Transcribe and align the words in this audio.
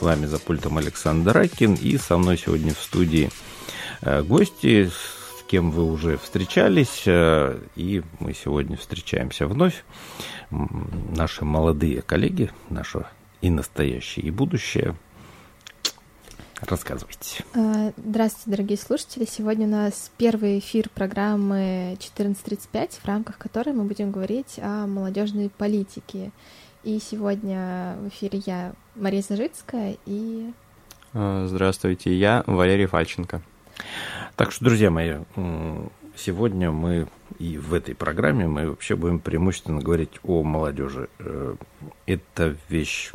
С 0.00 0.02
вами 0.02 0.24
за 0.24 0.38
пультом 0.38 0.78
Александр 0.78 1.32
Ракин. 1.32 1.74
И 1.74 1.98
со 1.98 2.16
мной 2.16 2.38
сегодня 2.38 2.72
в 2.72 2.78
студии 2.78 3.28
э, 4.00 4.22
гости, 4.22 4.86
с 4.88 5.42
кем 5.46 5.70
вы 5.70 5.84
уже 5.84 6.16
встречались. 6.16 7.02
Э, 7.04 7.60
и 7.76 8.02
мы 8.18 8.32
сегодня 8.32 8.78
встречаемся 8.78 9.46
вновь. 9.46 9.84
Наши 10.50 11.44
молодые 11.44 12.00
коллеги, 12.00 12.50
наши 12.70 13.04
и 13.42 13.50
настоящее, 13.50 14.24
и 14.24 14.30
будущее. 14.30 14.96
Рассказывайте. 16.62 17.44
Э, 17.52 17.92
здравствуйте, 17.98 18.56
дорогие 18.56 18.78
слушатели. 18.78 19.26
Сегодня 19.30 19.66
у 19.66 19.70
нас 19.70 20.10
первый 20.16 20.60
эфир 20.60 20.88
программы 20.88 21.98
14.35, 22.00 23.02
в 23.02 23.04
рамках 23.04 23.36
которой 23.36 23.74
мы 23.74 23.84
будем 23.84 24.12
говорить 24.12 24.58
о 24.62 24.86
молодежной 24.86 25.50
политике. 25.50 26.32
И 26.84 26.98
сегодня 26.98 27.98
в 28.00 28.08
эфире 28.08 28.42
я, 28.46 28.72
Мария 28.94 29.22
Зажицкая, 29.22 29.96
и... 30.06 30.52
А, 31.14 31.46
здравствуйте, 31.46 32.14
я 32.14 32.42
Валерий 32.46 32.86
Фальченко. 32.86 33.40
Так 34.36 34.52
что, 34.52 34.64
друзья 34.64 34.90
мои, 34.90 35.18
сегодня 36.16 36.70
мы 36.70 37.08
и 37.38 37.56
в 37.56 37.72
этой 37.72 37.94
программе 37.94 38.46
мы 38.46 38.68
вообще 38.68 38.96
будем 38.96 39.20
преимущественно 39.20 39.80
говорить 39.80 40.18
о 40.24 40.42
молодежи. 40.42 41.08
Э, 41.18 41.54
это 42.06 42.56
вещь, 42.68 43.12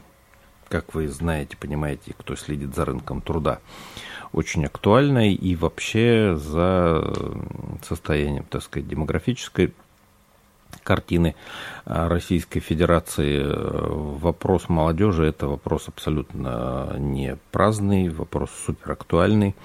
как 0.70 0.94
вы 0.94 1.08
знаете, 1.08 1.58
понимаете, 1.58 2.16
кто 2.18 2.36
следит 2.36 2.74
за 2.74 2.86
рынком 2.86 3.22
труда, 3.22 3.60
очень 4.32 4.66
актуальная 4.66 5.30
и 5.30 5.56
вообще 5.56 6.36
за 6.38 7.14
состоянием, 7.88 8.46
так 8.46 8.64
сказать, 8.64 8.88
демографической 8.88 9.74
картины 10.84 11.36
а, 11.86 12.10
Российской 12.10 12.60
Федерации. 12.60 13.44
Вопрос 13.46 14.70
молодежи– 14.70 15.26
это 15.28 15.48
вопрос 15.48 15.88
абсолютно 15.88 16.96
не 16.98 17.38
праздный, 17.52 18.10
вопрос 18.10 18.50
суперактуальный, 18.66 19.56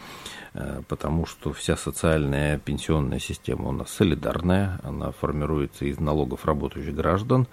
э, 0.55 0.83
потому 0.89 1.27
что 1.27 1.53
вся 1.53 1.77
социальная 1.77 2.59
пенсионная 2.59 3.19
система 3.19 3.69
у 3.69 3.73
нас 3.73 3.91
солидарная, 3.91 4.81
она 4.83 5.12
формируется 5.12 5.84
из 5.84 5.99
налогов 5.99 6.45
работающих 6.45 6.95
граждан, 6.95 7.47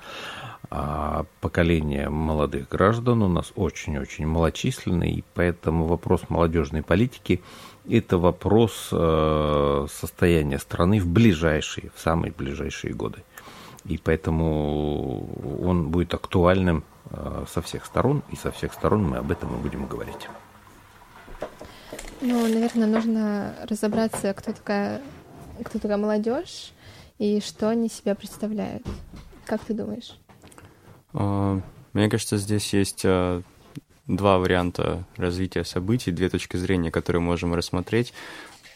а 0.69 1.25
поколение 1.39 2.09
молодых 2.09 2.67
граждан 2.67 3.21
у 3.23 3.29
нас 3.29 3.53
очень-очень 3.55 4.27
малочисленное, 4.27 5.09
и 5.09 5.23
поэтому 5.33 5.85
вопрос 5.85 6.23
молодежной 6.29 6.83
политики– 6.83 7.41
это 7.89 8.17
вопрос 8.17 8.89
э, 8.91 9.87
состояния 9.89 10.59
страны 10.59 10.99
в 10.99 11.07
ближайшие, 11.07 11.91
в 11.95 11.99
самые 12.01 12.33
ближайшие 12.33 12.93
годы 12.93 13.23
и 13.87 13.97
поэтому 13.97 15.27
он 15.63 15.89
будет 15.89 16.13
актуальным 16.13 16.83
э, 17.09 17.45
со 17.47 17.61
всех 17.61 17.85
сторон, 17.85 18.23
и 18.31 18.35
со 18.35 18.51
всех 18.51 18.73
сторон 18.73 19.03
мы 19.03 19.17
об 19.17 19.31
этом 19.31 19.55
и 19.55 19.61
будем 19.61 19.87
говорить. 19.87 20.27
Ну, 22.21 22.41
наверное, 22.47 22.87
нужно 22.87 23.55
разобраться, 23.69 24.33
кто 24.33 24.51
такая, 24.51 25.01
кто 25.63 25.79
такая 25.79 25.97
молодежь 25.97 26.73
и 27.19 27.39
что 27.41 27.69
они 27.69 27.89
себя 27.89 28.15
представляют. 28.15 28.83
Как 29.45 29.63
ты 29.63 29.73
думаешь? 29.73 30.17
А, 31.13 31.61
мне 31.93 32.09
кажется, 32.09 32.37
здесь 32.37 32.73
есть 32.73 33.03
а, 33.05 33.41
два 34.07 34.39
варианта 34.39 35.05
развития 35.15 35.63
событий, 35.63 36.11
две 36.11 36.29
точки 36.29 36.57
зрения, 36.57 36.91
которые 36.91 37.21
можем 37.21 37.53
рассмотреть. 37.53 38.13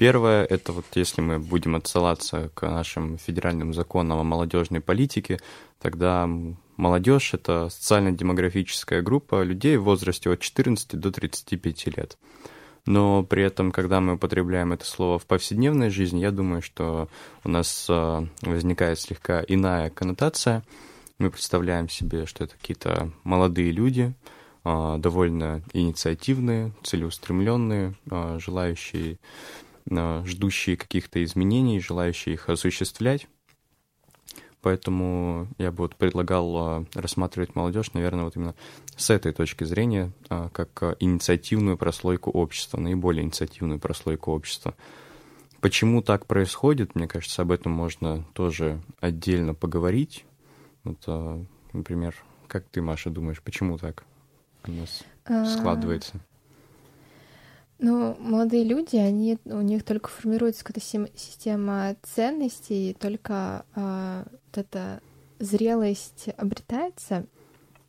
Первое, 0.02 0.45
это 0.45 0.71
вот 0.71 0.85
если 0.95 1.21
мы 1.21 1.38
будем 1.38 1.75
отсылаться 1.75 2.49
к 2.55 2.67
нашим 2.67 3.19
федеральным 3.19 3.71
законам 3.71 4.17
о 4.17 4.23
молодежной 4.23 4.81
политике, 4.81 5.39
тогда 5.80 6.27
молодежь— 6.75 7.31
это 7.35 7.69
социально-демографическая 7.69 9.03
группа 9.03 9.43
людей 9.43 9.77
в 9.77 9.83
возрасте 9.83 10.31
от 10.31 10.39
14 10.39 10.99
до 10.99 11.11
35 11.11 11.95
лет. 11.95 12.17
Но 12.87 13.23
при 13.23 13.43
этом, 13.43 13.71
когда 13.71 14.02
мы 14.02 14.15
употребляем 14.15 14.73
это 14.73 14.86
слово 14.86 15.20
в 15.20 15.27
повседневной 15.27 15.92
жизни, 15.92 16.21
я 16.21 16.31
думаю, 16.31 16.64
что 16.64 17.08
у 17.43 17.49
нас 17.49 17.86
а, 17.87 18.26
возникает 18.42 18.99
слегка 18.99 19.43
иная 19.47 19.92
коннотация. 19.92 20.64
Мы 21.20 21.30
представляем 21.30 21.89
себе, 21.89 22.26
что 22.26 22.45
это 22.45 22.55
какие-то 22.59 23.11
молодые 23.23 23.71
люди, 23.71 24.15
а, 24.64 24.97
довольно 24.97 25.61
инициативные, 25.73 26.71
целеустремленные, 26.81 27.93
а, 28.09 28.39
желающие 28.39 29.20
ждущие 29.89 30.77
каких-то 30.77 31.23
изменений, 31.23 31.80
желающие 31.80 32.36
их 32.36 32.49
осуществлять. 32.49 33.27
Поэтому 34.61 35.47
я 35.58 35.71
бы 35.71 35.80
вот 35.80 35.95
предлагал 35.95 36.58
а, 36.58 36.86
рассматривать 36.93 37.55
молодежь, 37.55 37.93
наверное, 37.93 38.25
вот 38.25 38.36
именно 38.36 38.55
с 38.95 39.09
этой 39.09 39.33
точки 39.33 39.64
зрения, 39.64 40.11
а, 40.30 40.49
как 40.49 40.97
инициативную 40.99 41.77
прослойку 41.77 42.30
общества, 42.30 42.80
наиболее 42.80 43.23
инициативную 43.23 43.80
прослойку 43.80 44.31
общества. 44.31 44.75
Почему 45.61 46.03
так 46.03 46.27
происходит, 46.27 46.93
мне 46.93 47.08
кажется, 47.08 47.41
об 47.41 47.52
этом 47.52 47.71
можно 47.71 48.23
тоже 48.33 48.81
отдельно 48.99 49.55
поговорить. 49.55 50.25
Вот, 50.83 51.45
например, 51.73 52.15
как 52.47 52.67
ты, 52.70 52.81
Маша, 52.81 53.11
думаешь, 53.11 53.41
почему 53.41 53.77
так 53.77 54.03
у 54.65 54.71
нас 54.71 55.03
складывается? 55.55 56.20
Ну, 57.83 58.15
молодые 58.19 58.64
люди, 58.64 58.95
они, 58.95 59.39
у 59.45 59.61
них 59.61 59.83
только 59.83 60.08
формируется 60.08 60.64
какая-то 60.64 61.09
система 61.15 61.95
ценностей, 62.03 62.93
только 62.93 63.65
э, 63.73 64.23
вот 64.27 64.58
эта 64.58 65.02
зрелость 65.39 66.27
обретается. 66.37 67.25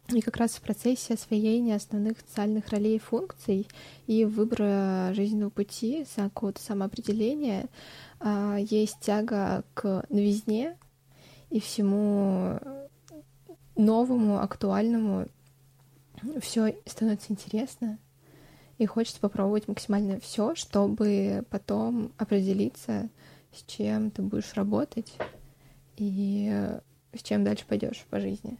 И 0.08 0.22
как 0.22 0.38
раз 0.38 0.52
в 0.52 0.62
процессе 0.62 1.12
освоения 1.12 1.76
основных 1.76 2.20
социальных 2.20 2.70
ролей 2.70 2.96
и 2.96 3.00
функций 3.00 3.68
и 4.06 4.24
выбора 4.24 5.12
жизненного 5.12 5.50
пути, 5.50 6.06
какого-то 6.16 6.62
самоопределения, 6.62 7.66
э, 8.20 8.64
есть 8.70 8.98
тяга 9.00 9.62
к 9.74 10.06
новизне 10.08 10.78
и 11.50 11.60
всему 11.60 12.58
новому, 13.76 14.40
актуальному. 14.40 15.26
Все 16.40 16.76
становится 16.86 17.30
интересно 17.30 17.98
и 18.82 18.86
хочется 18.86 19.20
попробовать 19.20 19.68
максимально 19.68 20.18
все, 20.18 20.54
чтобы 20.56 21.44
потом 21.50 22.12
определиться, 22.18 23.08
с 23.52 23.62
чем 23.70 24.10
ты 24.10 24.22
будешь 24.22 24.54
работать 24.54 25.12
и 25.96 26.50
с 27.14 27.22
чем 27.22 27.44
дальше 27.44 27.64
пойдешь 27.68 28.04
по 28.10 28.18
жизни. 28.18 28.58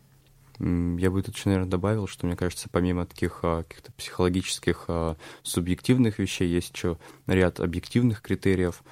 Я 0.61 1.11
бы 1.11 1.23
тут 1.23 1.35
еще, 1.35 1.49
наверное, 1.49 1.71
добавил, 1.71 2.07
что, 2.07 2.27
мне 2.27 2.37
кажется, 2.37 2.69
помимо 2.71 3.05
таких 3.05 3.41
а, 3.43 3.65
каких-то 3.65 3.91
психологических 3.93 4.85
а, 4.87 5.17
субъективных 5.43 6.21
вещей, 6.21 6.49
есть 6.49 6.73
еще 6.73 6.99
ряд 7.27 7.59
объективных 7.59 8.23
критериев, 8.23 8.85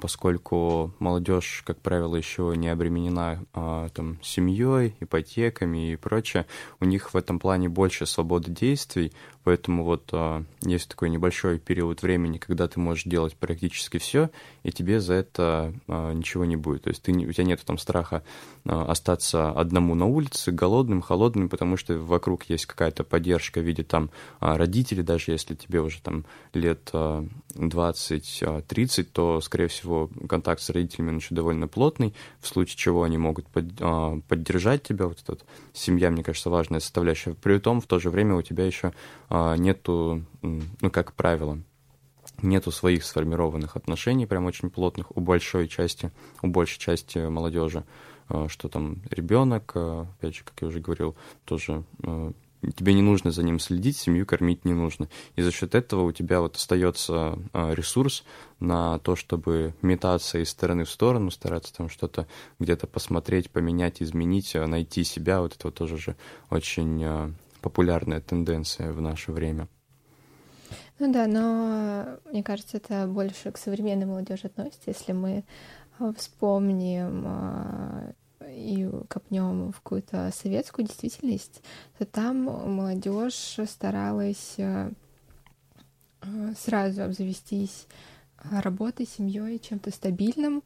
поскольку 0.00 0.94
молодежь, 0.98 1.62
как 1.66 1.78
правило, 1.80 2.16
еще 2.16 2.54
не 2.56 2.68
обременена 2.68 3.44
а, 3.52 3.88
там, 3.90 4.18
семьей, 4.22 4.96
ипотеками 5.00 5.92
и 5.92 5.96
прочее, 5.96 6.46
у 6.80 6.86
них 6.86 7.12
в 7.12 7.16
этом 7.16 7.38
плане 7.38 7.68
больше 7.68 8.06
свободы 8.06 8.50
действий, 8.50 9.12
поэтому 9.44 9.84
вот 9.84 10.08
а, 10.12 10.44
есть 10.62 10.88
такой 10.88 11.10
небольшой 11.10 11.58
период 11.58 12.00
времени, 12.00 12.38
когда 12.38 12.68
ты 12.68 12.80
можешь 12.80 13.04
делать 13.04 13.36
практически 13.36 13.98
все, 13.98 14.30
и 14.62 14.72
тебе 14.72 14.98
за 14.98 15.12
это 15.14 15.74
а, 15.88 16.12
ничего 16.14 16.46
не 16.46 16.56
будет. 16.56 16.84
То 16.84 16.88
есть 16.88 17.02
ты, 17.02 17.12
у 17.12 17.32
тебя 17.32 17.44
нет 17.44 17.60
там 17.64 17.76
страха 17.76 18.22
остаться 18.64 19.50
одному 19.50 19.94
на 19.94 20.06
улице, 20.06 20.50
голодным, 20.52 21.02
холодным, 21.02 21.48
потому 21.48 21.76
что 21.76 21.98
вокруг 21.98 22.44
есть 22.44 22.66
какая-то 22.66 23.04
поддержка 23.04 23.60
в 23.60 23.64
виде 23.64 23.84
там 23.84 24.10
родителей, 24.40 25.02
даже 25.02 25.32
если 25.32 25.54
тебе 25.54 25.80
уже 25.80 26.00
там 26.00 26.24
лет 26.54 26.88
а, 26.92 27.26
20-30, 27.54 29.04
то, 29.04 29.40
скорее 29.40 29.65
скорее 29.66 29.68
всего, 29.68 30.10
контакт 30.28 30.60
с 30.60 30.70
родителями 30.70 31.16
еще 31.16 31.34
довольно 31.34 31.68
плотный, 31.68 32.14
в 32.40 32.48
случае 32.48 32.76
чего 32.76 33.02
они 33.02 33.18
могут 33.18 33.46
под, 33.48 33.66
а, 33.80 34.18
поддержать 34.28 34.82
тебя. 34.82 35.06
Вот 35.06 35.22
эта 35.26 35.44
семья, 35.72 36.10
мне 36.10 36.22
кажется, 36.22 36.50
важная 36.50 36.80
составляющая. 36.80 37.34
При 37.34 37.58
том, 37.58 37.80
в 37.80 37.86
то 37.86 37.98
же 37.98 38.10
время 38.10 38.34
у 38.36 38.42
тебя 38.42 38.64
еще 38.64 38.92
а, 39.28 39.56
нету, 39.56 40.24
ну, 40.42 40.90
как 40.90 41.12
правило, 41.14 41.58
нету 42.42 42.70
своих 42.70 43.04
сформированных 43.04 43.76
отношений, 43.76 44.26
прям 44.26 44.46
очень 44.46 44.70
плотных 44.70 45.16
у 45.16 45.20
большой 45.20 45.68
части, 45.68 46.10
у 46.42 46.48
большей 46.48 46.78
части 46.78 47.18
молодежи, 47.18 47.84
а, 48.28 48.48
что 48.48 48.68
там 48.68 49.02
ребенок, 49.10 49.72
опять 49.74 50.36
же, 50.36 50.44
как 50.44 50.54
я 50.60 50.68
уже 50.68 50.80
говорил, 50.80 51.16
тоже 51.44 51.84
тебе 52.72 52.94
не 52.94 53.02
нужно 53.02 53.30
за 53.30 53.42
ним 53.42 53.58
следить, 53.58 53.96
семью 53.96 54.26
кормить 54.26 54.64
не 54.64 54.72
нужно. 54.72 55.08
И 55.34 55.42
за 55.42 55.52
счет 55.52 55.74
этого 55.74 56.02
у 56.02 56.12
тебя 56.12 56.40
вот 56.40 56.56
остается 56.56 57.38
а, 57.52 57.72
ресурс 57.72 58.24
на 58.60 58.98
то, 59.00 59.16
чтобы 59.16 59.74
метаться 59.82 60.38
из 60.38 60.50
стороны 60.50 60.84
в 60.84 60.90
сторону, 60.90 61.30
стараться 61.30 61.74
там 61.74 61.88
что-то 61.88 62.26
где-то 62.58 62.86
посмотреть, 62.86 63.50
поменять, 63.50 64.02
изменить, 64.02 64.54
а, 64.56 64.66
найти 64.66 65.04
себя. 65.04 65.40
Вот 65.40 65.54
это 65.54 65.68
вот 65.68 65.74
тоже 65.74 65.96
же 65.96 66.16
очень 66.50 67.02
а, 67.04 67.30
популярная 67.60 68.20
тенденция 68.20 68.92
в 68.92 69.00
наше 69.00 69.32
время. 69.32 69.68
Ну 70.98 71.12
да, 71.12 71.26
но 71.26 72.18
мне 72.30 72.42
кажется, 72.42 72.78
это 72.78 73.06
больше 73.06 73.52
к 73.52 73.58
современной 73.58 74.06
молодежи 74.06 74.46
относится, 74.46 74.90
если 74.90 75.12
мы 75.12 75.44
вспомним 76.16 78.14
и 78.56 78.88
копнем 79.08 79.70
в 79.70 79.80
какую-то 79.80 80.30
советскую 80.34 80.86
действительность, 80.86 81.62
то 81.98 82.06
там 82.06 82.44
молодежь 82.44 83.58
старалась 83.68 84.56
сразу 86.56 87.02
обзавестись 87.02 87.86
работой, 88.50 89.06
семьей, 89.06 89.58
чем-то 89.58 89.90
стабильным, 89.90 90.62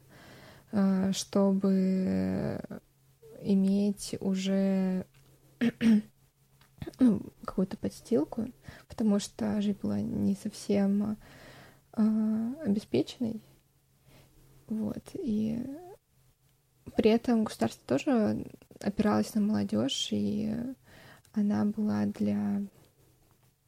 чтобы 1.11 2.61
иметь 3.41 4.15
уже 4.19 5.05
ну, 6.99 7.21
какую-то 7.45 7.77
подстилку, 7.77 8.51
потому 8.87 9.19
что 9.19 9.61
жизнь 9.61 9.77
была 9.81 9.99
не 9.99 10.35
совсем 10.35 11.17
э, 11.93 12.53
обеспеченной. 12.65 13.41
Вот. 14.67 15.03
И 15.13 15.59
при 16.95 17.11
этом 17.11 17.43
государство 17.43 17.81
тоже 17.85 18.45
опиралось 18.79 19.33
на 19.35 19.41
молодежь, 19.41 20.09
и 20.11 20.55
она 21.33 21.65
была 21.65 22.05
для 22.05 22.61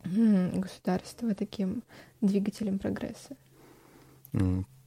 государства 0.06 1.33
таким 1.33 1.83
двигателем 2.21 2.80
прогресса. 2.80 3.38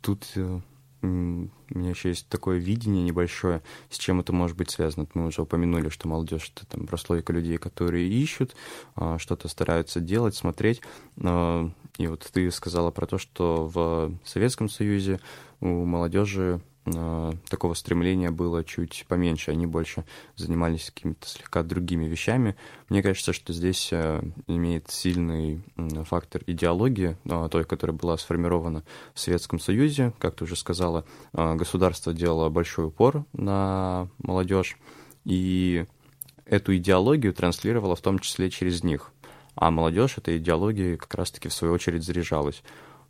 Тут 0.03 0.25
э, 0.37 0.61
у 1.03 1.07
меня 1.07 1.91
еще 1.91 2.11
есть 2.11 2.29
такое 2.29 2.59
видение 2.59 3.03
небольшое, 3.03 3.63
с 3.91 3.99
чем 3.99 4.21
это 4.21 4.33
может 4.33 4.57
быть 4.57 4.71
связано. 4.71 5.07
Мы 5.15 5.27
уже 5.27 5.43
упомянули, 5.43 5.89
что 5.89 6.09
молодежь 6.09 6.53
это 6.55 6.67
там 6.67 6.87
прослойка 6.87 7.33
людей, 7.33 7.59
которые 7.59 8.09
ищут, 8.09 8.55
а, 8.95 9.19
что-то 9.19 9.49
стараются 9.49 10.01
делать, 10.01 10.35
смотреть. 10.35 10.83
А, 11.23 11.71
и 11.99 12.07
вот 12.07 12.29
ты 12.33 12.51
сказала 12.51 12.91
про 12.91 13.07
то, 13.07 13.19
что 13.19 13.67
в 13.67 14.13
Советском 14.25 14.69
Союзе 14.69 15.21
у 15.61 15.85
молодежи 15.85 16.61
такого 17.49 17.75
стремления 17.75 18.31
было 18.31 18.63
чуть 18.63 19.05
поменьше, 19.09 19.51
они 19.51 19.67
больше 19.67 20.05
занимались 20.37 20.93
какими-то 20.95 21.27
слегка 21.27 21.63
другими 21.63 22.05
вещами. 22.05 22.57
Мне 22.89 23.03
кажется, 23.03 23.33
что 23.33 23.53
здесь 23.53 23.89
э, 23.93 24.23
имеет 24.47 24.89
сильный 24.91 25.63
фактор 26.05 26.43
идеологии, 26.47 27.17
э, 27.25 27.49
той, 27.51 27.65
которая 27.65 27.97
была 27.97 28.17
сформирована 28.17 28.85
в 29.15 29.21
Советском 29.21 29.59
Союзе. 29.59 30.13
Как 30.19 30.37
ты 30.37 30.45
уже 30.45 30.55
сказала, 30.55 31.05
государство 31.33 32.13
делало 32.13 32.49
большой 32.51 32.87
упор 32.87 33.25
на 33.33 34.09
молодежь, 34.19 34.77
и 35.25 35.87
эту 36.45 36.77
идеологию 36.77 37.35
транслировало 37.35 37.97
в 37.97 38.01
том 38.01 38.21
числе 38.21 38.49
через 38.51 38.85
них. 38.85 39.13
А 39.57 39.71
молодежь 39.71 40.19
этой 40.19 40.37
идеологией 40.37 40.97
как 40.97 41.15
раз-таки 41.15 41.49
в 41.49 41.53
свою 41.53 41.75
очередь 41.75 42.05
заряжалась. 42.05 42.63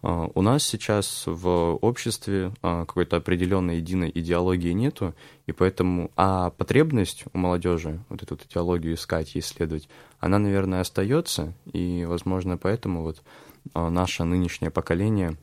А, 0.08 0.30
у 0.34 0.40
нас 0.40 0.62
сейчас 0.62 1.24
в 1.26 1.48
обществе 1.82 2.52
а, 2.62 2.84
какой-то 2.84 3.16
определенной 3.16 3.78
единой 3.78 4.12
идеологии 4.14 4.70
нету, 4.70 5.16
и 5.46 5.52
поэтому, 5.52 6.12
а 6.14 6.50
потребность 6.50 7.24
у 7.32 7.38
молодежи 7.38 8.04
вот 8.08 8.22
эту 8.22 8.36
вот 8.36 8.44
идеологию 8.44 8.94
искать 8.94 9.34
и 9.34 9.40
исследовать, 9.40 9.88
она, 10.20 10.38
наверное, 10.38 10.80
остается, 10.80 11.54
и, 11.72 12.04
возможно, 12.06 12.56
поэтому 12.56 13.02
вот 13.02 13.20
а, 13.74 13.90
наше 13.90 14.22
нынешнее 14.22 14.70
поколение, 14.70 15.36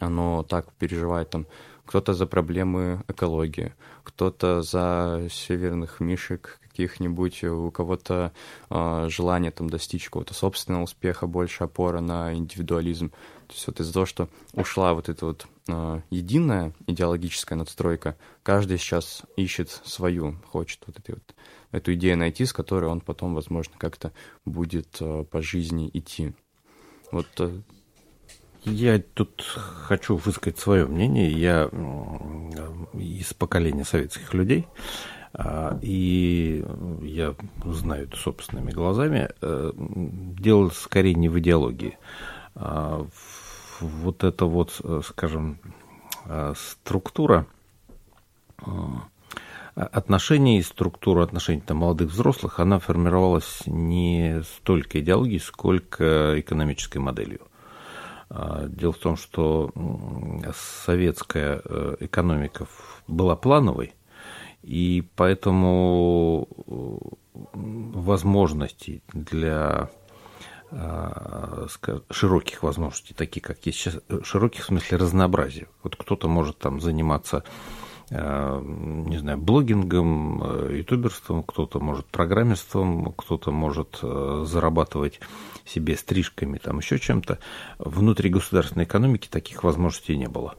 оно 0.00 0.42
так 0.42 0.72
переживает 0.72 1.30
там 1.30 1.46
кто-то 1.86 2.14
за 2.14 2.26
проблемы 2.26 3.04
экологии, 3.06 3.74
кто-то 4.02 4.62
за 4.62 5.28
северных 5.30 6.00
мишек 6.00 6.58
каких-нибудь, 6.78 7.42
у 7.44 7.70
кого-то 7.72 8.32
э, 8.70 9.06
желание 9.08 9.50
там 9.50 9.68
достичь 9.68 10.04
какого-то 10.04 10.32
собственного 10.32 10.84
успеха, 10.84 11.26
больше 11.26 11.64
опора 11.64 12.00
на 12.00 12.34
индивидуализм. 12.34 13.10
То 13.48 13.54
есть 13.54 13.66
вот 13.66 13.80
из-за 13.80 13.92
того, 13.92 14.06
что 14.06 14.28
ушла 14.52 14.92
вот 14.94 15.08
эта 15.08 15.24
вот 15.24 15.46
э, 15.68 16.00
единая 16.10 16.74
идеологическая 16.86 17.56
надстройка, 17.56 18.16
каждый 18.42 18.78
сейчас 18.78 19.22
ищет 19.36 19.70
свою, 19.84 20.36
хочет 20.50 20.80
вот, 20.86 20.98
этой 20.98 21.14
вот 21.14 21.34
эту 21.72 21.94
идею 21.94 22.18
найти, 22.18 22.44
с 22.44 22.52
которой 22.52 22.84
он 22.84 23.00
потом, 23.00 23.34
возможно, 23.34 23.74
как-то 23.78 24.12
будет 24.44 24.98
э, 25.00 25.24
по 25.30 25.40
жизни 25.40 25.90
идти. 25.92 26.34
Вот 27.10 27.26
э, 27.38 27.50
я 28.64 28.98
тут 28.98 29.42
хочу 29.46 30.16
высказать 30.16 30.58
свое 30.58 30.86
мнение. 30.86 31.30
Я 31.30 31.70
из 32.92 33.32
поколения 33.32 33.84
советских 33.84 34.34
людей, 34.34 34.66
а, 35.32 35.78
и 35.82 36.64
я 37.02 37.34
знаю 37.64 38.04
это 38.04 38.16
собственными 38.16 38.72
глазами. 38.72 39.30
Э, 39.40 39.72
дело 39.76 40.70
скорее 40.70 41.14
не 41.14 41.28
в 41.28 41.38
идеологии. 41.38 41.98
А 42.54 43.06
вот 43.80 44.24
эта 44.24 44.44
вот, 44.46 44.80
э, 44.82 45.00
скажем, 45.04 45.58
э, 46.26 46.54
структура 46.56 47.46
отношений, 49.74 50.62
структура 50.62 51.22
отношений 51.22 51.60
там, 51.60 51.78
молодых 51.78 52.10
взрослых, 52.10 52.58
она 52.58 52.78
формировалась 52.78 53.62
не 53.66 54.42
столько 54.42 55.00
идеологией, 55.00 55.40
сколько 55.40 56.38
экономической 56.40 56.98
моделью. 56.98 57.40
А, 58.30 58.66
дело 58.66 58.92
в 58.92 58.98
том, 58.98 59.16
что 59.16 59.72
советская 60.84 61.62
э, 61.64 61.96
экономика 62.00 62.66
была 63.06 63.36
плановой, 63.36 63.94
и 64.62 65.04
поэтому 65.16 66.46
возможностей 67.52 69.02
для 69.12 69.88
широких 72.10 72.62
возможностей, 72.62 73.14
такие 73.14 73.40
как 73.40 73.64
есть 73.64 73.78
сейчас, 73.78 73.98
широких 74.22 74.64
в 74.64 74.66
смысле 74.66 74.98
разнообразия. 74.98 75.66
Вот 75.82 75.96
кто-то 75.96 76.28
может 76.28 76.58
там 76.58 76.80
заниматься, 76.80 77.42
а, 78.10 78.60
не 78.60 79.16
знаю, 79.18 79.38
блогингом, 79.38 80.42
э, 80.42 80.78
ютуберством, 80.78 81.42
кто-то 81.42 81.80
может 81.80 82.06
программистом, 82.06 83.12
кто-то 83.12 83.50
может 83.50 83.98
э, 84.02 84.44
зарабатывать 84.46 85.20
себе 85.64 85.96
стрижками, 85.96 86.58
там 86.58 86.78
еще 86.78 86.98
чем-то. 86.98 87.38
Внутри 87.78 88.28
государственной 88.28 88.84
экономики 88.84 89.28
таких 89.28 89.64
возможностей 89.64 90.16
не 90.16 90.28
было. 90.28 90.54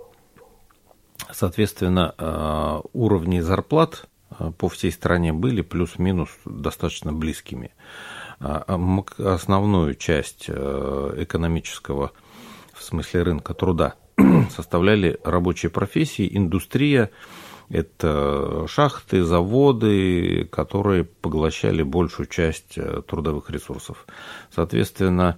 Соответственно, 1.32 2.16
э, 2.18 2.82
уровни 2.94 3.42
зарплат 3.42 4.08
по 4.58 4.70
всей 4.70 4.92
стране 4.92 5.34
были 5.34 5.62
плюс-минус 5.62 6.30
достаточно 6.46 7.12
близкими. 7.12 7.72
А, 8.42 8.64
а 8.68 9.34
основную 9.34 9.96
часть 9.96 10.46
э, 10.48 11.14
экономического, 11.18 12.12
в 12.74 12.84
смысле 12.84 13.24
рынка 13.24 13.54
труда, 13.54 13.96
составляли 14.56 15.20
рабочие 15.24 15.70
профессии, 15.70 16.30
индустрия, 16.32 17.12
это 17.70 18.66
шахты, 18.68 19.24
заводы, 19.24 20.46
которые 20.52 21.04
поглощали 21.04 21.84
большую 21.84 22.28
часть 22.28 22.78
э, 22.78 23.02
трудовых 23.06 23.50
ресурсов. 23.50 24.08
Соответственно, 24.54 25.38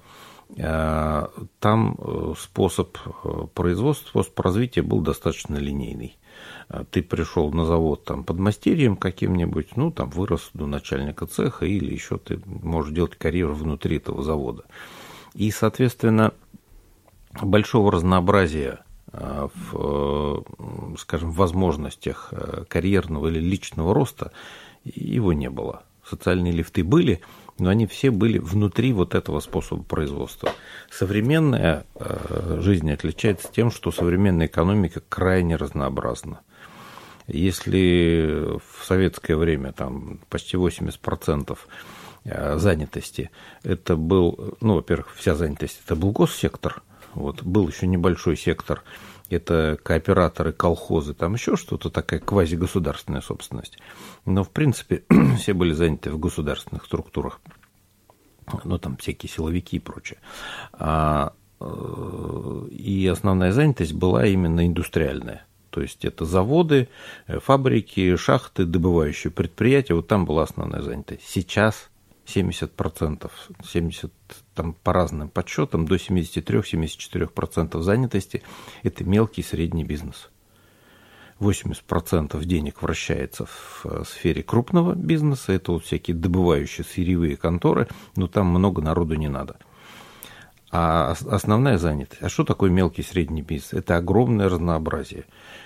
там 0.56 2.36
способ 2.38 2.98
производства, 3.54 4.10
способ 4.10 4.40
развития 4.40 4.82
был 4.82 5.02
достаточно 5.02 5.58
линейный. 5.58 6.18
Ты 6.92 7.04
пришел 7.04 7.52
на 7.52 7.66
завод 7.66 8.06
там 8.06 8.24
под 8.24 8.40
мастерием 8.40 8.96
каким-нибудь, 8.96 9.76
ну, 9.76 9.92
там 9.92 10.10
вырос 10.10 10.50
до 10.54 10.66
начальника 10.68 11.26
цеха, 11.26 11.66
или 11.66 11.94
еще 11.94 12.18
ты 12.18 12.42
можешь 12.46 12.94
делать 12.94 13.16
карьеру 13.16 13.54
внутри 13.54 13.98
этого 13.98 14.24
завода. 14.24 14.64
И, 15.34 15.52
соответственно, 15.52 16.34
большого 17.42 17.92
разнообразия 17.92 18.84
в, 19.12 20.44
скажем, 20.98 21.32
возможностях 21.32 22.34
карьерного 22.70 23.28
или 23.28 23.40
личного 23.40 23.94
роста 23.94 24.32
его 24.84 25.34
не 25.34 25.50
было. 25.50 25.84
Социальные 26.06 26.54
лифты 26.54 26.84
были, 26.84 27.22
но 27.62 27.70
они 27.70 27.86
все 27.86 28.10
были 28.10 28.40
внутри 28.40 28.92
вот 28.92 29.14
этого 29.14 29.40
способа 29.40 29.84
производства. 29.84 30.50
Современная 30.90 31.86
жизнь 32.60 32.92
отличается 32.92 33.50
тем, 33.52 33.70
что 33.70 33.92
современная 33.92 34.48
экономика 34.48 35.02
крайне 35.08 35.58
разнообразна. 35.58 36.42
Если 37.28 38.58
в 38.58 38.84
советское 38.84 39.36
время 39.36 39.74
там 39.74 40.20
почти 40.30 40.58
80% 40.58 41.58
э, 42.24 42.58
занятости, 42.58 43.30
это 43.62 43.96
был, 43.96 44.58
ну, 44.60 44.76
во-первых, 44.76 45.14
вся 45.16 45.36
занятость, 45.36 45.82
это 45.86 45.96
был 45.96 46.12
госсектор, 46.12 46.82
вот, 47.14 47.44
был 47.44 47.68
еще 47.68 47.86
небольшой 47.86 48.38
сектор, 48.38 48.82
это 49.34 49.78
кооператоры, 49.82 50.52
колхозы, 50.52 51.14
там 51.14 51.34
еще 51.34 51.56
что-то 51.56 51.90
такая 51.90 52.20
квазигосударственная 52.20 53.22
собственность. 53.22 53.78
Но, 54.26 54.44
в 54.44 54.50
принципе, 54.50 55.04
все 55.38 55.54
были 55.54 55.74
заняты 55.74 56.12
в 56.12 56.20
государственных 56.20 56.86
структурах. 56.86 57.40
Ну, 58.64 58.78
там 58.78 58.98
всякие 58.98 59.30
силовики 59.30 59.78
и 59.78 59.80
прочее. 59.80 60.20
А, 60.74 61.34
э, 61.60 62.68
и 62.72 63.08
основная 63.08 63.52
занятость 63.52 63.94
была 63.94 64.26
именно 64.26 64.66
индустриальная. 64.68 65.46
То 65.70 65.82
есть 65.82 66.04
это 66.04 66.26
заводы, 66.26 66.90
э, 67.28 67.40
фабрики, 67.40 68.16
шахты, 68.18 68.66
добывающие 68.66 69.32
предприятия. 69.32 69.94
Вот 69.94 70.08
там 70.08 70.26
была 70.26 70.44
основная 70.44 70.82
занятость. 70.82 71.24
Сейчас 71.26 71.90
70%, 72.26 73.32
70 73.66 74.12
там, 74.56 74.74
по 74.74 74.94
разным 74.94 75.30
подсчетам, 75.30 75.86
до 75.86 75.96
73-74% 75.96 77.82
занятости– 77.82 78.44
это 78.84 79.04
мелкий 79.04 79.42
и 79.42 79.46
средний 79.46 79.84
бизнес. 79.84 80.30
80% 81.40 82.44
денег 82.46 82.82
вращается 82.82 83.46
в 83.46 83.82
э, 83.86 84.04
сфере 84.06 84.44
крупного 84.44 84.94
бизнеса, 84.94 85.54
это 85.54 85.72
вот 85.72 85.84
всякие 85.84 86.16
добывающие 86.16 86.86
сырьевые 86.86 87.36
конторы, 87.36 87.88
но 88.16 88.28
там 88.28 88.48
много 88.48 88.82
народу 88.82 89.16
не 89.16 89.28
надо. 89.28 89.58
А 90.72 91.16
основная 91.28 91.78
занятость. 91.78 92.22
А 92.24 92.30
что 92.30 92.46
такое 92.46 92.70
мелкий 92.70 93.02
и 93.02 93.06
средний 93.06 93.42
бизнес? 93.42 93.74
Это 93.74 93.98
огромное 93.98 94.48
разнообразие. 94.48 95.26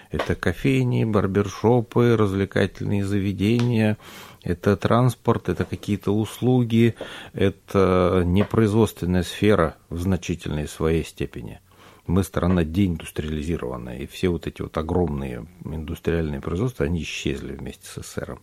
Это 0.10 0.34
кофейни, 0.34 1.04
барбершопы, 1.04 2.16
развлекательные 2.18 3.06
заведения, 3.06 3.98
это 4.46 4.78
транспорт, 4.78 5.50
это 5.50 5.66
какие-то 5.66 6.12
услуги, 6.12 6.96
это 7.34 8.22
непроизводственная 8.26 9.24
сфера 9.24 9.76
в 9.90 10.00
значительной 10.00 10.68
своей 10.68 11.04
степени. 11.04 11.60
Мы 12.06 12.24
страна 12.24 12.64
деиндустриализированная, 12.64 13.98
и 13.98 14.06
все 14.06 14.30
вот 14.30 14.46
эти 14.46 14.62
вот 14.62 14.78
огромные 14.78 15.48
индустриальные 15.66 16.40
производства, 16.40 16.86
они 16.86 17.02
исчезли 17.02 17.54
вместе 17.54 17.88
с 17.88 17.96
СССР. 17.96 18.40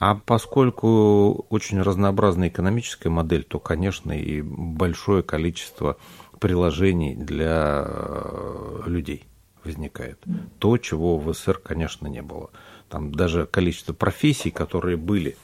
А 0.00 0.16
поскольку 0.16 1.46
очень 1.50 1.80
разнообразная 1.80 2.48
экономическая 2.48 3.10
модель, 3.10 3.44
то, 3.44 3.60
конечно, 3.60 4.12
и 4.12 4.42
большое 4.42 5.22
количество 5.22 5.98
приложений 6.40 7.16
для 7.16 7.84
э, 7.86 8.82
людей 8.86 9.26
возникает. 9.62 10.18
То, 10.58 10.78
чего 10.78 11.18
в 11.18 11.32
СССР, 11.32 11.60
конечно, 11.62 12.08
не 12.08 12.22
было. 12.22 12.50
Там 12.90 13.12
даже 13.12 13.46
количество 13.46 13.92
профессий, 13.92 14.50
которые 14.50 14.96
были, 14.96 15.36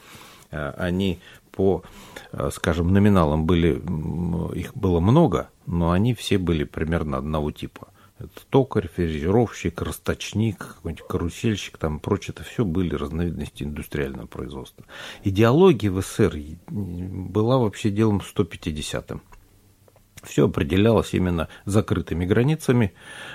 э, 0.50 0.70
они 0.76 1.20
по, 1.52 1.84
э, 2.32 2.50
скажем, 2.52 2.92
номиналам 2.92 3.46
были, 3.46 3.80
их 4.54 4.74
было 4.74 5.00
много, 5.00 5.48
но 5.64 5.92
они 5.92 6.12
все 6.12 6.38
были 6.38 6.64
примерно 6.64 7.16
одного 7.16 7.52
типа. 7.52 7.88
Это 8.18 8.30
токарь, 8.48 8.88
фрезеровщик, 8.88 9.80
расточник, 9.82 10.58
какой-нибудь 10.58 11.06
карусельщик, 11.06 11.76
там 11.76 12.00
прочее, 12.00 12.34
это 12.34 12.44
все 12.44 12.64
были 12.64 12.94
разновидности 12.94 13.62
индустриального 13.62 14.26
производства. 14.26 14.84
Идеология 15.22 15.90
в 15.90 16.00
СССР 16.00 16.34
была 16.68 17.58
вообще 17.58 17.90
делом 17.90 18.22
150-м. 18.22 19.20
Все 20.26 20.46
определялось 20.46 21.14
именно 21.14 21.48
закрытыми 21.64 22.24
границами, 22.24 22.92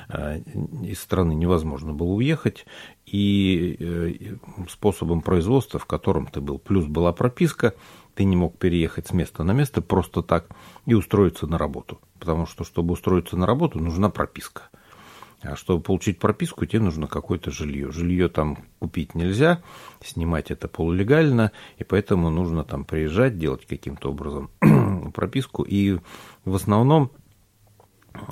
э, 0.10 0.40
из 0.84 1.00
страны 1.00 1.34
невозможно 1.34 1.94
было 1.94 2.10
уехать, 2.10 2.66
и 3.06 3.78
э, 3.80 4.36
способом 4.70 5.22
производства, 5.22 5.80
в 5.80 5.86
котором 5.86 6.28
ты 6.28 6.42
был. 6.42 6.60
Плюс 6.60 6.86
была 6.86 7.14
прописка, 7.14 7.74
ты 8.14 8.26
не 8.26 8.36
мог 8.36 8.58
переехать 8.58 9.08
с 9.08 9.14
места 9.14 9.44
на 9.44 9.54
место 9.54 9.82
просто 9.82 10.22
так 10.22 10.50
и 10.86 10.94
устроиться 10.94 11.48
на 11.48 11.58
работу. 11.58 12.00
Потому 12.20 12.46
что, 12.46 12.64
чтобы 12.64 12.94
устроиться 12.94 13.38
на 13.38 13.48
работу, 13.48 13.80
нужна 13.80 14.10
прописка. 14.10 14.70
А 15.44 15.56
чтобы 15.56 15.82
получить 15.82 16.20
прописку, 16.20 16.66
тебе 16.68 16.82
нужно 16.82 17.08
какое-то 17.08 17.50
жилье. 17.50 17.92
Жилье 17.92 18.30
там 18.30 18.60
купить 18.80 19.16
нельзя, 19.16 19.64
снимать 20.04 20.52
это 20.52 20.68
полулегально, 20.68 21.52
и 21.78 21.84
поэтому 21.84 22.30
нужно 22.30 22.64
там 22.64 22.86
приезжать, 22.86 23.40
делать 23.40 23.66
каким-то 23.66 24.12
образом 24.12 24.52
прописку. 25.14 25.64
И 25.64 25.98
в 26.46 26.56
основном 26.56 27.12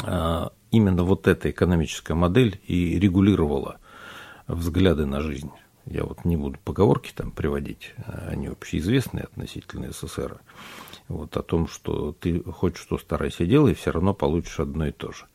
а, 0.04 0.52
именно 0.72 1.04
вот 1.04 1.28
эта 1.28 1.50
экономическая 1.50 2.14
модель 2.14 2.60
и 2.68 3.00
регулировала 3.00 3.80
взгляды 4.48 5.06
на 5.06 5.22
жизнь. 5.22 5.52
Я 5.86 6.04
вот 6.04 6.24
не 6.26 6.38
буду 6.38 6.60
поговорки 6.64 7.12
там 7.16 7.32
приводить, 7.32 7.96
они 8.06 8.48
общеизвестные 8.48 9.24
относительно 9.24 9.92
СССР. 9.92 10.40
Вот 11.08 11.36
о 11.36 11.42
том, 11.42 11.68
что 11.68 12.12
ты 12.12 12.44
хоть 12.44 12.78
что 12.78 13.00
старайся 13.00 13.46
делай, 13.46 13.74
все 13.74 13.92
равно 13.92 14.14
получишь 14.14 14.60
одно 14.60 14.88
и 14.88 14.92
то 14.92 15.12
же. 15.12 15.26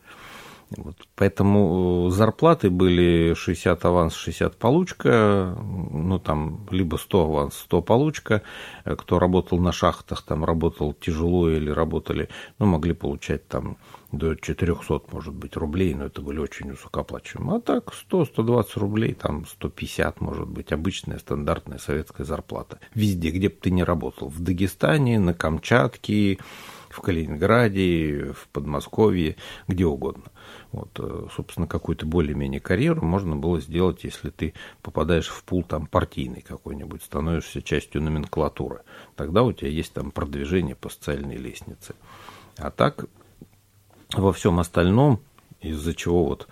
Вот. 0.70 0.96
Поэтому 1.14 2.08
э, 2.08 2.10
зарплаты 2.10 2.70
были 2.70 3.34
60 3.34 3.84
аванс, 3.84 4.14
60 4.14 4.56
получка, 4.56 5.56
ну 5.60 6.18
там 6.18 6.66
либо 6.70 6.96
100 6.96 7.20
аванс, 7.20 7.54
100 7.56 7.82
получка. 7.82 8.42
Кто 8.84 9.18
работал 9.18 9.58
на 9.58 9.72
шахтах, 9.72 10.22
там 10.22 10.44
работал 10.44 10.92
тяжело 10.94 11.50
или 11.50 11.70
работали, 11.70 12.28
ну 12.58 12.66
могли 12.66 12.94
получать 12.94 13.46
там 13.48 13.76
до 14.18 14.34
400, 14.34 15.02
может 15.12 15.34
быть, 15.34 15.56
рублей, 15.56 15.94
но 15.94 16.06
это 16.06 16.22
были 16.22 16.38
очень 16.38 16.70
высокооплачиваемые. 16.70 17.58
А 17.58 17.60
так 17.60 17.92
100-120 18.10 18.66
рублей, 18.76 19.14
там 19.14 19.46
150, 19.46 20.20
может 20.20 20.48
быть, 20.48 20.72
обычная 20.72 21.18
стандартная 21.18 21.78
советская 21.78 22.26
зарплата. 22.26 22.78
Везде, 22.94 23.30
где 23.30 23.48
бы 23.48 23.56
ты 23.60 23.70
ни 23.70 23.82
работал. 23.82 24.28
В 24.28 24.40
Дагестане, 24.40 25.18
на 25.18 25.34
Камчатке, 25.34 26.38
в 26.94 27.00
Калининграде, 27.00 28.32
в 28.32 28.46
Подмосковье, 28.48 29.36
где 29.66 29.84
угодно. 29.84 30.24
Вот, 30.70 30.90
э, 30.98 31.26
собственно, 31.34 31.66
какую-то 31.66 32.06
более-менее 32.06 32.60
карьеру 32.60 33.04
можно 33.04 33.34
было 33.34 33.60
сделать, 33.60 34.04
если 34.04 34.30
ты 34.30 34.54
попадаешь 34.80 35.26
в 35.26 35.42
пул 35.42 35.64
там 35.64 35.86
партийный 35.86 36.40
какой-нибудь, 36.40 37.02
становишься 37.02 37.62
частью 37.62 38.00
номенклатуры. 38.02 38.82
Тогда 39.16 39.42
у 39.42 39.52
тебя 39.52 39.70
есть 39.70 39.92
там 39.92 40.12
продвижение 40.12 40.76
по 40.76 40.88
социальной 40.88 41.36
лестнице. 41.36 41.96
А 42.58 42.70
так 42.70 43.06
во 44.12 44.32
всем 44.32 44.60
остальном, 44.60 45.20
из-за 45.60 45.94
чего 45.94 46.24
вот 46.24 46.46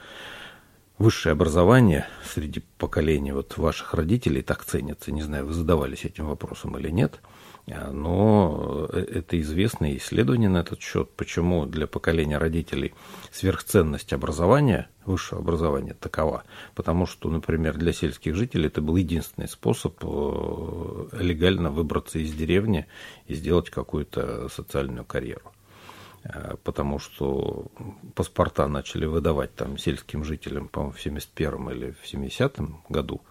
высшее 0.99 1.35
образование 1.35 2.07
среди 2.25 2.65
поколений 2.79 3.31
вот 3.31 3.57
ваших 3.59 3.95
родителей 3.95 4.43
так 4.43 4.65
ценится, 4.65 5.13
не 5.13 5.23
знаю, 5.23 5.47
вы 5.47 5.53
задавались 5.53 6.05
этим 6.05 6.27
вопросом 6.27 6.77
или 6.79 6.91
нет, 6.91 7.21
но 7.67 8.89
э, 8.93 8.99
это 8.99 9.41
известные 9.41 9.97
исследования 9.99 10.49
на 10.49 10.59
этот 10.59 10.81
счет, 10.81 11.11
почему 11.17 11.65
для 11.67 11.87
поколения 11.87 12.39
родителей 12.39 12.93
сверхценность 13.31 14.13
образования, 14.13 14.89
высшего 15.05 15.41
образования 15.41 15.95
такова, 15.95 16.43
потому 16.75 17.07
что, 17.07 17.29
например, 17.29 17.77
для 17.77 17.93
сельских 17.93 18.35
жителей 18.35 18.67
это 18.67 18.83
был 18.83 18.97
единственный 18.97 19.49
способ 19.49 19.97
э, 20.03 21.09
легально 21.13 21.71
выбраться 21.71 22.19
из 22.19 22.33
деревни 22.33 22.87
и 23.27 23.35
сделать 23.35 23.71
какую-то 23.71 24.49
социальную 24.49 25.05
карьеру. 25.05 25.53
Э, 26.25 26.55
потому 26.63 26.99
что 26.99 27.67
паспорта 28.15 28.69
начали 28.69 29.07
выдавать 29.07 29.55
там 29.55 29.77
сельским 29.77 30.25
жителям, 30.25 30.69
по-моему, 30.69 30.93
в 30.93 31.01
71 31.01 31.71
или 31.71 31.97
в 32.01 32.07
70 32.07 32.59
году, 32.89 33.23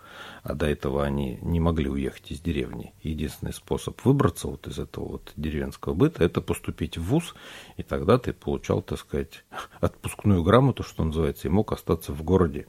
а 0.43 0.53
до 0.53 0.65
этого 0.65 1.03
они 1.05 1.39
не 1.41 1.59
могли 1.59 1.89
уехать 1.89 2.31
из 2.31 2.41
деревни. 2.41 2.93
Единственный 3.01 3.53
способ 3.53 4.03
выбраться 4.03 4.47
вот 4.47 4.67
из 4.67 4.77
этого 4.77 5.07
вот 5.07 5.31
деревенского 5.37 5.93
быта– 5.93 6.23
это 6.25 6.41
поступить 6.41 6.97
в 6.97 7.03
ВУЗ, 7.03 7.33
и 7.77 7.83
тогда 7.83 8.17
ты 8.17 8.33
получал, 8.33 8.81
так 8.81 8.99
сказать, 8.99 9.45
отпускную 9.79 10.43
грамоту, 10.43 10.83
что 10.83 11.03
называется, 11.03 11.47
и 11.47 11.51
мог 11.51 11.71
остаться 11.71 12.11
в 12.11 12.23
городе. 12.23 12.67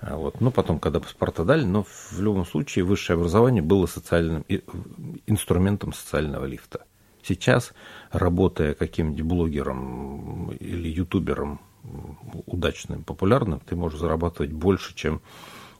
А 0.00 0.16
вот. 0.16 0.40
Ну, 0.42 0.50
потом, 0.50 0.78
когда 0.78 1.00
паспорта 1.00 1.44
дали, 1.44 1.64
но 1.64 1.84
в 1.84 2.20
любом 2.20 2.44
случае 2.44 2.84
высшее 2.84 3.16
образование 3.16 3.62
было 3.62 3.86
социальным 3.86 4.44
инструментом 5.26 5.92
социального 5.92 6.44
лифта– 6.44 6.84
Сейчас, 7.26 7.72
работая 8.12 8.74
каким-нибудь 8.74 9.22
блогером 9.22 10.52
или 10.52 10.88
ютубером 10.88 11.60
удачным, 12.46 13.02
популярным, 13.02 13.60
ты 13.60 13.74
можешь 13.74 13.98
зарабатывать 13.98 14.52
больше, 14.52 14.94
чем 14.94 15.20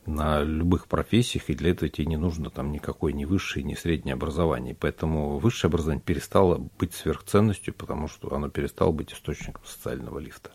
на 0.07 0.43
любых 0.43 0.89
профессиях, 0.89 1.49
и 1.49 1.55
для 1.55 1.71
этого 1.71 1.89
тебе 1.89 2.07
не 2.07 2.17
нужно 2.17 2.51
там 2.51 2.73
никакое 2.73 3.13
ни 3.13 3.25
высшее, 3.25 3.65
ни 3.65 3.75
среднее 3.75 4.15
образование. 4.15 4.77
Поэтому 4.79 5.39
высшее 5.39 5.69
образование 5.69 6.03
перестало 6.05 6.69
быть 6.79 6.95
сверхценностью, 6.95 7.75
потому 7.75 8.09
что 8.09 8.33
оно 8.35 8.49
перестало 8.49 8.91
быть 8.91 9.13
источником 9.13 9.63
социального 9.65 10.19
лифта. 10.19 10.51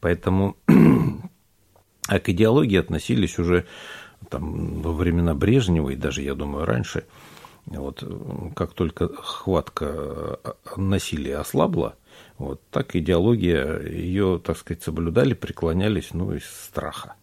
Поэтому 0.00 0.56
а 2.08 2.18
к 2.18 2.28
идеологии 2.28 2.78
относились 2.78 3.38
уже 3.38 3.66
там, 4.28 4.82
во 4.82 4.92
времена 4.92 5.34
Брежнева 5.34 5.90
и 5.90 5.96
даже, 5.96 6.22
я 6.22 6.34
думаю, 6.34 6.64
раньше– 6.64 7.04
вот, 7.66 8.02
как 8.54 8.72
только 8.72 9.08
хватка 9.08 10.38
насилия 10.76 11.38
ослабла, 11.38 11.96
вот, 12.38 12.60
так 12.70 12.94
идеология 12.96 13.80
ее, 13.80 14.40
так 14.42 14.56
сказать, 14.58 14.82
соблюдали, 14.82 15.34
преклонялись, 15.34 16.14
ну, 16.14 16.34
из 16.34 16.44
страха. 16.44 17.14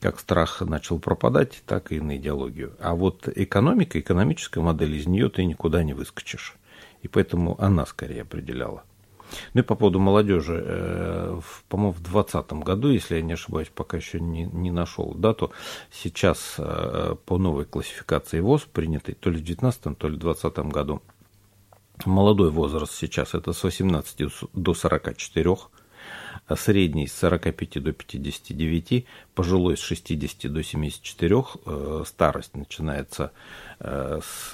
Как 0.00 0.18
страх 0.20 0.60
начал 0.60 0.98
пропадать, 0.98 1.62
так 1.66 1.92
и 1.92 2.00
на 2.00 2.16
идеологию. 2.16 2.74
А 2.78 2.94
вот 2.94 3.28
экономика, 3.34 3.98
экономическая 3.98 4.60
модель, 4.60 4.96
из 4.96 5.06
нее 5.06 5.30
ты 5.30 5.44
никуда 5.44 5.82
не 5.82 5.94
выскочишь. 5.94 6.56
И 7.02 7.08
поэтому 7.08 7.60
она 7.60 7.86
скорее 7.86 8.22
определяла. 8.22 8.84
Ну 9.54 9.60
и 9.60 9.64
по 9.64 9.74
поводу 9.74 9.98
молодежи, 9.98 10.62
э, 10.64 11.40
по-моему, 11.68 11.92
в 11.92 12.02
2020 12.02 12.52
году, 12.64 12.88
если 12.88 13.16
я 13.16 13.22
не 13.22 13.34
ошибаюсь, 13.34 13.70
пока 13.74 13.96
еще 13.96 14.20
не, 14.20 14.44
не 14.44 14.70
нашел 14.70 15.14
дату, 15.14 15.52
сейчас 15.90 16.56
э, 16.58 17.16
по 17.24 17.38
новой 17.38 17.64
классификации 17.64 18.40
ВОЗ, 18.40 18.66
принятой 18.72 19.14
то 19.14 19.30
ли 19.30 19.36
в 19.36 19.44
2019, 19.44 19.98
то 19.98 20.08
ли 20.08 20.16
в 20.16 20.20
2020 20.20 20.72
году, 20.72 21.02
молодой 22.04 22.50
возраст 22.50 22.92
сейчас 22.92 23.34
это 23.34 23.52
с 23.52 23.62
18 23.62 24.32
до 24.52 24.74
44, 24.74 25.56
средний 26.56 27.06
с 27.06 27.14
45 27.14 27.82
до 27.82 27.92
59, 27.92 29.06
пожилой 29.34 29.76
с 29.76 29.80
60 29.80 30.52
до 30.52 30.62
74, 30.62 31.44
э, 31.66 32.04
старость 32.06 32.54
начинается 32.56 33.32
э, 33.80 34.20
с 34.22 34.52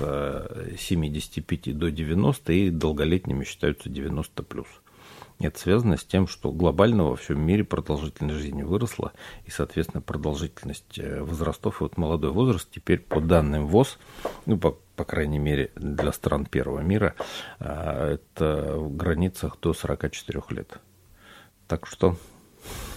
75 0.78 1.76
до 1.76 1.90
90 1.90 2.52
и 2.52 2.70
долголетними 2.70 3.44
считаются 3.44 3.88
90 3.88 4.42
плюс. 4.42 4.68
Это 5.40 5.58
связано 5.58 5.96
с 5.96 6.04
тем, 6.04 6.26
что 6.26 6.52
глобально 6.52 7.04
во 7.04 7.16
всем 7.16 7.40
мире 7.40 7.64
продолжительность 7.64 8.40
жизни 8.40 8.62
выросла, 8.62 9.12
и, 9.46 9.50
соответственно, 9.50 10.02
продолжительность 10.02 10.98
э, 10.98 11.22
возрастов. 11.22 11.80
И 11.80 11.84
вот 11.84 11.96
молодой 11.96 12.30
возраст 12.30 12.68
теперь 12.70 12.98
по 12.98 13.20
данным 13.20 13.66
ВОЗ, 13.66 13.98
ну, 14.44 14.58
по, 14.58 14.78
по 14.96 15.04
крайней 15.04 15.38
мере, 15.38 15.72
для 15.76 16.12
стран 16.12 16.44
первого 16.44 16.80
мира, 16.80 17.14
э, 17.58 18.18
это 18.18 18.74
в 18.76 18.94
границах 18.94 19.58
до 19.60 19.72
44 19.72 20.42
лет. 20.50 20.78
Так 21.70 21.86
что 21.86 22.16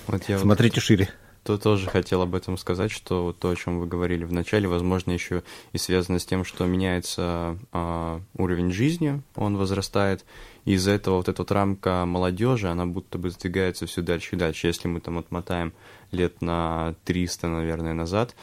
вот 0.07 0.23
я 0.27 0.39
смотрите 0.39 0.77
вот... 0.77 0.83
шире 0.83 1.09
то 1.43 1.57
тоже 1.57 1.89
хотел 1.89 2.21
об 2.21 2.35
этом 2.35 2.57
сказать, 2.57 2.89
что 2.89 3.35
то, 3.37 3.49
о 3.49 3.55
чем 3.55 3.79
вы 3.79 3.85
говорили 3.85 4.23
в 4.23 4.31
начале, 4.31 4.67
возможно, 4.67 5.11
еще 5.11 5.43
и 5.73 5.77
связано 5.77 6.17
с 6.17 6.25
тем, 6.25 6.45
что 6.45 6.65
меняется 6.65 7.57
э, 7.73 8.19
уровень 8.37 8.71
жизни, 8.71 9.21
он 9.35 9.57
возрастает, 9.57 10.25
и 10.63 10.73
из-за 10.75 10.91
этого 10.91 11.17
вот 11.17 11.27
эта 11.27 11.41
вот 11.41 11.51
рамка 11.51 12.05
молодежи, 12.05 12.69
она 12.69 12.85
будто 12.85 13.17
бы 13.17 13.29
сдвигается 13.29 13.87
все 13.87 14.01
дальше 14.01 14.37
и 14.37 14.39
дальше. 14.39 14.67
Если 14.67 14.87
мы 14.87 15.01
там 15.01 15.17
отмотаем 15.17 15.73
лет 16.11 16.41
на 16.41 16.95
300, 17.03 17.47
наверное, 17.49 17.93
назад, 17.93 18.35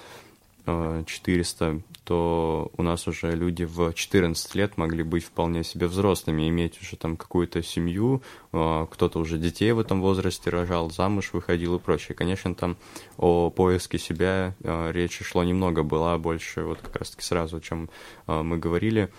400, 1.06 1.64
э, 1.64 1.80
то 2.04 2.70
у 2.76 2.82
нас 2.82 3.06
уже 3.06 3.32
люди 3.32 3.64
в 3.64 3.92
14 3.92 4.54
лет 4.54 4.76
могли 4.76 5.02
быть 5.02 5.24
вполне 5.24 5.64
себе 5.64 5.86
взрослыми, 5.86 6.48
иметь 6.48 6.80
уже 6.80 6.96
там 6.96 7.16
какую-то 7.16 7.62
семью, 7.62 8.22
э, 8.52 8.86
кто-то 8.90 9.18
уже 9.18 9.38
детей 9.38 9.72
в 9.72 9.78
этом 9.78 10.00
возрасте 10.00 10.50
рожал, 10.50 10.90
замуж 10.90 11.30
выходил 11.32 11.76
и 11.76 11.78
прочее. 11.78 12.14
Конечно, 12.14 12.54
там 12.54 12.76
о 13.16 13.50
поиске 13.50 13.98
себя 13.98 14.54
э, 14.62 14.92
речи 14.92 15.24
шло 15.24 15.44
немного, 15.44 15.82
была 15.82 16.18
больше 16.18 16.62
вот 16.62 16.80
как 16.80 16.96
раз-таки 16.96 17.22
сразу, 17.22 17.58
о 17.58 17.60
чем 17.60 17.90
мы 18.26 18.58
говорили, 18.58 19.10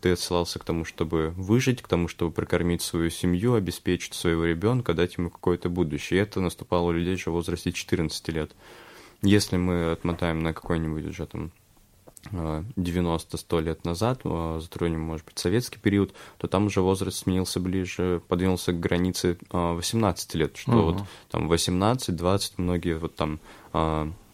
ты 0.00 0.12
отсылался 0.12 0.58
к 0.58 0.64
тому, 0.64 0.84
чтобы 0.84 1.32
выжить, 1.36 1.82
к 1.82 1.88
тому, 1.88 2.08
чтобы 2.08 2.30
прокормить 2.30 2.82
свою 2.82 3.10
семью, 3.10 3.54
обеспечить 3.54 4.14
своего 4.14 4.44
ребенка, 4.44 4.94
дать 4.94 5.16
ему 5.16 5.30
какое-то 5.30 5.68
будущее. 5.68 6.20
И 6.20 6.22
это 6.22 6.40
наступало 6.40 6.88
у 6.88 6.92
людей 6.92 7.14
еще 7.14 7.30
в 7.30 7.34
возрасте 7.34 7.72
14 7.72 8.28
лет. 8.28 8.52
Если 9.22 9.56
мы 9.56 9.92
отмотаем 9.92 10.40
на 10.40 10.54
какой-нибудь 10.54 11.04
уже 11.04 11.26
там 11.26 11.52
90-100 12.32 13.58
э, 13.58 13.60
лет 13.62 13.84
назад, 13.84 14.20
э, 14.24 14.58
затронем, 14.60 15.00
может 15.00 15.26
быть, 15.26 15.38
советский 15.38 15.78
период, 15.78 16.14
то 16.38 16.48
там 16.48 16.66
уже 16.66 16.80
возраст 16.80 17.18
сменился 17.18 17.60
ближе, 17.60 18.22
подвинулся 18.28 18.72
к 18.72 18.80
границе 18.80 19.38
18 19.50 20.34
э, 20.34 20.38
лет, 20.38 20.56
что 20.56 20.72
угу. 20.72 20.80
вот 20.80 21.02
там 21.30 21.50
18-20, 21.50 22.52
многие 22.58 22.98
вот 22.98 23.14
там 23.16 23.40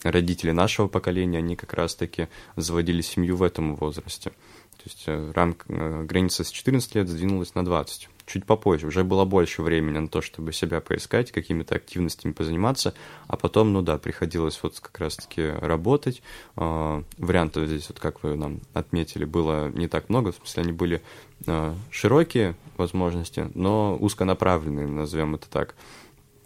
родители 0.02 0.52
нашего 0.52 0.88
поколения, 0.88 1.38
они 1.38 1.56
как 1.56 1.74
раз-таки 1.74 2.28
заводили 2.54 3.02
семью 3.02 3.36
в 3.36 3.42
этом 3.42 3.74
возрасте. 3.76 4.30
То 4.30 4.82
есть 4.84 5.34
рамка, 5.34 6.04
граница 6.04 6.44
с 6.44 6.50
14 6.50 6.94
лет 6.94 7.08
сдвинулась 7.08 7.54
на 7.54 7.64
20 7.64 8.08
чуть 8.26 8.44
попозже, 8.44 8.88
уже 8.88 9.04
было 9.04 9.24
больше 9.24 9.62
времени 9.62 9.98
на 9.98 10.08
то, 10.08 10.20
чтобы 10.20 10.52
себя 10.52 10.80
поискать, 10.80 11.30
какими-то 11.30 11.76
активностями 11.76 12.32
позаниматься, 12.32 12.92
а 13.28 13.36
потом, 13.36 13.72
ну 13.72 13.82
да, 13.82 13.98
приходилось 13.98 14.58
вот 14.62 14.78
как 14.80 14.98
раз-таки 14.98 15.42
работать. 15.60 16.22
Э, 16.56 17.02
вариантов 17.18 17.68
здесь, 17.68 17.88
вот 17.88 18.00
как 18.00 18.22
вы 18.22 18.34
нам 18.34 18.60
отметили, 18.74 19.24
было 19.24 19.68
не 19.68 19.86
так 19.86 20.08
много, 20.08 20.32
в 20.32 20.36
смысле 20.36 20.62
они 20.64 20.72
были 20.72 21.02
э, 21.46 21.74
широкие 21.90 22.56
возможности, 22.76 23.48
но 23.54 23.96
узконаправленные, 23.96 24.86
назовем 24.86 25.36
это 25.36 25.48
так. 25.48 25.74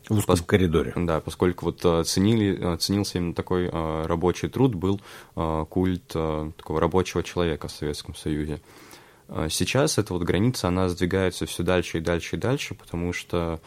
В 0.09 0.19
узком 0.19 0.37
Пос... 0.37 0.43
коридоре. 0.43 0.93
Да, 0.97 1.21
поскольку 1.21 1.67
вот 1.67 2.07
ценили, 2.07 2.77
ценился 2.79 3.19
именно 3.19 3.33
такой 3.33 3.71
рабочий 3.71 4.49
труд, 4.49 4.75
был 4.75 5.01
культ 5.37 6.09
такого 6.09 6.81
рабочего 6.81 7.23
человека 7.23 7.69
в 7.69 7.71
Советском 7.71 8.17
Союзе. 8.17 8.61
А 9.33 9.49
сейчас 9.49 9.97
эта 9.97 10.13
вот 10.13 10.25
граница, 10.25 10.69
она 10.69 10.89
сдвигается 10.89 11.47
все 11.47 11.63
дальше 11.63 11.99
и 11.99 12.01
дальше 12.01 12.37
и 12.37 12.39
дальше, 12.39 12.75
потому 12.75 13.13
что 13.13 13.61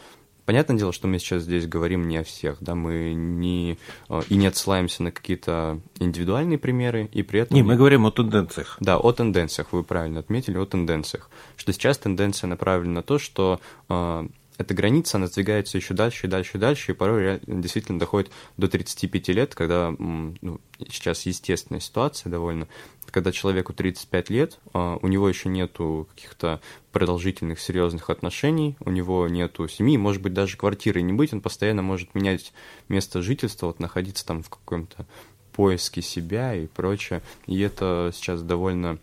Понятное 0.44 0.76
дело, 0.76 0.92
что 0.92 1.08
мы 1.08 1.18
сейчас 1.18 1.44
здесь 1.44 1.66
говорим 1.66 2.06
не 2.06 2.18
о 2.18 2.24
всех, 2.24 2.58
да, 2.60 2.74
мы 2.74 3.14
не 3.14 3.78
а, 4.10 4.20
и 4.28 4.36
не 4.36 4.46
отсылаемся 4.46 5.02
на 5.02 5.10
какие-то 5.10 5.80
индивидуальные 5.98 6.58
примеры, 6.58 7.08
и 7.12 7.22
при 7.22 7.40
этом... 7.40 7.56
Не, 7.56 7.62
мы 7.62 7.76
говорим 7.76 8.04
о 8.04 8.10
тенденциях. 8.10 8.76
Да, 8.78 8.98
о 8.98 9.12
тенденциях, 9.12 9.72
вы 9.72 9.82
правильно 9.82 10.20
отметили, 10.20 10.58
о 10.58 10.66
тенденциях. 10.66 11.30
Что 11.56 11.72
сейчас 11.72 11.96
тенденция 11.96 12.48
направлена 12.48 12.96
на 12.96 13.02
то, 13.02 13.18
что 13.18 13.58
э, 13.88 14.28
эта 14.56 14.72
граница, 14.74 15.16
она 15.16 15.26
сдвигается 15.26 15.78
еще 15.78 15.94
дальше 15.94 16.26
и 16.26 16.30
дальше 16.30 16.58
и 16.58 16.60
дальше, 16.60 16.92
и 16.92 16.94
порой 16.94 17.40
действительно 17.46 17.98
доходит 17.98 18.30
до 18.56 18.68
35 18.68 19.28
лет, 19.28 19.54
когда 19.54 19.94
ну, 19.98 20.60
сейчас 20.88 21.26
естественная 21.26 21.80
ситуация 21.80 22.30
довольно, 22.30 22.68
когда 23.10 23.32
человеку 23.32 23.72
35 23.72 24.30
лет, 24.30 24.58
а, 24.72 24.98
у 25.02 25.08
него 25.08 25.28
еще 25.28 25.48
нету 25.48 26.08
каких-то 26.14 26.60
продолжительных 26.92 27.58
серьезных 27.58 28.10
отношений, 28.10 28.76
у 28.80 28.90
него 28.90 29.26
нету 29.28 29.66
семьи, 29.68 29.96
может 29.96 30.22
быть, 30.22 30.34
даже 30.34 30.56
квартиры 30.56 31.02
не 31.02 31.12
быть, 31.12 31.32
он 31.32 31.40
постоянно 31.40 31.82
может 31.82 32.14
менять 32.14 32.52
место 32.88 33.22
жительства, 33.22 33.66
вот 33.66 33.80
находиться 33.80 34.24
там 34.24 34.42
в 34.42 34.50
каком-то 34.50 35.06
поиске 35.52 36.02
себя 36.02 36.54
и 36.54 36.66
прочее. 36.66 37.22
И 37.46 37.58
это 37.60 38.10
сейчас 38.14 38.42
довольно 38.42 38.98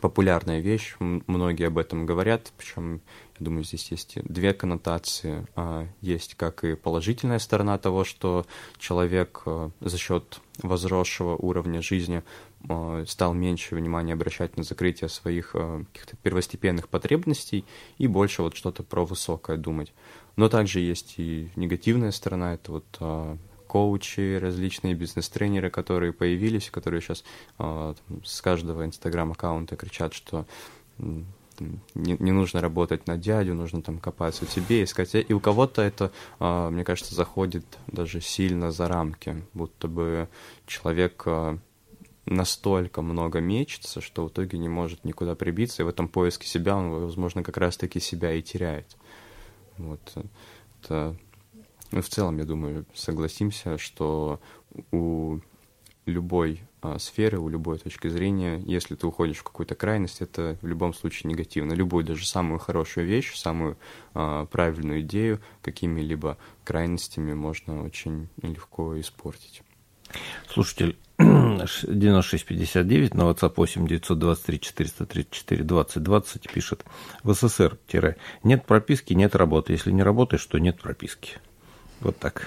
популярная 0.00 0.60
вещь, 0.60 0.96
многие 1.00 1.66
об 1.66 1.78
этом 1.78 2.04
говорят, 2.04 2.52
причем, 2.58 3.00
я 3.38 3.44
думаю, 3.44 3.64
здесь 3.64 3.90
есть 3.90 4.18
две 4.22 4.54
коннотации. 4.54 5.46
А, 5.56 5.88
есть 6.00 6.34
как 6.36 6.62
и 6.62 6.76
положительная 6.76 7.40
сторона 7.40 7.78
того, 7.78 8.04
что 8.04 8.46
человек 8.78 9.42
а, 9.46 9.70
за 9.80 9.98
счет 9.98 10.40
возросшего 10.62 11.34
уровня 11.34 11.82
жизни 11.82 12.22
а, 12.68 13.04
стал 13.06 13.34
меньше 13.34 13.74
внимания 13.74 14.12
обращать 14.12 14.56
на 14.56 14.62
закрытие 14.62 15.08
своих 15.08 15.50
а, 15.54 15.84
каких-то 15.92 16.16
первостепенных 16.18 16.88
потребностей 16.88 17.64
и 17.98 18.06
больше 18.06 18.42
вот 18.42 18.56
что-то 18.56 18.84
про 18.84 19.04
высокое 19.04 19.56
думать. 19.56 19.92
Но 20.36 20.48
также 20.48 20.78
есть 20.78 21.14
и 21.16 21.50
негативная 21.56 22.12
сторона, 22.12 22.54
это 22.54 22.72
вот 22.72 23.38
коучи, 23.66 24.36
различные 24.36 24.94
бизнес-тренеры, 24.94 25.70
которые 25.70 26.12
появились, 26.12 26.70
которые 26.70 27.00
сейчас 27.00 27.24
с 27.58 28.40
каждого 28.40 28.84
инстаграм-аккаунта 28.84 29.76
кричат, 29.76 30.12
что 30.12 30.46
не, 31.60 32.16
не 32.18 32.32
нужно 32.32 32.60
работать 32.60 33.06
на 33.06 33.16
дядю, 33.16 33.54
нужно 33.54 33.82
там 33.82 33.98
копаться 33.98 34.46
в 34.46 34.50
себе, 34.50 34.84
искать. 34.84 35.14
И 35.14 35.32
у 35.32 35.40
кого-то 35.40 35.82
это, 35.82 36.10
мне 36.40 36.84
кажется, 36.84 37.14
заходит 37.14 37.64
даже 37.86 38.20
сильно 38.20 38.70
за 38.70 38.88
рамки, 38.88 39.42
будто 39.52 39.88
бы 39.88 40.28
человек 40.66 41.26
настолько 42.26 43.02
много 43.02 43.40
мечется, 43.40 44.00
что 44.00 44.24
в 44.24 44.28
итоге 44.28 44.58
не 44.58 44.68
может 44.68 45.04
никуда 45.04 45.34
прибиться, 45.34 45.82
и 45.82 45.84
в 45.84 45.88
этом 45.88 46.08
поиске 46.08 46.46
себя 46.46 46.76
он, 46.76 46.90
возможно, 46.90 47.42
как 47.42 47.56
раз-таки 47.56 48.00
себя 48.00 48.32
и 48.32 48.42
теряет. 48.42 48.96
Вот. 49.76 50.00
Это... 50.82 51.16
Ну, 51.90 52.02
в 52.02 52.08
целом, 52.08 52.38
я 52.38 52.44
думаю, 52.44 52.86
согласимся, 52.94 53.78
что 53.78 54.40
у 54.90 55.38
любой 56.06 56.62
а, 56.73 56.73
сферы, 56.98 57.38
у 57.38 57.48
любой 57.48 57.78
точки 57.78 58.08
зрения, 58.08 58.62
если 58.66 58.94
ты 58.94 59.06
уходишь 59.06 59.38
в 59.38 59.42
какую-то 59.42 59.74
крайность, 59.74 60.20
это 60.20 60.58
в 60.60 60.66
любом 60.66 60.94
случае 60.94 61.30
негативно. 61.32 61.72
Любую, 61.72 62.04
даже 62.04 62.26
самую 62.26 62.58
хорошую 62.58 63.06
вещь, 63.06 63.34
самую 63.34 63.76
а, 64.12 64.46
правильную 64.46 65.00
идею 65.00 65.40
какими-либо 65.62 66.36
крайностями 66.64 67.32
можно 67.32 67.82
очень 67.84 68.28
легко 68.42 68.98
испортить. 69.00 69.62
Слушатель 70.48 70.96
9659 71.18 73.14
на 73.14 73.22
WhatsApp 73.22 73.54
8 73.56 73.86
923 73.86 74.60
434 74.60 75.64
20 75.64 76.02
20 76.02 76.52
пишет 76.52 76.84
в 77.22 77.32
СССР 77.32 77.78
нет 78.42 78.66
прописки, 78.66 79.12
нет 79.14 79.34
работы. 79.34 79.72
Если 79.72 79.90
не 79.90 80.02
работаешь, 80.02 80.44
то 80.44 80.58
нет 80.58 80.80
прописки. 80.80 81.38
Вот 82.00 82.18
так. 82.18 82.46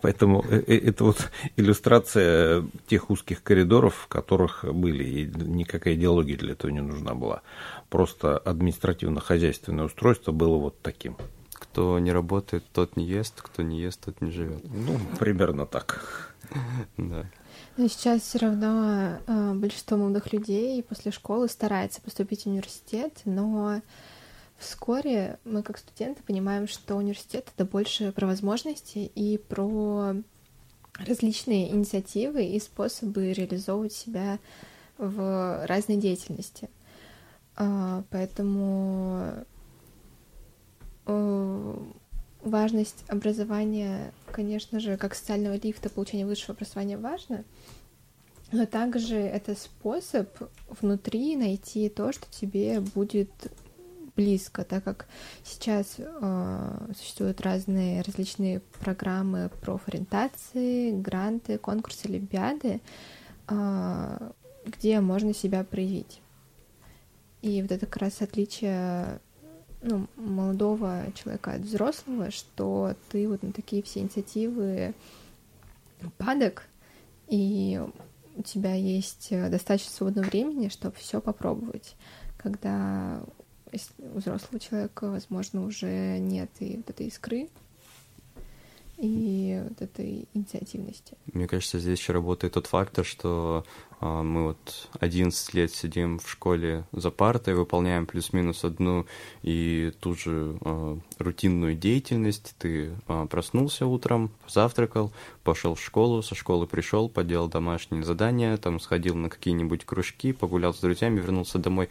Поэтому 0.00 0.44
э, 0.48 0.62
э, 0.66 0.76
это 0.78 1.04
вот 1.04 1.30
иллюстрация 1.56 2.64
тех 2.86 3.10
узких 3.10 3.42
коридоров, 3.42 3.94
в 3.94 4.08
которых 4.08 4.64
были, 4.64 5.04
и 5.04 5.24
никакая 5.26 5.94
идеология 5.94 6.36
для 6.36 6.52
этого 6.52 6.70
не 6.70 6.80
нужна 6.80 7.14
была. 7.14 7.42
Просто 7.88 8.38
административно-хозяйственное 8.38 9.84
устройство 9.84 10.32
было 10.32 10.56
вот 10.56 10.80
таким. 10.82 11.16
Кто 11.52 11.98
не 11.98 12.12
работает, 12.12 12.64
тот 12.72 12.96
не 12.96 13.06
ест, 13.06 13.40
кто 13.40 13.62
не 13.62 13.80
ест, 13.80 14.04
тот 14.04 14.20
не 14.20 14.30
живет. 14.30 14.62
Ну, 14.64 14.98
примерно 15.18 15.66
так. 15.66 16.34
Да. 16.96 17.24
Но 17.76 17.88
сейчас 17.88 18.22
все 18.22 18.38
равно 18.38 19.18
э, 19.26 19.54
большинство 19.54 19.96
молодых 19.96 20.32
людей 20.32 20.82
после 20.82 21.12
школы 21.12 21.48
старается 21.48 22.02
поступить 22.02 22.42
в 22.42 22.46
университет, 22.46 23.20
но 23.24 23.80
вскоре 24.62 25.38
мы 25.44 25.62
как 25.62 25.78
студенты 25.78 26.22
понимаем, 26.22 26.66
что 26.66 26.96
университет 26.96 27.50
это 27.54 27.64
больше 27.64 28.12
про 28.12 28.26
возможности 28.26 29.10
и 29.14 29.38
про 29.38 30.14
различные 30.94 31.70
инициативы 31.70 32.44
и 32.44 32.58
способы 32.60 33.32
реализовывать 33.32 33.92
себя 33.92 34.38
в 34.98 35.66
разной 35.66 35.96
деятельности. 35.96 36.70
Э, 37.56 38.02
поэтому 38.10 39.44
э, 41.06 41.76
важность 42.42 43.04
образования, 43.08 44.12
конечно 44.30 44.80
же, 44.80 44.96
как 44.96 45.14
социального 45.14 45.54
лифта, 45.54 45.90
получения 45.90 46.26
высшего 46.26 46.54
образования 46.54 46.98
важно, 46.98 47.44
но 48.52 48.66
также 48.66 49.16
это 49.16 49.54
способ 49.54 50.28
внутри 50.68 51.36
найти 51.36 51.88
то, 51.88 52.12
что 52.12 52.30
тебе 52.30 52.80
будет 52.80 53.30
близко, 54.16 54.64
так 54.64 54.84
как 54.84 55.06
сейчас 55.44 55.96
э, 55.98 56.88
существуют 56.96 57.40
разные 57.40 58.02
различные 58.02 58.60
программы 58.80 59.50
профориентации, 59.60 60.92
гранты, 60.92 61.58
конкурсы, 61.58 62.06
олимпиады, 62.06 62.80
э, 63.48 64.30
где 64.66 65.00
можно 65.00 65.34
себя 65.34 65.64
проявить. 65.64 66.20
И 67.40 67.62
вот 67.62 67.72
это 67.72 67.86
как 67.86 68.02
раз 68.02 68.20
отличие 68.20 69.20
ну, 69.82 70.06
молодого 70.16 71.06
человека 71.14 71.54
от 71.54 71.62
взрослого, 71.62 72.30
что 72.30 72.94
ты 73.10 73.28
вот 73.28 73.42
на 73.42 73.52
такие 73.52 73.82
все 73.82 74.00
инициативы 74.00 74.94
падок, 76.18 76.66
и 77.28 77.80
у 78.36 78.42
тебя 78.42 78.74
есть 78.74 79.30
достаточно 79.30 79.90
свободного 79.90 80.26
времени, 80.26 80.68
чтобы 80.68 80.96
все 80.96 81.20
попробовать. 81.20 81.96
Когда 82.36 83.22
у 83.98 84.18
взрослого 84.18 84.60
человека, 84.60 85.08
возможно, 85.08 85.64
уже 85.64 86.18
нет 86.18 86.50
и 86.60 86.76
вот 86.76 86.90
этой 86.90 87.06
искры, 87.06 87.48
и 89.02 89.60
вот 89.68 89.82
этой 89.82 90.28
инициативности. 90.32 91.16
Мне 91.32 91.48
кажется, 91.48 91.80
здесь 91.80 91.98
еще 91.98 92.12
работает 92.12 92.54
тот 92.54 92.68
фактор, 92.68 93.04
что 93.04 93.64
э, 94.00 94.06
мы 94.06 94.44
вот 94.44 94.88
11 95.00 95.54
лет 95.54 95.72
сидим 95.72 96.20
в 96.20 96.30
школе 96.30 96.84
за 96.92 97.10
партой, 97.10 97.54
выполняем 97.54 98.06
плюс-минус 98.06 98.62
одну 98.64 99.06
и 99.42 99.92
ту 99.98 100.14
же 100.14 100.56
э, 100.60 100.96
рутинную 101.18 101.74
деятельность. 101.74 102.54
Ты 102.58 102.92
э, 103.08 103.26
проснулся 103.28 103.86
утром, 103.86 104.30
завтракал, 104.46 105.12
пошел 105.42 105.74
в 105.74 105.82
школу, 105.82 106.22
со 106.22 106.36
школы 106.36 106.68
пришел, 106.68 107.08
поделал 107.08 107.48
домашние 107.48 108.04
задания, 108.04 108.56
там 108.56 108.78
сходил 108.78 109.16
на 109.16 109.28
какие-нибудь 109.28 109.84
кружки, 109.84 110.32
погулял 110.32 110.72
с 110.72 110.78
друзьями, 110.78 111.18
вернулся 111.18 111.58
домой 111.58 111.88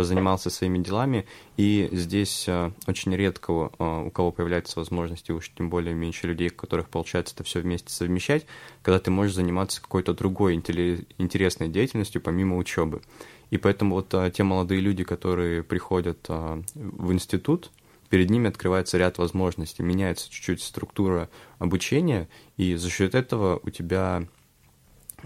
позанимался 0.00 0.48
своими 0.48 0.78
делами, 0.78 1.26
и 1.58 1.90
здесь 1.92 2.46
э, 2.48 2.70
очень 2.86 3.14
редко 3.14 3.70
э, 3.78 4.04
у 4.06 4.10
кого 4.10 4.32
появляется 4.32 4.78
возможность, 4.78 5.28
и 5.28 5.32
уж 5.34 5.52
тем 5.54 5.68
более 5.68 5.92
меньше 5.92 6.26
людей, 6.26 6.48
у 6.48 6.54
которых 6.54 6.88
получается 6.88 7.34
это 7.34 7.44
все 7.44 7.60
вместе 7.60 7.92
совмещать, 7.92 8.46
когда 8.80 8.98
ты 8.98 9.10
можешь 9.10 9.34
заниматься 9.34 9.82
какой-то 9.82 10.14
другой 10.14 10.54
интересной 10.54 11.68
деятельностью 11.68 12.22
помимо 12.22 12.56
учебы. 12.56 13.02
И 13.50 13.58
поэтому 13.58 13.96
вот 13.96 14.14
э, 14.14 14.32
те 14.34 14.42
молодые 14.42 14.80
люди, 14.80 15.04
которые 15.04 15.62
приходят 15.62 16.26
в 16.26 17.12
институт, 17.12 17.70
перед 18.08 18.30
ними 18.30 18.48
открывается 18.48 18.96
ряд 18.96 19.18
возможностей, 19.18 19.82
меняется 19.82 20.30
чуть-чуть 20.30 20.62
структура 20.62 21.28
обучения, 21.58 22.30
и 22.56 22.74
за 22.74 22.88
счет 22.88 23.14
этого 23.14 23.60
у 23.62 23.68
тебя 23.68 24.26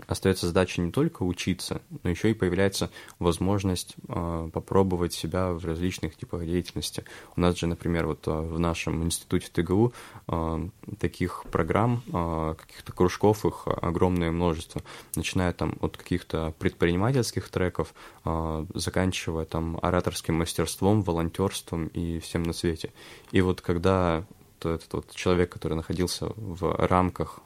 остается 0.06 0.46
задача 0.46 0.80
не 0.80 0.90
только 0.90 1.22
учиться, 1.22 1.82
но 2.02 2.10
еще 2.10 2.30
и 2.30 2.34
появляется 2.34 2.90
возможность 3.18 3.96
э, 4.08 4.50
попробовать 4.52 5.12
себя 5.12 5.52
в 5.52 5.64
различных 5.64 6.16
типах 6.16 6.44
деятельности. 6.44 7.04
У 7.36 7.40
нас 7.40 7.56
же, 7.56 7.66
например, 7.66 8.06
вот 8.06 8.26
э, 8.26 8.30
в 8.30 8.58
нашем 8.58 9.02
институте 9.02 9.48
ТГУ 9.52 9.92
э, 10.28 10.68
таких 10.98 11.44
программ, 11.50 12.02
э, 12.12 12.54
каких-то 12.58 12.92
кружков, 12.92 13.44
их 13.44 13.66
огромное 13.66 14.30
множество, 14.30 14.82
начиная 15.16 15.52
там 15.52 15.76
от 15.80 15.96
каких-то 15.96 16.54
предпринимательских 16.58 17.48
треков, 17.48 17.94
э, 18.24 18.66
заканчивая 18.74 19.44
там 19.44 19.78
ораторским 19.82 20.36
мастерством, 20.36 21.02
волонтерством 21.02 21.86
и 21.88 22.18
всем 22.18 22.42
на 22.42 22.52
свете. 22.52 22.92
И 23.32 23.40
вот 23.40 23.60
когда 23.60 24.24
этот 24.70 24.92
вот 24.92 25.14
человек, 25.14 25.52
который 25.52 25.74
находился 25.74 26.32
в 26.36 26.74
рамках 26.86 27.40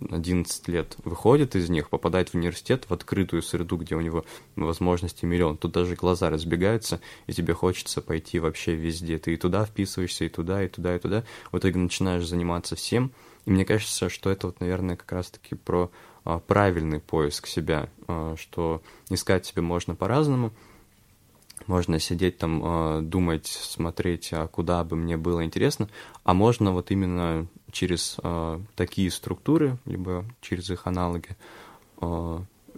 11 0.00 0.68
а, 0.68 0.70
лет, 0.70 0.96
выходит 1.04 1.56
из 1.56 1.68
них, 1.68 1.88
попадает 1.88 2.30
в 2.30 2.34
университет, 2.34 2.86
в 2.88 2.92
открытую 2.92 3.42
среду, 3.42 3.76
где 3.76 3.94
у 3.94 4.00
него 4.00 4.24
возможности 4.56 5.24
миллион. 5.24 5.56
Тут 5.56 5.72
даже 5.72 5.94
глаза 5.94 6.30
разбегаются, 6.30 7.00
и 7.26 7.32
тебе 7.32 7.54
хочется 7.54 8.00
пойти 8.00 8.38
вообще 8.38 8.74
везде. 8.74 9.18
Ты 9.18 9.34
и 9.34 9.36
туда 9.36 9.64
вписываешься, 9.64 10.24
и 10.24 10.28
туда, 10.28 10.62
и 10.64 10.68
туда, 10.68 10.96
и 10.96 10.98
туда. 10.98 11.24
В 11.50 11.58
итоге 11.58 11.78
начинаешь 11.78 12.26
заниматься 12.26 12.76
всем. 12.76 13.12
И 13.44 13.50
мне 13.50 13.64
кажется, 13.64 14.08
что 14.08 14.30
это 14.30 14.48
вот, 14.48 14.60
наверное, 14.60 14.96
как 14.96 15.10
раз-таки 15.10 15.54
про 15.54 15.90
а, 16.24 16.38
правильный 16.38 17.00
поиск 17.00 17.46
себя, 17.46 17.88
а, 18.06 18.36
что 18.36 18.82
искать 19.10 19.46
себе 19.46 19.62
можно 19.62 19.94
по-разному, 19.94 20.52
можно 21.66 21.98
сидеть 21.98 22.38
там, 22.38 22.62
э, 22.64 23.00
думать, 23.02 23.46
смотреть, 23.46 24.30
а 24.32 24.46
куда 24.48 24.84
бы 24.84 24.96
мне 24.96 25.16
было 25.16 25.44
интересно, 25.44 25.88
а 26.24 26.34
можно 26.34 26.72
вот 26.72 26.90
именно 26.90 27.46
через 27.70 28.16
э, 28.22 28.60
такие 28.74 29.10
структуры, 29.10 29.78
либо 29.84 30.24
через 30.40 30.70
их 30.70 30.86
аналоги, 30.86 31.36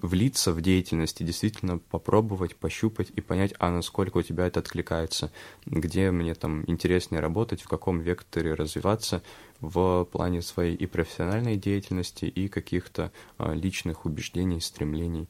влиться 0.02 0.52
в 0.52 0.60
деятельность 0.60 1.22
и 1.22 1.24
действительно 1.24 1.78
попробовать, 1.78 2.56
пощупать 2.56 3.10
и 3.16 3.22
понять, 3.22 3.54
а 3.58 3.70
насколько 3.70 4.18
у 4.18 4.22
тебя 4.22 4.46
это 4.46 4.60
откликается, 4.60 5.32
где 5.64 6.10
мне 6.10 6.34
там 6.34 6.62
интереснее 6.66 7.20
работать, 7.22 7.62
в 7.62 7.68
каком 7.68 8.00
векторе 8.00 8.52
развиваться 8.52 9.22
в 9.60 10.04
плане 10.04 10.42
своей 10.42 10.74
и 10.74 10.84
профессиональной 10.84 11.56
деятельности, 11.56 12.26
и 12.26 12.48
каких-то 12.48 13.12
личных 13.38 14.04
убеждений, 14.04 14.60
стремлений. 14.60 15.26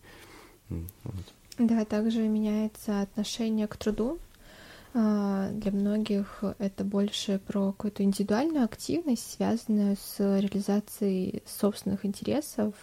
Вот. 0.69 1.25
Да, 1.59 1.85
также 1.85 2.27
меняется 2.27 3.03
отношение 3.03 3.69
к 3.69 3.77
труду. 3.77 4.19
А, 4.93 5.51
для 5.51 5.71
многих 5.71 6.43
это 6.59 6.85
больше 6.85 7.39
про 7.39 7.73
какую-то 7.73 8.03
индивидуальную 8.03 8.65
активность, 8.65 9.33
связанную 9.33 9.97
с 9.97 10.19
реализацией 10.19 11.43
собственных 11.47 12.05
интересов 12.05 12.75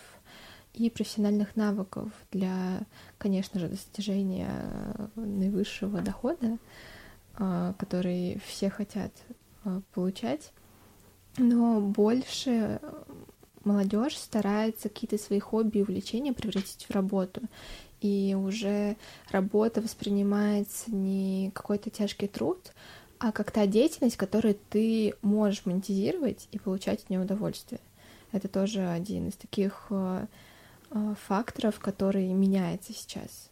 и 0.74 0.90
профессиональных 0.90 1.58
навыков 1.58 2.10
для, 2.32 2.82
конечно 3.18 3.60
же, 3.60 3.68
достижения 3.68 5.10
наивысшего 5.16 6.02
дохода, 6.02 6.58
а, 7.36 7.74
который 7.78 8.42
все 8.46 8.70
хотят 8.70 9.12
а, 9.66 9.82
получать. 9.94 10.54
Но 11.38 11.82
больше 11.82 12.80
молодежь 13.64 14.18
старается 14.18 14.90
какие-то 14.90 15.18
свои 15.18 15.40
хобби 15.40 15.80
и 15.80 15.82
увлечения 15.82 16.34
превратить 16.34 16.86
в 16.86 16.92
работу 16.92 17.42
и 18.02 18.36
уже 18.36 18.98
работа 19.30 19.80
воспринимается 19.80 20.92
не 20.92 21.52
какой-то 21.54 21.90
тяжкий 21.90 22.28
труд, 22.28 22.74
а 23.20 23.32
как 23.32 23.52
та 23.52 23.68
деятельность, 23.68 24.18
которую 24.18 24.58
ты 24.70 25.14
можешь 25.22 25.66
монетизировать 25.66 26.48
и 26.52 26.58
получать 26.58 27.04
от 27.04 27.10
нее 27.12 27.22
удовольствие. 27.22 27.80
Это 28.32 28.48
тоже 28.48 28.88
один 28.88 29.28
из 29.28 29.36
таких 29.36 29.88
э, 29.92 30.26
э, 30.90 31.14
факторов, 31.28 31.80
который 31.80 32.28
меняется 32.34 32.94
сейчас. 32.94 33.50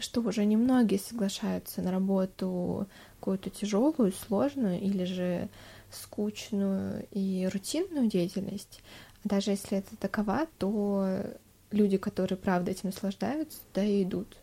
Что 0.00 0.22
уже 0.22 0.44
немногие 0.46 0.98
соглашаются 0.98 1.82
на 1.82 1.90
работу 1.90 2.86
какую-то 3.20 3.50
тяжелую, 3.50 4.12
сложную 4.12 4.80
или 4.80 5.04
же 5.04 5.48
скучную 5.90 7.06
и 7.10 7.48
рутинную 7.52 8.08
деятельность. 8.08 8.80
Даже 9.24 9.50
если 9.52 9.78
это 9.78 9.96
такова, 9.96 10.46
то 10.58 11.24
люди, 11.76 11.96
которые 11.96 12.38
правда 12.38 12.72
этим 12.72 12.88
наслаждаются, 12.88 13.58
да 13.74 13.84
и 13.84 14.02
идут. 14.02 14.36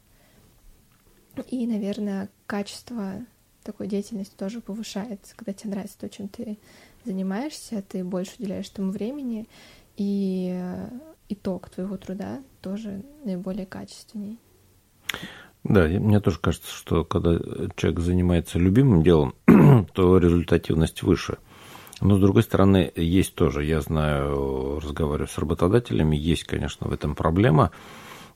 И, 1.49 1.65
наверное, 1.65 2.29
качество 2.45 3.25
такой 3.63 3.87
деятельности 3.87 4.35
тоже 4.35 4.61
повышается, 4.61 5.35
когда 5.35 5.53
тебе 5.53 5.71
нравится 5.71 5.97
то, 5.97 6.09
чем 6.09 6.27
ты 6.27 6.57
занимаешься, 7.05 7.81
ты 7.81 8.03
больше 8.03 8.33
уделяешь 8.39 8.69
этому 8.69 8.91
времени, 8.91 9.47
и 9.97 10.57
итог 11.29 11.69
твоего 11.69 11.97
труда 11.97 12.41
тоже 12.61 13.03
наиболее 13.23 13.65
качественней. 13.65 14.37
Да, 15.63 15.87
мне 15.87 16.19
тоже 16.19 16.39
кажется, 16.39 16.71
что 16.71 17.05
когда 17.05 17.39
человек 17.77 17.99
занимается 17.99 18.59
любимым 18.59 19.01
делом, 19.01 19.33
то 19.93 20.17
результативность 20.17 21.03
выше. 21.03 21.37
Но, 22.03 22.17
с 22.17 22.19
другой 22.19 22.43
стороны, 22.43 22.91
есть 22.97 23.33
тоже, 23.33 23.63
я 23.63 23.79
знаю, 23.79 24.81
разговариваю 24.81 25.29
с 25.29 25.37
работодателями, 25.37 26.17
есть, 26.17 26.43
конечно, 26.43 26.89
в 26.89 26.91
этом 26.91 27.15
проблема. 27.15 27.71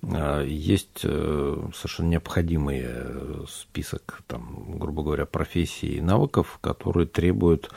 А, 0.03 0.41
есть 0.41 1.01
э, 1.03 1.69
совершенно 1.75 2.07
необходимый 2.07 2.81
э, 2.85 3.43
список, 3.49 4.21
там, 4.25 4.79
грубо 4.79 5.03
говоря, 5.03 5.25
профессий 5.25 5.97
и 5.97 6.01
навыков, 6.01 6.59
которые 6.61 7.07
требуют 7.07 7.69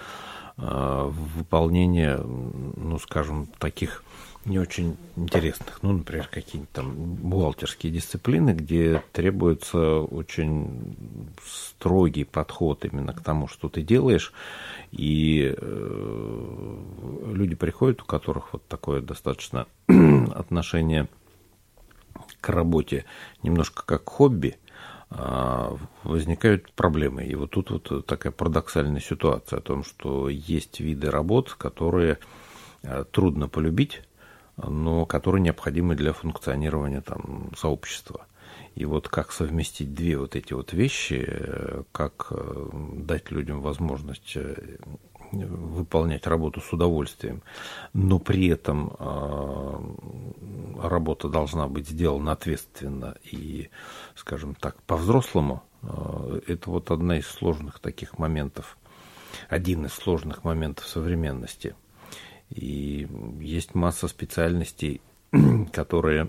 выполнения, 0.56 2.18
ну, 2.18 2.98
скажем, 2.98 3.46
таких 3.58 4.04
не 4.44 4.58
очень 4.58 4.96
интересных. 5.16 5.82
Ну, 5.82 5.92
например, 5.92 6.28
какие-нибудь 6.28 6.72
там 6.72 6.94
бухгалтерские 6.94 7.92
дисциплины, 7.92 8.50
где 8.50 9.02
требуется 9.12 9.98
очень 9.98 10.96
строгий 11.44 12.24
подход 12.24 12.84
именно 12.84 13.12
к 13.12 13.20
тому, 13.20 13.48
что 13.48 13.68
ты 13.68 13.82
делаешь. 13.82 14.32
И 14.92 15.54
э, 15.56 16.76
люди 17.32 17.54
приходят, 17.54 18.00
у 18.00 18.06
которых 18.06 18.54
вот 18.54 18.66
такое 18.66 19.02
достаточно 19.02 19.66
отношение 20.34 21.08
к 22.40 22.48
работе 22.48 23.04
немножко 23.42 23.84
как 23.84 24.08
хобби, 24.08 24.56
э, 25.10 25.76
возникают 26.02 26.72
проблемы. 26.72 27.24
И 27.24 27.34
вот 27.34 27.50
тут 27.50 27.70
вот 27.70 28.06
такая 28.06 28.32
парадоксальная 28.32 29.02
ситуация 29.02 29.58
о 29.58 29.62
том, 29.62 29.84
что 29.84 30.30
есть 30.30 30.80
виды 30.80 31.10
работ, 31.10 31.52
которые 31.52 32.18
э, 32.82 33.04
трудно 33.12 33.46
полюбить, 33.46 34.02
но 34.66 35.06
которые 35.06 35.42
необходимы 35.42 35.94
для 35.94 36.12
функционирования 36.12 37.00
там, 37.00 37.50
сообщества. 37.56 38.26
И 38.74 38.84
вот 38.84 39.08
как 39.08 39.32
совместить 39.32 39.94
две 39.94 40.16
вот 40.16 40.36
эти 40.36 40.52
вот 40.52 40.72
вещи, 40.72 41.40
как 41.92 42.32
дать 42.72 43.30
людям 43.30 43.60
возможность 43.60 44.36
выполнять 45.32 46.26
работу 46.26 46.60
с 46.60 46.72
удовольствием, 46.72 47.42
но 47.92 48.18
при 48.18 48.48
этом 48.48 48.92
работа 50.80 51.28
должна 51.28 51.68
быть 51.68 51.88
сделана 51.88 52.32
ответственно 52.32 53.16
и, 53.22 53.70
скажем 54.14 54.54
так, 54.54 54.82
по-взрослому, 54.82 55.62
это 55.82 56.70
вот 56.70 56.90
одна 56.90 57.18
из 57.18 57.26
сложных 57.26 57.80
таких 57.80 58.18
моментов, 58.18 58.76
один 59.48 59.86
из 59.86 59.92
сложных 59.92 60.44
моментов 60.44 60.86
современности. 60.86 61.74
И 62.50 63.06
есть 63.40 63.74
масса 63.74 64.08
специальностей, 64.08 65.00
которые 65.72 66.28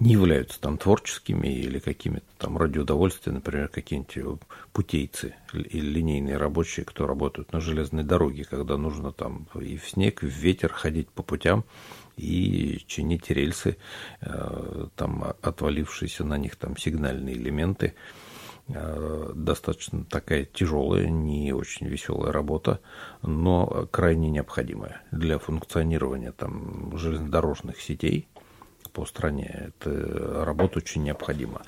не 0.00 0.12
являются 0.12 0.60
там 0.60 0.76
творческими 0.76 1.46
или 1.46 1.78
какими-то 1.78 2.26
там 2.38 2.58
ради 2.58 2.78
удовольствия, 2.78 3.32
например, 3.32 3.68
какие-нибудь 3.68 4.40
путейцы 4.72 5.36
или 5.52 5.86
линейные 5.86 6.36
рабочие, 6.36 6.84
кто 6.84 7.06
работают 7.06 7.52
на 7.52 7.60
железной 7.60 8.02
дороге, 8.02 8.44
когда 8.44 8.76
нужно 8.76 9.12
там 9.12 9.46
и 9.54 9.76
в 9.76 9.88
снег, 9.88 10.24
и 10.24 10.26
в 10.26 10.34
ветер 10.34 10.72
ходить 10.72 11.08
по 11.10 11.22
путям 11.22 11.64
и 12.16 12.82
чинить 12.86 13.30
рельсы, 13.30 13.76
э, 14.20 14.86
там 14.96 15.34
отвалившиеся 15.40 16.24
на 16.24 16.38
них 16.38 16.56
там 16.56 16.76
сигнальные 16.76 17.36
элементы, 17.36 17.94
Э, 17.94 18.23
достаточно 18.66 20.04
такая 20.04 20.44
тяжелая, 20.44 21.08
не 21.08 21.52
очень 21.52 21.86
веселая 21.86 22.32
работа, 22.32 22.80
но 23.22 23.86
крайне 23.90 24.30
необходимая 24.30 25.02
для 25.10 25.38
функционирования 25.38 26.32
там, 26.32 26.96
железнодорожных 26.96 27.80
сетей 27.80 28.26
по 28.94 29.04
стране. 29.04 29.72
Это 29.80 30.44
работа 30.44 30.78
очень 30.78 31.02
необходима. 31.02 31.62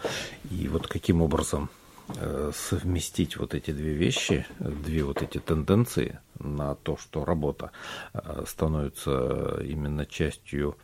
И 0.51 0.69
вот 0.69 0.87
каким 0.87 1.21
образом 1.21 1.69
э, 2.17 2.53
совместить 2.55 3.37
вот 3.37 3.55
эти 3.55 3.73
две 3.73 3.93
вещи, 3.93 4.47
две 4.59 5.05
вот 5.05 5.21
эти 5.23 5.39
тенденции 5.39 6.21
на 6.39 6.77
то, 6.77 6.97
что 6.97 7.25
работа 7.25 7.73
э, 8.15 8.45
становится 8.47 9.61
именно 9.63 10.07
частью, 10.07 10.77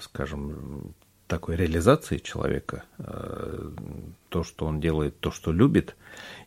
скажем, 0.00 0.94
такой 1.26 1.56
реализации 1.56 2.18
человека, 2.18 2.84
э, 2.98 3.70
то, 4.34 4.42
что 4.42 4.66
он 4.66 4.80
делает, 4.80 5.20
то, 5.20 5.30
что 5.30 5.52
любит, 5.52 5.94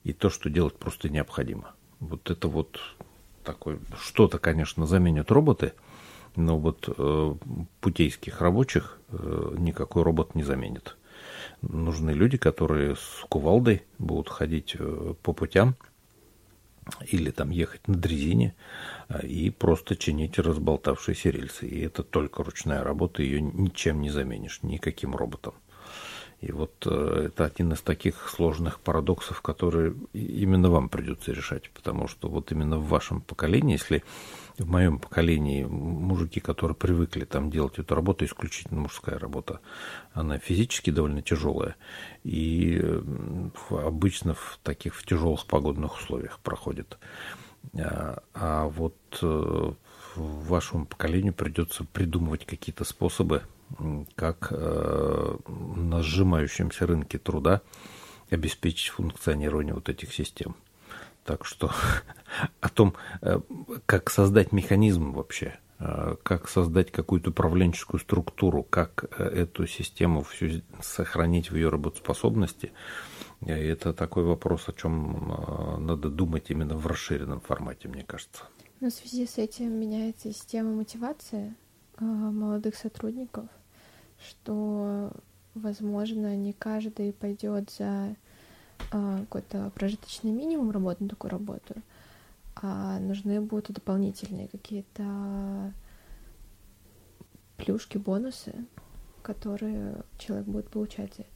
и 0.03 0.11
то, 0.11 0.29
что 0.29 0.49
делать 0.49 0.75
просто 0.75 1.07
необходимо. 1.07 1.73
Вот 2.01 2.29
это 2.29 2.49
вот 2.49 2.81
такое, 3.45 3.79
что-то, 3.97 4.39
конечно, 4.39 4.85
заменят 4.85 5.31
роботы, 5.31 5.71
но 6.35 6.59
вот 6.59 6.89
э, 6.89 7.35
путейских 7.79 8.41
рабочих 8.41 8.99
э, 9.07 9.55
никакой 9.57 10.03
робот 10.03 10.35
не 10.35 10.43
заменит. 10.43 10.97
Нужны 11.61 12.11
люди, 12.11 12.37
которые 12.37 12.97
с 12.97 13.25
кувалдой 13.29 13.83
будут 13.99 14.27
ходить 14.27 14.75
э, 14.77 15.13
по 15.23 15.31
путям, 15.31 15.77
или 17.05 17.31
там 17.31 17.51
ехать 17.51 17.87
на 17.87 17.95
дрезине 17.95 18.53
а, 19.07 19.19
и 19.25 19.49
просто 19.49 19.95
чинить 19.95 20.37
разболтавшиеся 20.39 21.29
рельсы. 21.29 21.65
И 21.67 21.79
это 21.85 22.03
только 22.03 22.43
ручная 22.43 22.83
работа, 22.83 23.23
ее 23.23 23.39
ничем 23.39 24.01
не 24.01 24.09
заменишь, 24.09 24.61
никаким 24.61 25.15
роботом. 25.15 25.53
И 26.39 26.51
вот 26.51 26.85
э, 26.85 27.23
это 27.27 27.45
один 27.45 27.73
из 27.73 27.81
таких 27.81 28.29
сложных 28.29 28.79
парадоксов, 28.79 29.41
которые 29.41 29.95
именно 30.13 30.69
вам 30.69 30.87
придется 30.87 31.31
решать, 31.31 31.71
потому 31.71 32.07
что 32.07 32.29
вот 32.29 32.51
именно 32.51 32.77
в 32.77 32.87
вашем 32.87 33.21
поколении, 33.21 33.73
если 33.73 34.03
в 34.59 34.67
моем 34.67 34.99
поколении 34.99 35.63
мужики, 35.63 36.39
которые 36.39 36.75
привыкли 36.75 37.25
там 37.25 37.49
делать 37.49 37.79
эту 37.79 37.95
работу, 37.95 38.25
исключительно 38.25 38.81
мужская 38.81 39.17
работа, 39.17 39.61
она 40.13 40.37
физически 40.37 40.91
довольно 40.91 41.23
тяжелая 41.23 41.75
и 42.23 42.83
обычно 43.69 44.35
в 44.35 44.59
таких 44.61 44.95
в 44.95 45.05
тяжелых 45.05 45.45
погодных 45.47 45.97
условиях 45.97 46.39
проходит. 46.39 46.99
А, 47.75 48.21
а 48.33 48.67
вот 48.67 48.95
э, 49.21 49.71
вашему 50.15 50.85
поколению 50.85 51.33
придется 51.33 51.83
придумывать 51.83 52.45
какие-то 52.45 52.83
способы, 52.83 53.43
как 54.15 54.47
э, 54.51 55.37
на 55.47 56.01
сжимающемся 56.01 56.87
рынке 56.87 57.17
труда 57.17 57.61
обеспечить 58.29 58.89
функционирование 58.89 59.73
вот 59.73 59.89
этих 59.89 60.13
систем. 60.13 60.55
Так 61.25 61.45
что 61.45 61.71
о 62.61 62.69
том, 62.69 62.95
э, 63.21 63.39
как 63.85 64.09
создать 64.09 64.51
механизм 64.51 65.11
вообще, 65.11 65.59
э, 65.79 66.15
как 66.23 66.49
создать 66.49 66.91
какую-то 66.91 67.31
управленческую 67.31 67.99
структуру, 67.99 68.63
как 68.63 69.05
эту 69.19 69.67
систему 69.67 70.23
всю 70.23 70.61
сохранить 70.81 71.51
в 71.51 71.55
ее 71.55 71.69
работоспособности, 71.69 72.71
это 73.45 73.93
такой 73.93 74.23
вопрос, 74.23 74.67
о 74.67 74.73
чем 74.73 75.31
надо 75.79 76.09
думать 76.09 76.49
именно 76.49 76.75
в 76.75 76.87
расширенном 76.87 77.39
формате, 77.39 77.87
мне 77.87 78.03
кажется. 78.03 78.45
Но 78.79 78.89
в 78.89 78.93
связи 78.93 79.27
с 79.27 79.37
этим 79.37 79.79
меняется 79.79 80.33
система 80.33 80.71
мотивации 80.71 81.55
молодых 82.05 82.75
сотрудников, 82.75 83.47
что, 84.27 85.11
возможно, 85.55 86.35
не 86.35 86.53
каждый 86.53 87.13
пойдет 87.13 87.71
за 87.71 88.15
а, 88.91 89.19
какой-то 89.19 89.71
прожиточный 89.75 90.31
минимум 90.31 90.71
работы 90.71 91.03
на 91.03 91.09
такую 91.09 91.31
работу, 91.31 91.75
а 92.55 92.99
нужны 92.99 93.41
будут 93.41 93.71
дополнительные 93.71 94.47
какие-то 94.47 95.73
плюшки, 97.57 97.97
бонусы, 97.97 98.53
которые 99.21 100.03
человек 100.17 100.47
будет 100.47 100.69
получать 100.69 101.13
за 101.15 101.23
это. 101.23 101.31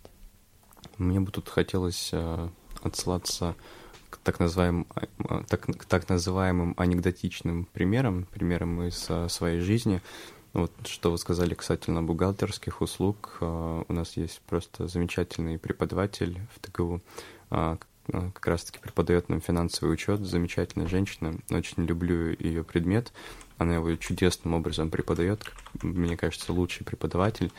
Мне 0.97 1.19
бы 1.19 1.31
тут 1.31 1.49
хотелось 1.49 2.09
э, 2.13 2.49
отсылаться 2.83 3.55
к 4.09 4.17
так 4.17 4.39
называемым, 4.39 4.87
так, 5.47 5.61
к 5.61 5.85
так 5.85 6.09
называемым 6.09 6.73
анекдотичным 6.77 7.65
примерам, 7.65 8.27
примерам 8.31 8.81
из 8.83 9.07
э, 9.09 9.29
своей 9.29 9.59
жизни. 9.59 10.01
Вот 10.53 10.71
что 10.85 11.11
вы 11.11 11.17
сказали 11.17 11.53
касательно 11.53 12.03
бухгалтерских 12.03 12.81
услуг. 12.81 13.37
Э, 13.39 13.83
у 13.87 13.93
нас 13.93 14.17
есть 14.17 14.41
просто 14.41 14.87
замечательный 14.87 15.57
преподаватель 15.57 16.41
в 16.53 16.59
ТГУ, 16.59 17.01
э, 17.51 17.77
как 18.07 18.47
раз-таки 18.47 18.79
преподает 18.79 19.29
нам 19.29 19.39
финансовый 19.39 19.93
учет. 19.93 20.19
Замечательная 20.21 20.87
женщина. 20.87 21.35
Очень 21.49 21.85
люблю 21.85 22.35
ее 22.37 22.63
предмет. 22.65 23.13
Она 23.57 23.75
его 23.75 23.95
чудесным 23.95 24.55
образом 24.55 24.89
преподает. 24.89 25.45
Мне 25.81 26.17
кажется, 26.17 26.51
лучший 26.51 26.83
преподаватель. 26.85 27.53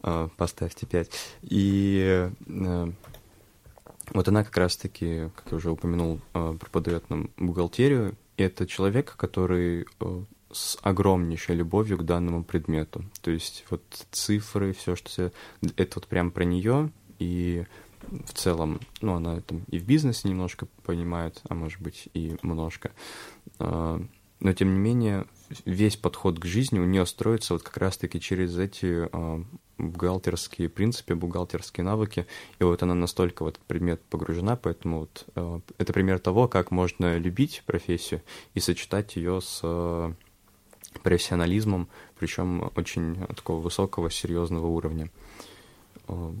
Поставьте 0.36 0.86
пять. 0.86 1.10
И 1.42 2.28
вот 4.12 4.28
она 4.28 4.42
как 4.42 4.56
раз-таки, 4.56 5.30
как 5.36 5.52
я 5.52 5.56
уже 5.58 5.70
упомянул, 5.70 6.20
преподает 6.32 7.08
нам 7.10 7.30
бухгалтерию. 7.36 8.16
И 8.38 8.42
это 8.42 8.66
человек, 8.66 9.14
который 9.16 9.86
с 10.50 10.78
огромнейшей 10.82 11.54
любовью 11.56 11.98
к 11.98 12.04
данному 12.04 12.44
предмету. 12.44 13.04
То 13.20 13.30
есть 13.30 13.64
вот 13.70 13.82
цифры, 14.10 14.72
все, 14.72 14.96
что 14.96 15.32
это 15.76 15.92
вот 15.96 16.06
прям 16.06 16.30
про 16.30 16.44
нее, 16.44 16.90
и 17.18 17.66
в 18.10 18.32
целом, 18.32 18.80
ну, 19.00 19.14
она 19.14 19.40
там 19.40 19.64
и 19.68 19.78
в 19.78 19.84
бизнесе 19.84 20.28
немножко 20.28 20.66
понимает, 20.84 21.42
а 21.48 21.54
может 21.54 21.80
быть 21.80 22.08
и 22.14 22.36
немножко. 22.42 22.92
А, 23.58 24.00
но, 24.40 24.52
тем 24.52 24.72
не 24.72 24.78
менее, 24.78 25.26
весь 25.64 25.96
подход 25.96 26.38
к 26.38 26.44
жизни 26.44 26.78
у 26.78 26.84
нее 26.84 27.04
строится 27.06 27.54
вот 27.54 27.62
как 27.62 27.76
раз-таки 27.76 28.20
через 28.20 28.56
эти 28.56 29.08
а, 29.12 29.44
бухгалтерские 29.78 30.68
принципы, 30.68 31.14
бухгалтерские 31.14 31.84
навыки. 31.84 32.26
И 32.58 32.64
вот 32.64 32.82
она 32.82 32.94
настолько 32.94 33.42
в 33.42 33.48
этот 33.48 33.62
предмет 33.64 34.00
погружена, 34.02 34.56
поэтому 34.56 35.00
вот 35.00 35.26
а, 35.34 35.60
это 35.76 35.92
пример 35.92 36.20
того, 36.20 36.48
как 36.48 36.70
можно 36.70 37.18
любить 37.18 37.62
профессию 37.66 38.22
и 38.54 38.60
сочетать 38.60 39.16
ее 39.16 39.40
с 39.40 40.14
профессионализмом, 41.02 41.88
причем 42.18 42.70
очень 42.76 43.16
такого 43.34 43.60
высокого, 43.60 44.10
серьезного 44.10 44.66
уровня. 44.66 45.10
Э, 46.08 46.32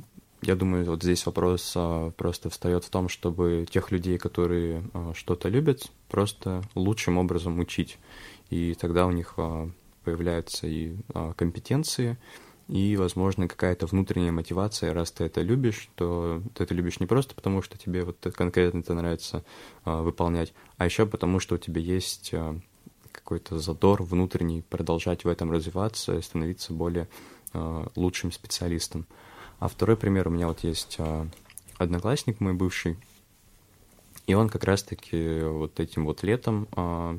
я 0.42 0.54
думаю, 0.54 0.84
вот 0.84 1.02
здесь 1.02 1.26
вопрос 1.26 1.72
э, 1.74 2.12
просто 2.16 2.48
встает 2.50 2.84
в 2.84 2.90
том, 2.90 3.08
чтобы 3.08 3.66
тех 3.70 3.90
людей, 3.90 4.18
которые 4.18 4.84
э, 4.92 5.12
что-то 5.14 5.48
любят, 5.48 5.90
просто 6.08 6.62
лучшим 6.74 7.18
образом 7.18 7.58
учить. 7.58 7.98
И 8.50 8.74
тогда 8.74 9.06
у 9.06 9.10
них 9.10 9.34
появляются 10.04 10.66
и 10.66 10.96
компетенции, 11.36 12.16
и, 12.66 12.96
возможно, 12.96 13.46
какая-то 13.46 13.84
внутренняя 13.84 14.32
мотивация, 14.32 14.94
раз 14.94 15.10
ты 15.10 15.24
это 15.24 15.42
любишь, 15.42 15.90
то 15.96 16.40
ты 16.54 16.64
это 16.64 16.72
любишь 16.72 16.98
не 16.98 17.06
просто 17.06 17.34
потому, 17.34 17.60
что 17.60 17.76
тебе 17.76 18.04
вот 18.04 18.16
конкретно 18.34 18.78
это 18.78 18.94
нравится 18.94 19.44
выполнять, 19.84 20.54
а 20.78 20.86
еще 20.86 21.04
потому, 21.04 21.40
что 21.40 21.56
у 21.56 21.58
тебя 21.58 21.82
есть 21.82 22.32
какой-то 23.28 23.58
задор 23.58 24.02
внутренний, 24.02 24.62
продолжать 24.62 25.24
в 25.24 25.28
этом 25.28 25.50
развиваться 25.50 26.16
и 26.16 26.22
становиться 26.22 26.72
более 26.72 27.08
э, 27.52 27.86
лучшим 27.94 28.32
специалистом. 28.32 29.04
А 29.58 29.68
второй 29.68 29.98
пример 29.98 30.28
у 30.28 30.30
меня 30.30 30.46
вот 30.48 30.60
есть 30.60 30.96
э, 30.98 31.26
одноклассник 31.76 32.40
мой 32.40 32.54
бывший, 32.54 32.96
и 34.26 34.32
он 34.32 34.48
как 34.48 34.64
раз-таки 34.64 35.40
вот 35.42 35.78
этим 35.78 36.06
вот 36.06 36.22
летом 36.22 36.68
э, 36.74 37.18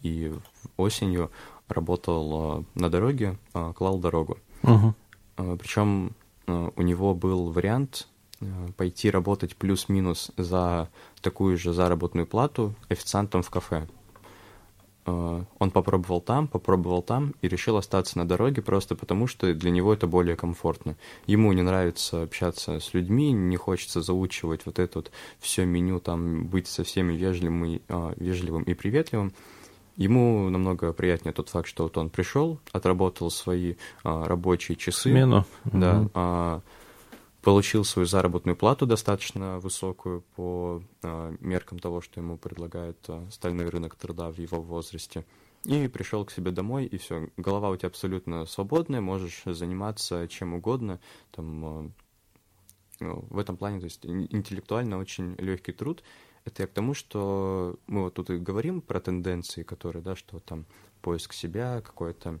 и 0.00 0.32
осенью 0.78 1.30
работал 1.68 2.60
э, 2.60 2.64
на 2.74 2.88
дороге, 2.88 3.36
э, 3.52 3.74
клал 3.76 3.98
дорогу. 3.98 4.38
Uh-huh. 4.62 4.94
Причем 5.58 6.14
у 6.46 6.82
него 6.82 7.14
был 7.14 7.50
вариант 7.50 8.08
пойти 8.76 9.10
работать 9.10 9.56
плюс-минус 9.56 10.32
за 10.36 10.88
такую 11.20 11.56
же 11.56 11.72
заработную 11.72 12.26
плату 12.26 12.74
официантом 12.88 13.42
в 13.42 13.50
кафе. 13.50 13.86
Э, 15.06 15.42
он 15.58 15.70
попробовал 15.70 16.20
там, 16.20 16.46
попробовал 16.48 17.02
там 17.02 17.34
и 17.42 17.48
решил 17.48 17.76
остаться 17.76 18.18
на 18.18 18.26
дороге 18.26 18.62
просто 18.62 18.94
потому, 18.94 19.26
что 19.26 19.52
для 19.54 19.70
него 19.70 19.92
это 19.92 20.06
более 20.06 20.36
комфортно. 20.36 20.96
Ему 21.26 21.52
не 21.52 21.62
нравится 21.62 22.22
общаться 22.22 22.80
с 22.80 22.94
людьми, 22.94 23.32
не 23.32 23.56
хочется 23.56 24.02
заучивать 24.02 24.66
вот 24.66 24.78
это 24.78 24.98
вот 24.98 25.10
все 25.38 25.64
меню, 25.64 26.00
там 26.00 26.46
быть 26.46 26.66
со 26.66 26.84
всеми 26.84 27.14
вежливым 27.14 27.64
и, 27.64 27.82
а, 27.88 28.12
вежливым 28.16 28.62
и 28.64 28.74
приветливым. 28.74 29.32
Ему 29.96 30.48
намного 30.48 30.92
приятнее 30.92 31.34
тот 31.34 31.50
факт, 31.50 31.68
что 31.68 31.84
вот 31.84 31.98
он 31.98 32.08
пришел, 32.08 32.58
отработал 32.72 33.30
свои 33.30 33.74
а, 34.02 34.26
рабочие 34.26 34.76
часы. 34.76 35.10
Смену. 35.10 35.44
Да. 35.64 36.00
Угу. 36.00 36.10
А, 36.14 36.60
получил 37.42 37.84
свою 37.84 38.06
заработную 38.06 38.56
плату 38.56 38.86
достаточно 38.86 39.58
высокую 39.58 40.22
по 40.36 40.82
э, 41.02 41.36
меркам 41.40 41.78
того, 41.78 42.00
что 42.00 42.20
ему 42.20 42.36
предлагает 42.36 42.98
э, 43.08 43.26
стальной 43.30 43.68
рынок 43.68 43.94
труда 43.94 44.30
в 44.30 44.38
его 44.38 44.60
возрасте. 44.60 45.24
И 45.64 45.88
пришел 45.88 46.24
к 46.24 46.30
себе 46.30 46.50
домой, 46.50 46.86
и 46.86 46.96
все, 46.98 47.28
голова 47.36 47.70
у 47.70 47.76
тебя 47.76 47.88
абсолютно 47.88 48.46
свободная, 48.46 49.00
можешь 49.00 49.42
заниматься 49.44 50.26
чем 50.28 50.54
угодно. 50.54 51.00
Там, 51.30 51.64
э, 51.64 51.90
ну, 53.00 53.24
в 53.30 53.38
этом 53.38 53.56
плане, 53.56 53.80
то 53.80 53.84
есть 53.84 54.04
интеллектуально 54.04 54.98
очень 54.98 55.34
легкий 55.36 55.72
труд. 55.72 56.02
Это 56.44 56.62
я 56.62 56.66
к 56.66 56.72
тому, 56.72 56.94
что 56.94 57.78
мы 57.86 58.02
вот 58.04 58.14
тут 58.14 58.30
и 58.30 58.36
говорим 58.36 58.80
про 58.80 59.00
тенденции, 59.00 59.62
которые, 59.62 60.02
да, 60.02 60.16
что 60.16 60.40
там 60.40 60.66
поиск 61.02 61.32
себя, 61.32 61.80
какое-то 61.80 62.40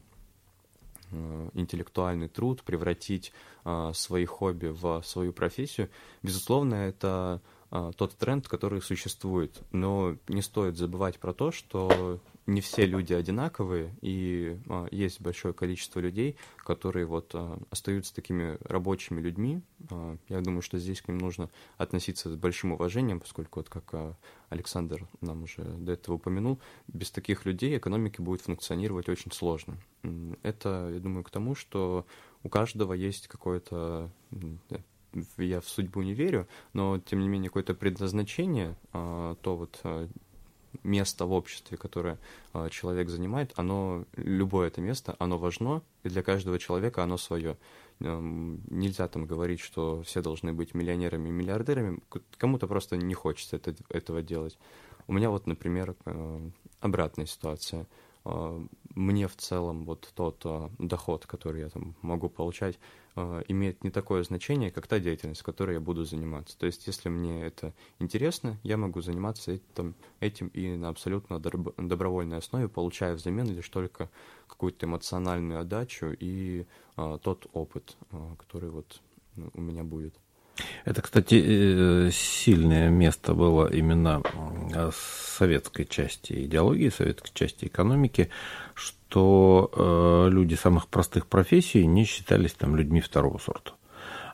интеллектуальный 1.54 2.28
труд, 2.28 2.62
превратить 2.62 3.32
э, 3.64 3.92
свои 3.94 4.24
хобби 4.24 4.68
в 4.68 5.02
свою 5.04 5.32
профессию, 5.32 5.88
безусловно, 6.22 6.74
это 6.74 7.40
э, 7.70 7.92
тот 7.96 8.16
тренд, 8.16 8.48
который 8.48 8.82
существует. 8.82 9.62
Но 9.72 10.16
не 10.28 10.42
стоит 10.42 10.76
забывать 10.76 11.18
про 11.18 11.32
то, 11.32 11.52
что 11.52 12.20
не 12.46 12.60
все 12.60 12.86
люди 12.86 13.12
одинаковые, 13.12 13.94
и 14.00 14.58
а, 14.68 14.86
есть 14.90 15.20
большое 15.20 15.54
количество 15.54 16.00
людей, 16.00 16.36
которые 16.58 17.06
вот 17.06 17.30
а, 17.34 17.60
остаются 17.70 18.14
такими 18.14 18.58
рабочими 18.62 19.20
людьми. 19.20 19.62
А, 19.90 20.16
я 20.28 20.40
думаю, 20.40 20.62
что 20.62 20.78
здесь 20.78 21.02
к 21.02 21.08
ним 21.08 21.18
нужно 21.18 21.50
относиться 21.76 22.30
с 22.30 22.36
большим 22.36 22.72
уважением, 22.72 23.20
поскольку, 23.20 23.60
вот 23.60 23.68
как 23.68 23.84
а, 23.92 24.16
Александр 24.48 25.06
нам 25.20 25.44
уже 25.44 25.62
до 25.62 25.92
этого 25.92 26.16
упомянул, 26.16 26.60
без 26.88 27.10
таких 27.10 27.44
людей 27.44 27.76
экономика 27.76 28.22
будет 28.22 28.40
функционировать 28.40 29.08
очень 29.08 29.32
сложно. 29.32 29.76
Это, 30.42 30.90
я 30.92 31.00
думаю, 31.00 31.24
к 31.24 31.30
тому, 31.30 31.54
что 31.54 32.06
у 32.42 32.48
каждого 32.48 32.94
есть 32.94 33.28
какое-то 33.28 34.10
я 35.38 35.60
в 35.60 35.68
судьбу 35.68 36.02
не 36.02 36.14
верю, 36.14 36.46
но 36.72 36.98
тем 36.98 37.20
не 37.20 37.28
менее 37.28 37.48
какое-то 37.48 37.74
предназначение, 37.74 38.76
а, 38.92 39.34
то 39.36 39.56
вот 39.56 39.80
а, 39.84 40.08
место 40.82 41.26
в 41.26 41.32
обществе, 41.32 41.76
которое 41.76 42.18
э, 42.54 42.68
человек 42.70 43.08
занимает, 43.08 43.52
оно, 43.56 44.04
любое 44.16 44.68
это 44.68 44.80
место, 44.80 45.16
оно 45.18 45.38
важно, 45.38 45.82
и 46.02 46.08
для 46.08 46.22
каждого 46.22 46.58
человека 46.58 47.02
оно 47.02 47.16
свое. 47.18 47.56
Нельзя 48.00 49.08
там 49.08 49.26
говорить, 49.26 49.60
что 49.60 50.02
все 50.04 50.22
должны 50.22 50.54
быть 50.54 50.72
миллионерами 50.72 51.28
и 51.28 51.32
миллиардерами, 51.32 52.00
кому-то 52.38 52.66
просто 52.66 52.96
не 52.96 53.12
хочется 53.12 53.56
это, 53.56 53.74
этого 53.90 54.22
делать. 54.22 54.58
У 55.06 55.12
меня 55.12 55.28
вот, 55.28 55.46
например, 55.46 55.94
э, 56.06 56.50
обратная 56.80 57.26
ситуация. 57.26 57.86
Э, 58.24 58.60
мне 58.94 59.28
в 59.28 59.36
целом 59.36 59.84
вот 59.84 60.10
тот 60.14 60.44
доход, 60.78 61.26
который 61.26 61.60
я 61.60 61.68
там 61.68 61.94
могу 62.00 62.28
получать, 62.28 62.78
имеет 63.16 63.82
не 63.84 63.90
такое 63.90 64.22
значение, 64.22 64.70
как 64.70 64.86
та 64.86 64.98
деятельность, 64.98 65.42
которой 65.42 65.74
я 65.74 65.80
буду 65.80 66.04
заниматься. 66.04 66.56
То 66.58 66.66
есть, 66.66 66.86
если 66.86 67.08
мне 67.08 67.44
это 67.44 67.74
интересно, 67.98 68.58
я 68.62 68.76
могу 68.76 69.00
заниматься 69.00 69.52
этим, 69.52 69.94
этим 70.20 70.48
и 70.48 70.76
на 70.76 70.88
абсолютно 70.88 71.38
добровольной 71.38 72.38
основе, 72.38 72.68
получая 72.68 73.14
взамен 73.14 73.46
лишь 73.46 73.68
только 73.68 74.08
какую-то 74.46 74.86
эмоциональную 74.86 75.60
отдачу 75.60 76.14
и 76.18 76.66
тот 76.96 77.46
опыт, 77.52 77.96
который 78.38 78.70
вот 78.70 79.00
ну, 79.36 79.50
у 79.54 79.60
меня 79.60 79.84
будет. 79.84 80.14
Это, 80.84 81.02
кстати, 81.02 81.34
э, 81.34 82.10
сильное 82.12 82.88
место 82.88 83.34
было 83.34 83.72
именно 83.72 84.22
советской 85.38 85.84
части 85.84 86.44
идеологии, 86.44 86.88
советской 86.88 87.32
части 87.34 87.66
экономики, 87.66 88.30
что 88.74 89.70
э, 89.72 90.30
люди 90.30 90.54
самых 90.54 90.88
простых 90.88 91.26
профессий 91.26 91.86
не 91.86 92.04
считались 92.04 92.52
там 92.52 92.76
людьми 92.76 93.00
второго 93.00 93.38
сорта. 93.38 93.72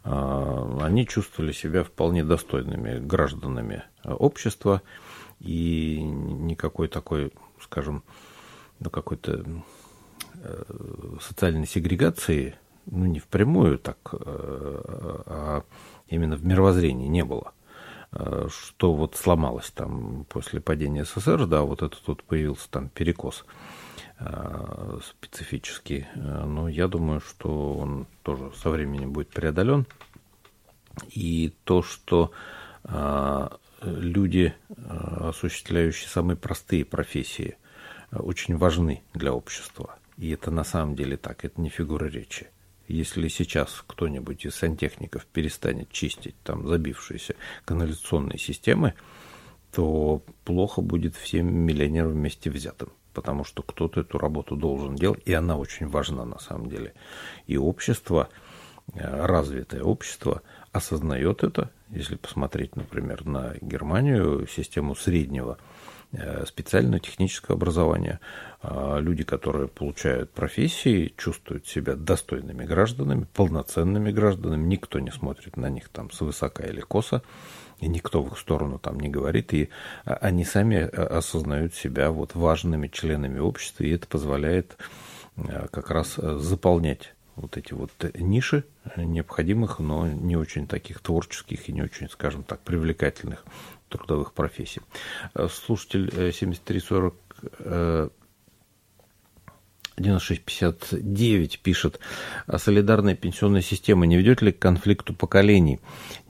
Э, 0.05 0.79
они 0.83 1.07
чувствовали 1.07 1.53
себя 1.53 1.85
вполне 1.85 2.25
достойными 2.25 2.99
гражданами 2.99 3.85
общества, 4.05 4.83
и 5.41 6.01
никакой 6.01 6.89
такой, 6.89 7.33
скажем, 7.61 8.03
ну, 8.81 8.91
какой-то 8.91 9.45
э, 10.35 10.63
социальной 11.21 11.67
сегрегации, 11.67 12.55
ну, 12.87 13.07
не 13.07 13.21
впрямую 13.21 13.79
так, 13.79 13.99
э, 14.13 14.19
а 15.27 15.63
именно 16.09 16.37
в 16.37 16.45
мировоззрении 16.45 17.09
не 17.09 17.25
было. 17.25 17.53
Э, 18.13 18.49
что 18.51 18.95
вот 18.95 19.17
сломалось 19.17 19.71
там 19.71 20.25
после 20.29 20.61
падения 20.61 21.05
СССР, 21.05 21.47
да, 21.47 21.63
вот 21.63 21.83
этот 21.83 22.01
тут 22.03 22.23
появился 22.23 22.71
там 22.71 22.89
перекос 22.89 23.45
э, 24.19 24.99
специфический. 25.05 26.07
Э, 26.15 26.45
но 26.45 26.69
я 26.69 26.89
думаю, 26.89 27.21
что 27.21 27.75
он 27.75 28.07
тоже 28.23 28.53
со 28.57 28.71
временем 28.71 29.13
будет 29.13 29.31
преодолен. 29.31 29.87
И 31.11 31.53
то, 31.65 31.83
что 31.83 32.31
люди, 33.83 34.55
осуществляющие 34.89 36.09
самые 36.09 36.39
простые 36.39 36.87
профессии, 36.87 37.59
очень 38.13 38.57
важны 38.57 39.03
для 39.13 39.35
общества. 39.35 39.99
И 40.17 40.31
это 40.31 40.51
на 40.51 40.65
самом 40.65 40.95
деле 40.95 41.19
так, 41.19 41.45
это 41.45 41.61
не 41.61 41.69
фигура 41.69 42.07
речи. 42.07 42.47
Если 42.89 43.29
сейчас 43.29 43.83
кто-нибудь 43.87 44.47
из 44.47 44.55
сантехников 44.55 45.27
перестанет 45.27 45.91
чистить 45.91 46.37
там 46.45 46.67
забившиеся 46.69 47.35
канализационные 47.65 48.39
системы, 48.39 48.95
то 49.73 50.23
плохо 50.45 50.81
будет 50.81 51.17
всем 51.17 51.53
миллионерам 51.53 52.13
вместе 52.13 52.51
взятым, 52.51 52.91
потому 53.13 53.45
что 53.45 53.63
кто-то 53.63 54.01
эту 54.01 54.19
работу 54.19 54.57
должен 54.57 54.95
делать, 54.95 55.21
и 55.27 55.33
она 55.33 55.57
очень 55.57 55.89
важна 55.89 56.25
на 56.25 56.39
самом 56.39 56.69
деле. 56.69 56.95
И 57.47 57.57
общество, 57.57 58.29
э, 58.95 59.27
развитое 59.27 59.83
общество 59.83 60.43
осознает 60.73 61.43
это, 61.43 61.71
если 61.91 62.15
посмотреть, 62.15 62.77
например, 62.77 63.27
на 63.27 63.55
Германию, 63.61 64.47
систему 64.47 64.95
среднего 64.95 65.59
Э, 66.13 66.45
специальное 66.47 67.01
техническое 67.01 67.55
образование. 67.55 68.21
А 68.63 68.99
люди, 68.99 69.25
которые 69.25 69.67
получают 69.67 70.31
профессии, 70.31 71.13
чувствуют 71.17 71.67
себя 71.67 71.95
достойными 71.95 72.65
гражданами, 72.65 73.27
полноценными 73.35 74.13
гражданами. 74.13 74.65
Никто 74.67 75.01
не 75.01 75.11
смотрит 75.11 75.57
на 75.57 75.69
них 75.69 75.89
там 75.89 76.11
свысока 76.13 76.65
или 76.65 76.81
косо, 76.81 77.23
и 77.81 77.89
никто 77.89 78.23
в 78.23 78.29
их 78.29 78.39
сторону 78.39 78.79
там 78.79 79.01
не 79.01 79.09
говорит. 79.09 79.53
И 79.53 79.69
а, 80.05 80.15
они 80.15 80.45
сами 80.45 80.77
э, 80.77 80.87
осознают 80.87 81.75
себя 81.75 82.11
вот 82.13 82.35
важными 82.37 82.87
членами 82.87 83.41
общества, 83.41 83.83
и 83.83 83.91
это 83.91 84.07
позволяет 84.07 84.79
э, 85.37 85.67
как 85.73 85.91
раз 85.91 86.15
заполнять 86.15 87.16
вот 87.37 87.57
эти 87.57 87.73
вот 87.75 87.93
ниши 88.15 88.65
необходимых, 88.97 89.79
но 89.79 90.09
не 90.09 90.37
очень 90.37 90.67
таких 90.67 91.01
творческих 91.01 91.69
и 91.69 91.73
не 91.73 91.83
очень, 91.83 92.09
скажем 92.09 92.43
так, 92.43 92.61
привлекательных 92.61 93.45
трудовых 93.89 94.33
профессий. 94.33 94.83
Э, 95.35 95.49
слушатель 95.49 96.33
7340 96.33 97.15
э, 97.59 98.09
9659 99.97 101.55
э, 101.55 101.59
пишет, 101.63 102.01
«А 102.47 102.59
солидарная 102.59 103.15
пенсионная 103.15 103.63
система 103.63 104.07
не 104.07 104.17
ведет 104.17 104.43
ли 104.43 104.53
к 104.53 104.59
конфликту 104.59 105.15
поколений? 105.15 105.81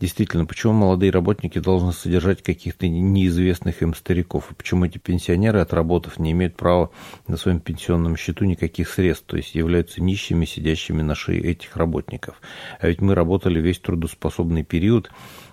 Действительно, 0.00 0.46
почему 0.46 0.72
молодые 0.72 1.10
работники 1.10 1.58
должны 1.58 1.92
содержать 1.92 2.42
каких-то 2.42 2.86
неизвестных 2.88 3.82
им 3.82 3.94
стариков? 3.94 4.50
И 4.50 4.54
почему 4.54 4.84
эти 4.84 4.98
пенсионеры, 4.98 5.60
отработав, 5.60 6.18
не 6.18 6.32
имеют 6.32 6.56
права 6.56 6.90
на 7.26 7.36
своем 7.36 7.60
пенсионном 7.60 8.16
счету 8.16 8.44
никаких 8.44 8.88
средств, 8.88 9.26
то 9.26 9.36
есть 9.36 9.54
являются 9.54 10.02
нищими, 10.02 10.44
сидящими 10.44 11.02
на 11.02 11.14
шее 11.14 11.42
этих 11.42 11.76
работников? 11.76 12.40
А 12.80 12.88
ведь 12.88 13.00
мы 13.00 13.14
работали 13.14 13.60
весь 13.60 13.78
трудоспособный 13.78 14.62
период, 14.62 15.10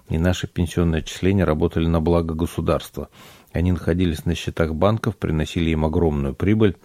и 0.09 0.18
наши 0.18 0.47
пенсионные 0.47 0.99
отчисления 0.99 1.45
работали 1.45 1.88
на 1.88 1.99
благо 2.01 2.34
государства. 2.34 3.09
Они 3.51 3.72
находились 3.72 4.26
на 4.26 4.36
счетах 4.36 4.74
банков, 4.76 5.16
приносили 5.18 5.70
им 5.70 5.86
огромную 5.86 6.34
прибыль, 6.34 6.76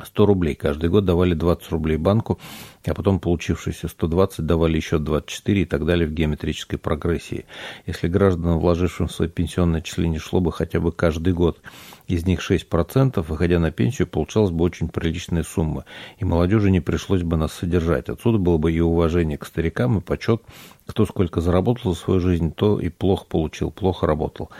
100 0.00 0.26
рублей. 0.26 0.54
Каждый 0.54 0.90
год 0.90 1.04
давали 1.04 1.34
20 1.34 1.70
рублей 1.70 1.96
банку, 1.96 2.38
а 2.86 2.94
потом 2.94 3.18
получившиеся 3.18 3.88
120 3.88 4.46
давали 4.46 4.76
еще 4.76 4.98
24 4.98 5.62
и 5.62 5.64
так 5.64 5.84
далее 5.84 6.06
в 6.06 6.12
геометрической 6.12 6.78
прогрессии. 6.78 7.46
Если 7.86 8.06
гражданам, 8.08 8.60
вложившим 8.60 9.08
в 9.08 9.12
свои 9.12 9.28
пенсионные 9.28 9.80
отчисления, 9.80 10.20
шло 10.20 10.40
бы 10.40 10.52
хотя 10.52 10.80
бы 10.80 10.92
каждый 10.92 11.32
год, 11.32 11.60
из 12.06 12.26
них 12.26 12.48
6%, 12.48 13.22
выходя 13.22 13.58
на 13.58 13.70
пенсию, 13.70 14.06
получалась 14.06 14.50
бы 14.50 14.64
очень 14.64 14.88
приличная 14.88 15.42
сумма, 15.42 15.84
и 16.18 16.24
молодежи 16.24 16.70
не 16.70 16.80
пришлось 16.80 17.22
бы 17.22 17.36
нас 17.36 17.52
содержать. 17.52 18.08
Отсюда 18.08 18.38
было 18.38 18.56
бы 18.56 18.72
и 18.72 18.80
уважение 18.80 19.36
к 19.36 19.46
старикам, 19.46 19.98
и 19.98 20.00
почет, 20.00 20.42
кто 20.86 21.06
сколько 21.06 21.40
заработал 21.40 21.94
за 21.94 22.00
свою 22.00 22.20
жизнь, 22.20 22.52
то 22.52 22.80
и 22.80 22.88
плохо 22.88 23.26
получил, 23.28 23.70
плохо 23.70 24.06
работал. 24.06 24.50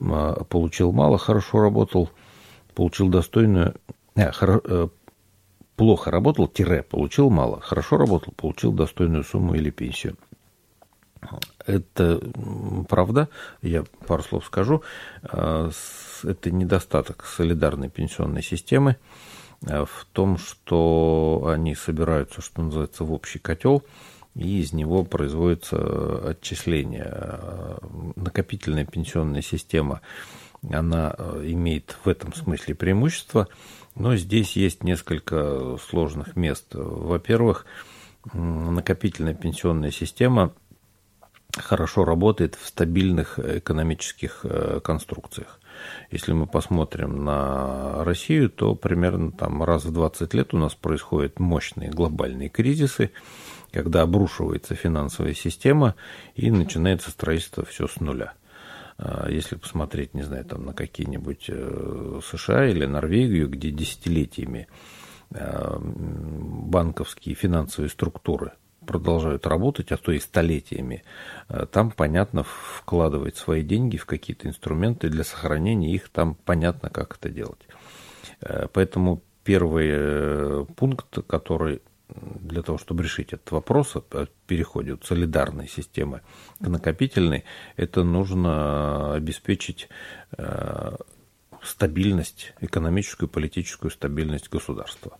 А, 0.00 0.44
получил 0.44 0.92
мало, 0.92 1.18
хорошо 1.18 1.60
работал, 1.60 2.10
получил 2.74 3.08
достойную 3.08 3.74
э, 4.16 4.30
э, 4.42 4.88
плохо 5.76 6.10
работал, 6.10 6.48
тире, 6.48 6.82
получил 6.82 7.30
мало, 7.30 7.60
хорошо 7.60 7.96
работал, 7.96 8.32
получил 8.36 8.72
достойную 8.72 9.24
сумму 9.24 9.54
или 9.54 9.70
пенсию. 9.70 10.16
Это 11.66 12.20
правда, 12.88 13.28
я 13.62 13.84
пару 14.06 14.22
слов 14.22 14.44
скажу, 14.44 14.82
э, 15.22 15.70
это 16.24 16.50
недостаток 16.50 17.24
солидарной 17.24 17.88
пенсионной 17.88 18.42
системы 18.42 18.96
в 19.60 20.06
том, 20.12 20.38
что 20.38 21.44
они 21.46 21.76
собираются, 21.76 22.42
что 22.42 22.62
называется, 22.62 23.04
в 23.04 23.12
общий 23.12 23.38
котел, 23.38 23.84
и 24.34 24.60
из 24.60 24.72
него 24.72 25.04
производится 25.04 26.30
отчисление. 26.30 27.78
Накопительная 28.16 28.84
пенсионная 28.84 29.42
система– 29.42 30.00
она 30.70 31.14
э, 31.16 31.42
имеет 31.46 31.96
в 32.04 32.08
этом 32.08 32.32
смысле 32.32 32.74
преимущество, 32.74 33.48
но 33.94 34.16
здесь 34.16 34.56
есть 34.56 34.84
несколько 34.84 35.76
сложных 35.88 36.36
мест. 36.36 36.66
Во-первых, 36.72 37.66
накопительная 38.32 39.34
пенсионная 39.34 39.90
система 39.90 40.52
хорошо 41.56 42.04
работает 42.04 42.54
в 42.54 42.66
стабильных 42.66 43.38
экономических 43.38 44.40
э, 44.44 44.80
конструкциях. 44.82 45.60
Если 46.10 46.32
мы 46.32 46.46
посмотрим 46.46 47.24
на 47.24 48.04
Россию, 48.04 48.50
то 48.50 48.74
примерно 48.74 49.32
там 49.32 49.62
раз 49.62 49.84
в 49.84 49.92
20 49.92 50.34
лет 50.34 50.54
у 50.54 50.58
нас 50.58 50.74
происходят 50.74 51.40
мощные 51.40 51.90
глобальные 51.90 52.48
кризисы, 52.48 53.10
когда 53.70 54.02
обрушивается 54.02 54.74
финансовая 54.74 55.34
система 55.34 55.94
и 56.34 56.50
начинается 56.50 57.10
строительство 57.10 57.64
все 57.64 57.88
с 57.88 58.00
нуля. 58.00 58.34
А, 59.04 59.28
если 59.28 59.56
посмотреть, 59.56 60.14
не 60.14 60.22
знаю, 60.22 60.44
там 60.44 60.64
на 60.64 60.74
какие-нибудь 60.74 61.46
э, 61.48 62.20
США 62.24 62.66
или 62.66 62.86
Норвегию, 62.86 63.48
где 63.48 63.70
десятилетиями 63.70 64.68
а, 65.34 65.78
банковские 65.80 67.34
финансовые 67.34 67.90
структуры 67.90 68.52
продолжают 68.86 69.46
работать, 69.46 69.90
а 69.90 69.96
то 69.96 70.12
и 70.12 70.20
столетиями, 70.20 71.02
а, 71.48 71.66
там 71.66 71.90
понятно 71.90 72.44
вкладывать 72.44 73.36
свои 73.36 73.62
деньги 73.62 73.96
в 73.96 74.06
какие-то 74.06 74.48
инструменты 74.48 75.08
для 75.08 75.24
сохранения 75.24 75.92
их, 75.92 76.08
там 76.08 76.36
понятно, 76.36 76.88
как 76.88 77.16
это 77.16 77.28
делать. 77.28 77.66
Поэтому 78.72 79.22
первый 79.44 79.88
э, 79.90 80.64
пункт, 80.76 81.18
который 81.26 81.82
для 82.40 82.62
того, 82.62 82.78
чтобы 82.78 83.02
решить 83.02 83.32
этот 83.32 83.50
вопрос 83.52 83.96
о 83.96 84.26
переходе 84.46 84.94
от 84.94 85.04
солидарной 85.04 85.68
системы 85.68 86.22
к 86.60 86.66
накопительной, 86.66 87.44
это 87.76 88.02
нужно 88.02 89.14
обеспечить 89.14 89.88
э, 90.36 90.96
стабильность, 91.62 92.54
экономическую 92.60 93.28
политическую 93.28 93.90
стабильность 93.90 94.48
государства. 94.48 95.18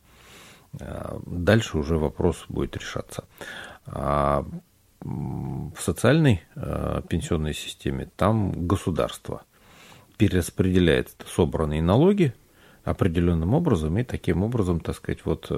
Э, 0.81 1.19
дальше 1.27 1.79
уже 1.79 1.99
вопрос 1.99 2.45
будет 2.49 2.77
решаться. 2.77 3.25
А 3.87 4.45
в 5.01 5.81
социальной 5.81 6.43
э, 6.55 7.03
пенсионной 7.09 7.55
системе 7.55 8.11
там 8.17 8.67
государство 8.67 9.43
перераспределяет 10.17 11.11
собранные 11.27 11.83
налоги 11.83 12.35
определенным 12.85 13.55
образом 13.55 13.99
и 13.99 14.05
таким 14.05 14.43
образом, 14.43 14.81
так 14.81 14.97
сказать, 14.97 15.25
вот 15.25 15.51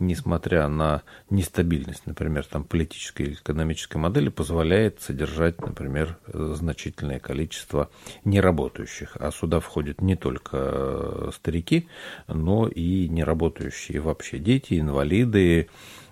несмотря 0.00 0.68
на 0.68 1.02
нестабильность, 1.28 2.06
например, 2.06 2.44
там, 2.44 2.64
политической 2.64 3.22
или 3.22 3.34
экономической 3.34 3.98
модели, 3.98 4.28
позволяет 4.28 5.00
содержать, 5.00 5.60
например, 5.60 6.18
значительное 6.26 7.20
количество 7.20 7.90
неработающих. 8.24 9.16
А 9.20 9.30
сюда 9.30 9.60
входят 9.60 10.00
не 10.00 10.16
только 10.16 10.56
э, 10.56 11.30
старики, 11.34 11.88
но 12.26 12.66
и 12.66 13.08
неработающие 13.08 14.00
вообще 14.00 14.38
дети, 14.38 14.80
инвалиды, 14.80 15.68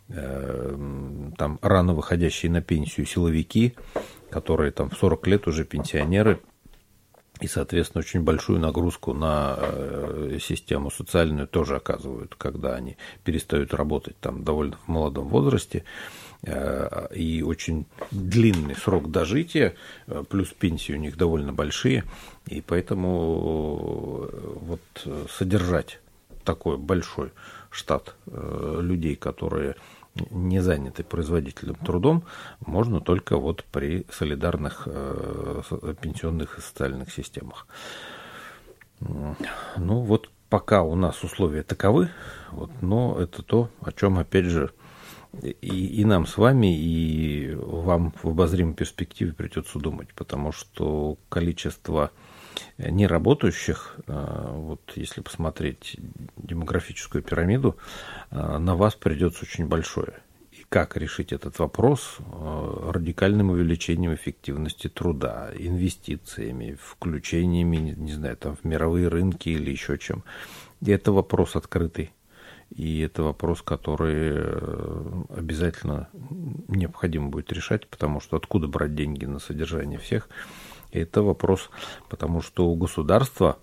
э, 0.08 1.30
там, 1.36 1.58
рано 1.62 1.94
выходящие 1.94 2.52
на 2.52 2.62
пенсию 2.62 3.06
силовики, 3.06 3.74
которые 4.30 4.72
там 4.72 4.90
в 4.90 4.96
40 4.96 5.26
лет 5.26 5.46
уже 5.48 5.64
пенсионеры– 5.64 6.40
и, 7.40 7.46
соответственно, 7.46 8.00
очень 8.00 8.22
большую 8.22 8.58
нагрузку 8.58 9.12
на 9.12 9.56
э, 9.58 10.38
систему 10.40 10.90
социальную 10.90 11.46
тоже 11.46 11.76
оказывают, 11.76 12.34
когда 12.34 12.74
они 12.74 12.96
перестают 13.24 13.74
работать 13.74 14.18
там 14.20 14.44
довольно 14.44 14.76
в 14.84 14.88
молодом 14.88 15.28
возрасте, 15.28 15.84
э, 16.42 17.08
и 17.14 17.42
очень 17.42 17.86
длинный 18.10 18.74
срок 18.74 19.10
дожития, 19.10 19.74
э, 20.06 20.24
плюс 20.28 20.48
пенсии 20.48 20.92
у 20.92 20.98
них 20.98 21.16
довольно 21.16 21.52
большие, 21.52 22.04
и 22.46 22.60
поэтому 22.60 24.28
вот 24.60 24.80
содержать 25.30 26.00
такой 26.44 26.76
большой 26.78 27.30
штат 27.70 28.14
людей, 28.26 29.14
которые 29.16 29.76
не 30.30 30.60
заняты 30.60 31.04
производительным 31.04 31.76
трудом, 31.76 32.24
можно 32.64 33.00
только 33.00 33.36
вот 33.36 33.64
при 33.64 34.06
солидарных 34.10 34.82
э, 34.86 35.62
пенсионных 36.00 36.58
и 36.58 36.62
социальных 36.62 37.12
системах. 37.12 37.66
Ну 39.00 40.00
вот 40.00 40.30
пока 40.48 40.82
у 40.82 40.94
нас 40.94 41.22
условия 41.22 41.62
таковы, 41.62 42.10
вот, 42.50 42.70
но 42.80 43.20
это 43.20 43.42
то, 43.42 43.70
о 43.80 43.92
чем, 43.92 44.18
опять 44.18 44.46
же, 44.46 44.72
и, 45.42 46.00
и 46.00 46.04
нам 46.04 46.26
с 46.26 46.36
вами, 46.36 46.76
и 46.76 47.54
вам 47.54 48.12
в 48.22 48.28
обозримой 48.28 48.74
перспективе 48.74 49.32
придется 49.32 49.78
думать, 49.78 50.08
потому 50.14 50.52
что 50.52 51.18
количество 51.28 52.10
неработающих, 52.78 53.96
э, 54.06 54.50
вот 54.54 54.92
если 54.96 55.20
посмотреть 55.20 55.96
демографическую 56.36 57.22
пирамиду, 57.22 57.76
э, 58.30 58.58
на 58.58 58.76
вас 58.76 58.94
придется 58.94 59.44
очень 59.44 59.66
большое. 59.66 60.14
И 60.52 60.64
как 60.68 60.96
решить 60.96 61.32
этот 61.32 61.58
вопрос? 61.58 62.18
Э, 62.20 62.90
радикальным 62.92 63.50
увеличением 63.50 64.14
эффективности 64.14 64.88
труда, 64.88 65.50
инвестициями, 65.56 66.78
включениями, 66.80 67.94
не 67.96 68.12
знаю, 68.12 68.36
там, 68.36 68.56
в 68.56 68.64
мировые 68.64 69.08
рынки 69.08 69.48
или 69.48 69.70
еще 69.70 69.98
чем. 69.98 70.24
И 70.80 70.90
это 70.90 71.12
вопрос 71.12 71.56
открытый. 71.56 72.12
И 72.74 73.00
это 73.00 73.22
вопрос, 73.22 73.62
который 73.62 74.36
обязательно 75.30 76.10
необходимо 76.68 77.28
будет 77.30 77.50
решать, 77.50 77.86
потому 77.86 78.20
что 78.20 78.36
откуда 78.36 78.68
брать 78.68 78.94
деньги 78.94 79.24
на 79.24 79.38
содержание 79.38 79.98
всех– 79.98 80.28
это 80.92 81.22
вопрос, 81.22 81.70
потому 82.08 82.40
что 82.40 82.68
у 82.68 82.76
государства, 82.76 83.58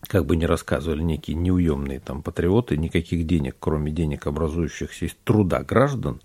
как 0.00 0.26
бы 0.26 0.36
ни 0.36 0.44
рассказывали 0.44 1.02
некие 1.02 1.36
неуемные 1.36 2.00
там 2.00 2.22
патриоты, 2.22 2.76
никаких 2.76 3.26
денег, 3.26 3.56
кроме 3.58 3.92
денег, 3.92 4.26
образующихся 4.26 5.06
из 5.06 5.14
труда 5.24 5.62
граждан, 5.62 6.20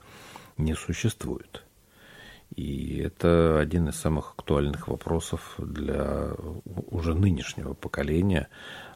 не 0.57 0.73
существует. 0.73 1.63
И 2.55 2.97
это 2.99 3.59
один 3.59 3.89
из 3.89 3.95
самых 3.95 4.33
актуальных 4.37 4.87
вопросов 4.87 5.55
для 5.57 6.31
уже 6.89 7.13
нынешнего 7.13 7.73
поколения 7.73 8.47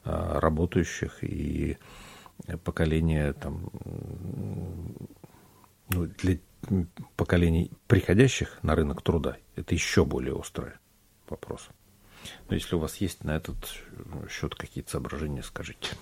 а, 0.03 0.39
работающих 0.39 1.23
и 1.23 1.77
поколения 2.63 3.33
там, 3.33 3.69
ну, 5.89 6.07
для 6.17 6.39
поколений 7.17 7.71
приходящих 7.87 8.57
на 8.63 8.73
рынок 8.75 9.01
труда 9.01 9.37
это 9.55 9.75
еще 9.75 10.05
более 10.05 10.39
острое 10.39 10.79
вопрос. 11.31 11.69
Но 12.49 12.55
если 12.55 12.75
у 12.75 12.79
вас 12.79 12.97
есть 12.97 13.23
на 13.23 13.35
этот 13.35 13.57
счет 14.29 14.55
какие-то 14.55 14.91
соображения, 14.91 15.43
скажите. 15.43 15.95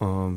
А, 0.00 0.32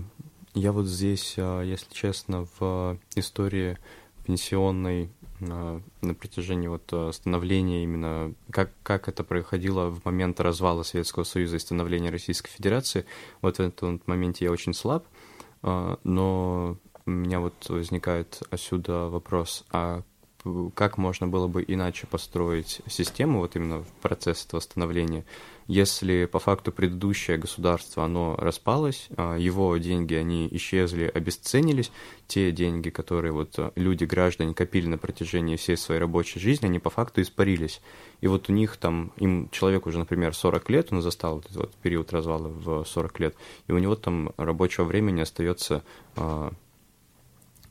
я 0.54 0.72
вот 0.72 0.86
здесь, 0.86 1.36
а, 1.38 1.62
если 1.62 1.94
честно, 1.94 2.48
в 2.60 2.98
истории 3.16 3.78
пенсионной 4.26 5.12
а, 5.42 5.82
на 6.02 6.14
протяжении 6.14 6.68
вот 6.68 6.94
становления 7.14 7.84
именно, 7.84 8.34
как, 8.52 8.72
как 8.84 9.08
это 9.08 9.24
происходило 9.24 9.90
в 9.90 10.04
момент 10.06 10.40
развала 10.40 10.84
Советского 10.84 11.24
Союза 11.24 11.58
и 11.58 11.60
становления 11.60 12.10
Российской 12.10 12.50
Федерации, 12.50 13.06
вот 13.42 13.58
в 13.58 13.60
этом 13.62 14.02
моменте 14.06 14.46
я 14.46 14.52
очень 14.52 14.74
слаб, 14.74 15.06
но 15.62 16.78
у 17.06 17.12
меня 17.12 17.40
вот 17.40 17.70
возникает 17.70 18.42
отсюда 18.50 19.10
вопрос, 19.10 19.66
а 19.72 20.04
как 20.76 20.98
можно 20.98 21.28
было 21.28 21.48
бы 21.48 21.64
иначе 21.68 22.08
построить 22.08 22.82
систему, 22.88 23.40
вот 23.40 23.56
именно 23.56 23.84
процесс 24.02 24.46
этого 24.46 24.60
становления, 24.60 25.26
если 25.68 26.26
по 26.26 26.38
факту 26.38 26.72
предыдущее 26.72 27.38
государство, 27.38 28.04
оно 28.04 28.36
распалось, 28.38 29.08
а, 29.18 29.36
его 29.36 29.76
деньги, 29.78 30.14
они 30.14 30.48
исчезли, 30.52 31.12
обесценились, 31.12 31.92
те 32.28 32.52
деньги, 32.52 32.90
которые 32.90 33.32
вот 33.32 33.58
люди, 33.76 34.06
граждане 34.06 34.54
копили 34.54 34.88
на 34.88 35.00
протяжении 35.00 35.56
всей 35.56 35.78
своей 35.78 36.00
рабочей 36.00 36.40
жизни, 36.40 36.68
они 36.68 36.78
по 36.78 36.92
факту 36.92 37.22
испарились. 37.22 37.82
И 38.22 38.28
вот 38.28 38.50
у 38.50 38.54
них 38.54 38.78
там, 38.78 39.12
им 39.18 39.50
человек 39.50 39.88
уже, 39.88 39.98
например, 39.98 40.36
40 40.36 40.70
лет, 40.70 40.88
он 40.92 41.02
застал 41.02 41.36
вот 41.36 41.46
этот 41.46 41.58
вот 41.58 41.74
период 41.76 42.14
развала 42.14 42.48
в 42.48 42.86
40 42.86 43.20
лет, 43.20 43.36
и 43.68 43.72
у 43.72 43.80
него 43.80 43.96
там 43.96 44.34
рабочего 44.38 44.84
времени 44.84 45.22
остается 45.22 45.84
а, 46.16 46.54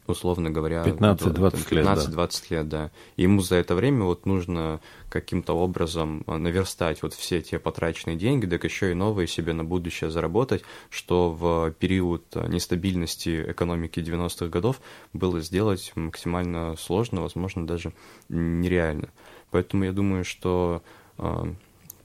условно 0.06 0.50
говоря, 0.50 0.82
15-20 0.84 1.74
лет. 1.74 1.86
15-20 1.86 2.14
да. 2.14 2.56
лет, 2.56 2.68
да. 2.68 2.90
И 3.16 3.22
ему 3.22 3.40
за 3.40 3.56
это 3.56 3.74
время 3.74 4.04
вот 4.04 4.26
нужно 4.26 4.80
каким-то 5.08 5.54
образом 5.54 6.24
а, 6.26 6.38
наверстать 6.38 7.02
вот 7.02 7.14
все 7.14 7.40
те 7.40 7.58
потраченные 7.58 8.16
деньги, 8.16 8.46
так 8.46 8.64
еще 8.64 8.90
и 8.90 8.94
новые 8.94 9.26
себе 9.26 9.52
на 9.52 9.64
будущее 9.64 10.10
заработать, 10.10 10.62
что 10.90 11.30
в 11.30 11.72
период 11.72 12.24
а, 12.34 12.46
нестабильности 12.46 13.50
экономики 13.50 14.00
90-х 14.00 14.46
годов 14.46 14.80
было 15.12 15.40
сделать 15.40 15.92
максимально 15.94 16.76
сложно, 16.76 17.22
возможно, 17.22 17.66
даже 17.66 17.92
нереально. 18.28 19.08
Поэтому 19.50 19.84
я 19.84 19.92
думаю, 19.92 20.24
что 20.24 20.82
э, 21.16 21.54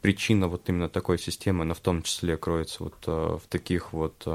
причина 0.01 0.47
вот 0.47 0.69
именно 0.69 0.87
такой 0.87 1.17
системы, 1.17 1.63
она 1.63 1.73
в 1.73 1.79
том 1.79 2.03
числе 2.03 2.37
кроется 2.37 2.83
вот 2.83 3.07
в 3.07 3.41
таких 3.49 3.91
вот 3.91 4.27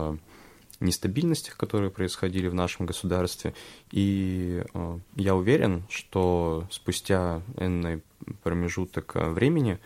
нестабильностях, 0.80 1.56
которые 1.56 1.90
происходили 1.90 2.48
в 2.48 2.54
нашем 2.54 2.86
государстве. 2.86 3.54
И 3.90 4.64
э, 4.72 4.98
я 5.16 5.34
уверен, 5.34 5.84
что 5.88 6.66
спустя 6.70 7.42
энный 7.58 8.02
промежуток 8.42 9.16
э, 9.16 9.28
времени, 9.28 9.78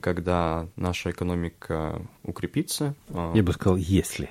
когда 0.00 0.68
наша 0.76 1.10
экономика 1.10 2.00
укрепится... 2.22 2.94
Э, 3.08 3.32
я 3.34 3.42
бы 3.42 3.52
сказал, 3.52 3.76
если. 3.76 4.30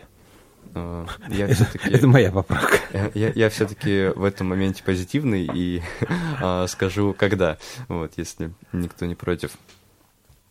Э, 0.74 1.05
я 1.30 1.47
это, 1.47 1.68
это 1.84 2.07
моя 2.07 2.32
поправка. 2.32 2.80
Я, 3.14 3.32
я 3.34 3.49
все-таки 3.49 4.07
в 4.16 4.24
этом 4.24 4.47
моменте 4.47 4.84
позитивный 4.84 5.49
и 5.53 5.82
э, 6.41 6.68
скажу, 6.68 7.16
когда, 7.18 7.57
вот, 7.88 8.14
если 8.18 8.53
никто 8.72 9.05
не 9.05 9.16
против. 9.16 9.51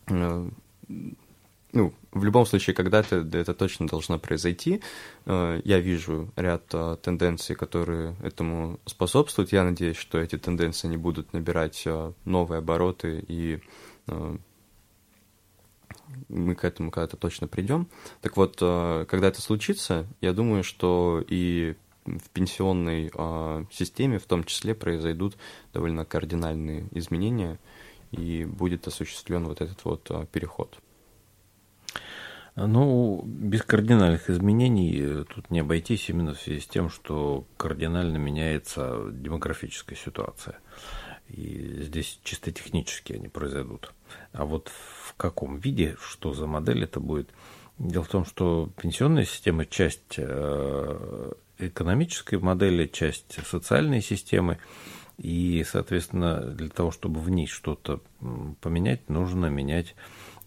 Э, 0.07 0.49
ну, 1.71 1.93
в 2.11 2.23
любом 2.23 2.45
случае, 2.45 2.75
когда-то 2.75 3.17
это 3.17 3.53
точно 3.53 3.87
должно 3.87 4.17
произойти. 4.17 4.81
Э, 5.25 5.61
я 5.63 5.79
вижу 5.79 6.31
ряд 6.35 6.63
э, 6.73 6.97
тенденций, 7.01 7.55
которые 7.55 8.15
этому 8.23 8.79
способствуют. 8.85 9.51
Я 9.51 9.63
надеюсь, 9.63 9.97
что 9.97 10.17
эти 10.17 10.37
тенденции 10.37 10.87
не 10.87 10.97
будут 10.97 11.33
набирать 11.33 11.83
э, 11.85 12.13
новые 12.25 12.59
обороты, 12.59 13.23
и 13.27 13.59
мы 16.29 16.55
к 16.55 16.63
этому 16.63 16.89
когда-то 16.89 17.15
точно 17.15 17.47
придем. 17.47 17.87
Так 18.21 18.37
вот, 18.37 18.55
когда 18.55 19.27
это 19.27 19.39
случится, 19.39 20.07
я 20.19 20.33
думаю, 20.33 20.63
что 20.63 21.23
и 21.27 21.75
в 22.05 22.29
пенсионной 22.31 23.11
системе 23.71 24.17
в 24.17 24.25
том 24.25 24.43
числе 24.43 24.73
произойдут 24.73 25.37
довольно 25.71 26.05
кардинальные 26.05 26.87
изменения, 26.91 27.59
и 28.09 28.45
будет 28.45 28.87
осуществлен 28.87 29.45
вот 29.45 29.61
этот 29.61 29.85
вот 29.85 30.09
переход. 30.31 30.79
Ну, 32.67 33.23
без 33.25 33.61
кардинальных 33.63 34.29
изменений 34.29 34.99
э, 34.99 35.25
тут 35.33 35.49
не 35.49 35.59
обойтись 35.59 36.09
именно 36.09 36.33
в 36.33 36.41
связи 36.41 36.59
с 36.59 36.67
тем, 36.67 36.89
что 36.89 37.45
кардинально 37.57 38.17
меняется 38.17 39.09
демографическая 39.11 39.97
ситуация. 39.97 40.57
И 41.29 41.83
здесь 41.83 42.19
чисто 42.23 42.51
технически 42.51 43.13
они 43.13 43.29
произойдут. 43.29 43.93
А 44.33 44.45
вот 44.45 44.69
в 45.03 45.13
каком 45.15 45.57
виде, 45.57 45.95
что 46.01 46.33
за 46.33 46.47
модель 46.47 46.83
это 46.83 46.99
будет? 46.99 47.29
Дело 47.77 48.03
в 48.03 48.09
том, 48.09 48.25
что 48.25 48.69
пенсионная 48.81 49.25
система– 49.25 49.65
часть 49.67 50.15
э, 50.17 51.31
экономической 51.59 52.39
модели, 52.39 52.87
часть 52.87 53.39
социальной 53.45 54.01
системы. 54.01 54.57
И, 55.17 55.65
соответственно, 55.65 56.41
для 56.41 56.69
того, 56.69 56.91
чтобы 56.91 57.19
в 57.19 57.29
ней 57.29 57.47
что-то 57.47 58.01
поменять, 58.61 59.09
нужно 59.09 59.47
менять 59.47 59.95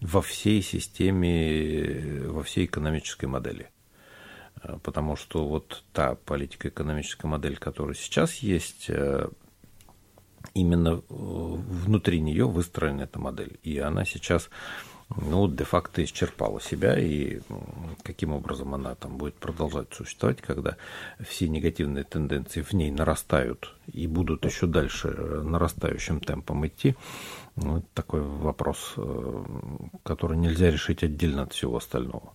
во 0.03 0.21
всей 0.21 0.63
системе, 0.63 2.27
во 2.27 2.43
всей 2.43 2.67
экономической 2.67 3.27
модели. 3.27 3.71
Э, 4.63 4.77
потому 4.83 5.17
что 5.17 5.47
вот 5.47 5.85
та 5.93 6.15
политико-экономическая 6.15 7.29
модель, 7.29 7.57
которая 7.57 7.95
сейчас 7.95 8.37
есть, 8.37 8.87
э, 8.89 9.29
именно 10.55 10.97
э, 10.99 11.01
внутри 11.09 12.21
нее 12.21 12.47
выстроена 12.47 13.03
эта 13.03 13.19
модель. 13.19 13.59
И 13.63 13.79
она 13.79 14.05
сейчас 14.05 14.51
ну, 15.17 15.47
де-факто 15.47 16.03
исчерпала 16.03 16.61
себя, 16.61 16.99
и 16.99 17.41
каким 18.03 18.33
образом 18.33 18.75
она 18.75 18.95
там 18.95 19.19
будет 19.19 19.35
продолжать 19.35 19.93
существовать, 19.93 20.41
когда 20.41 20.77
все 21.21 21.49
негативные 21.49 22.05
тенденции 22.05 22.63
в 22.63 22.73
ней 22.73 22.91
нарастают 22.91 23.75
и 23.93 24.07
будут 24.07 24.45
еще 24.47 24.67
дальше 24.67 25.09
нарастающим 25.09 26.21
темпом 26.21 26.67
идти, 26.67 26.97
ну, 27.57 27.79
это 27.79 27.87
такой 27.95 28.23
вопрос, 28.23 28.95
э, 28.97 29.45
который 30.05 30.39
нельзя 30.39 30.71
решить 30.71 31.03
отдельно 31.03 31.43
от 31.43 31.53
всего 31.53 31.77
остального. 31.77 32.33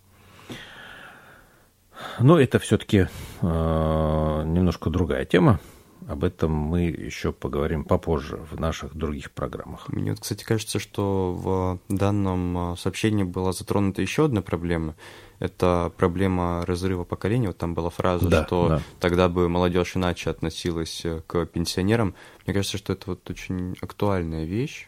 Но 2.20 2.40
это 2.40 2.60
все-таки 2.60 3.08
э, 3.42 3.46
немножко 4.46 4.92
другая 4.92 5.26
тема. 5.26 5.60
Об 6.08 6.24
этом 6.24 6.52
мы 6.52 6.84
еще 6.84 7.34
поговорим 7.34 7.84
попозже 7.84 8.38
в 8.38 8.60
наших 8.60 8.96
других 8.96 9.32
программах. 9.32 9.90
Мне, 9.90 10.16
кстати, 10.16 10.44
кажется, 10.44 10.78
что 10.78 11.34
в 11.34 11.94
данном 11.94 12.74
э, 12.74 12.78
сообщении 12.78 13.24
была 13.24 13.54
затронута 13.54 14.04
еще 14.04 14.26
одна 14.26 14.44
проблема. 14.44 14.96
Это 15.40 15.92
проблема 15.98 16.64
разрыва 16.68 17.04
поколения. 17.06 17.48
Вот 17.48 17.58
там 17.58 17.74
была 17.74 17.90
фраза, 17.90 18.30
да, 18.30 18.46
что 18.46 18.70
да. 18.70 18.82
тогда 19.00 19.30
бы 19.30 19.50
молодежь 19.50 19.98
иначе 19.98 20.30
относилась 20.30 21.04
к 21.26 21.46
пенсионерам. 21.48 22.14
Мне 22.46 22.54
кажется, 22.54 22.78
что 22.78 22.94
это 22.94 23.10
вот 23.10 23.28
очень 23.32 23.76
актуальная 23.82 24.46
вещь 24.46 24.88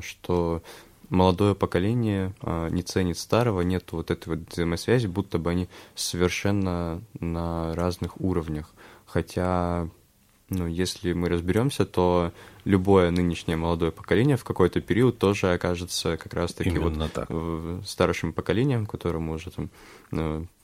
что 0.00 0.62
молодое 1.10 1.54
поколение 1.54 2.32
а, 2.40 2.68
не 2.68 2.82
ценит 2.82 3.18
старого, 3.18 3.60
нет 3.60 3.92
вот 3.92 4.10
этой 4.10 4.30
вот 4.30 4.50
взаимосвязи, 4.50 5.06
будто 5.06 5.38
бы 5.38 5.50
они 5.50 5.68
совершенно 5.94 7.02
на 7.18 7.74
разных 7.74 8.18
уровнях. 8.20 8.72
Хотя, 9.06 9.88
ну, 10.48 10.66
если 10.66 11.12
мы 11.12 11.28
разберемся, 11.28 11.84
то 11.84 12.32
любое 12.64 13.10
нынешнее 13.10 13.56
молодое 13.56 13.90
поколение 13.90 14.36
в 14.36 14.44
какой-то 14.44 14.80
период 14.80 15.18
тоже 15.18 15.52
окажется 15.52 16.16
как 16.16 16.32
раз-таки 16.32 16.70
Именно 16.70 17.04
вот 17.04 17.12
так. 17.12 17.28
старшим 17.84 18.32
поколением, 18.32 18.86
которому 18.86 19.32
уже 19.32 19.50
там 19.50 19.70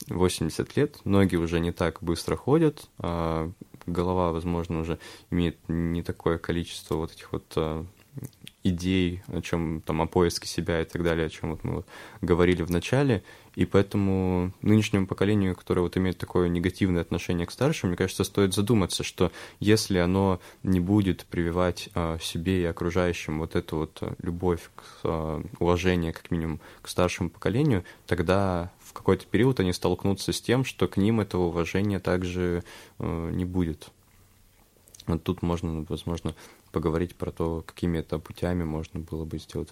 80 0.07 0.57
ну, 0.57 0.81
лет, 0.81 0.99
ноги 1.03 1.35
уже 1.35 1.59
не 1.59 1.73
так 1.73 1.97
быстро 2.01 2.37
ходят, 2.37 2.87
а 2.99 3.51
голова, 3.85 4.31
возможно, 4.31 4.79
уже 4.79 4.97
имеет 5.29 5.57
не 5.67 6.03
такое 6.03 6.37
количество 6.37 6.95
вот 6.95 7.11
этих 7.11 7.31
вот 7.33 7.87
идей, 8.63 9.21
о 9.27 9.41
чем 9.41 9.81
там, 9.81 10.01
о 10.01 10.07
поиске 10.07 10.47
себя 10.47 10.81
и 10.81 10.85
так 10.85 11.03
далее, 11.03 11.27
о 11.27 11.29
чем 11.29 11.51
вот 11.51 11.63
мы 11.63 11.75
вот 11.75 11.87
говорили 12.21 12.63
в 12.63 12.71
начале. 12.71 13.23
И 13.55 13.65
поэтому 13.65 14.51
нынешнему 14.61 15.07
поколению, 15.07 15.55
которое 15.55 15.81
вот 15.81 15.97
имеет 15.97 16.19
такое 16.19 16.47
негативное 16.47 17.01
отношение 17.01 17.47
к 17.47 17.51
старшим, 17.51 17.89
мне 17.89 17.97
кажется, 17.97 18.23
стоит 18.23 18.53
задуматься, 18.53 19.03
что 19.03 19.31
если 19.59 19.97
оно 19.97 20.39
не 20.61 20.79
будет 20.79 21.25
прививать 21.25 21.89
а, 21.95 22.19
себе 22.19 22.61
и 22.61 22.65
окружающим 22.65 23.39
вот 23.39 23.55
эту 23.55 23.77
вот 23.77 24.03
любовь, 24.21 24.69
к, 24.75 24.83
а, 25.05 25.43
уважение, 25.59 26.13
как 26.13 26.29
минимум, 26.29 26.59
к 26.83 26.87
старшему 26.87 27.31
поколению, 27.31 27.83
тогда 28.05 28.71
в 28.79 28.93
какой-то 28.93 29.25
период 29.25 29.59
они 29.59 29.73
столкнутся 29.73 30.33
с 30.33 30.41
тем, 30.41 30.63
что 30.63 30.87
к 30.87 30.97
ним 30.97 31.19
этого 31.19 31.45
уважения 31.45 31.99
также 31.99 32.63
а, 32.99 33.31
не 33.31 33.45
будет. 33.45 33.89
Вот 35.07 35.23
тут 35.23 35.41
можно, 35.41 35.85
возможно, 35.87 36.35
поговорить 36.71 37.15
про 37.15 37.31
то, 37.31 37.63
какими 37.65 37.99
это 37.99 38.19
путями 38.19 38.63
можно 38.63 38.99
было 38.99 39.25
бы 39.25 39.37
сделать. 39.39 39.69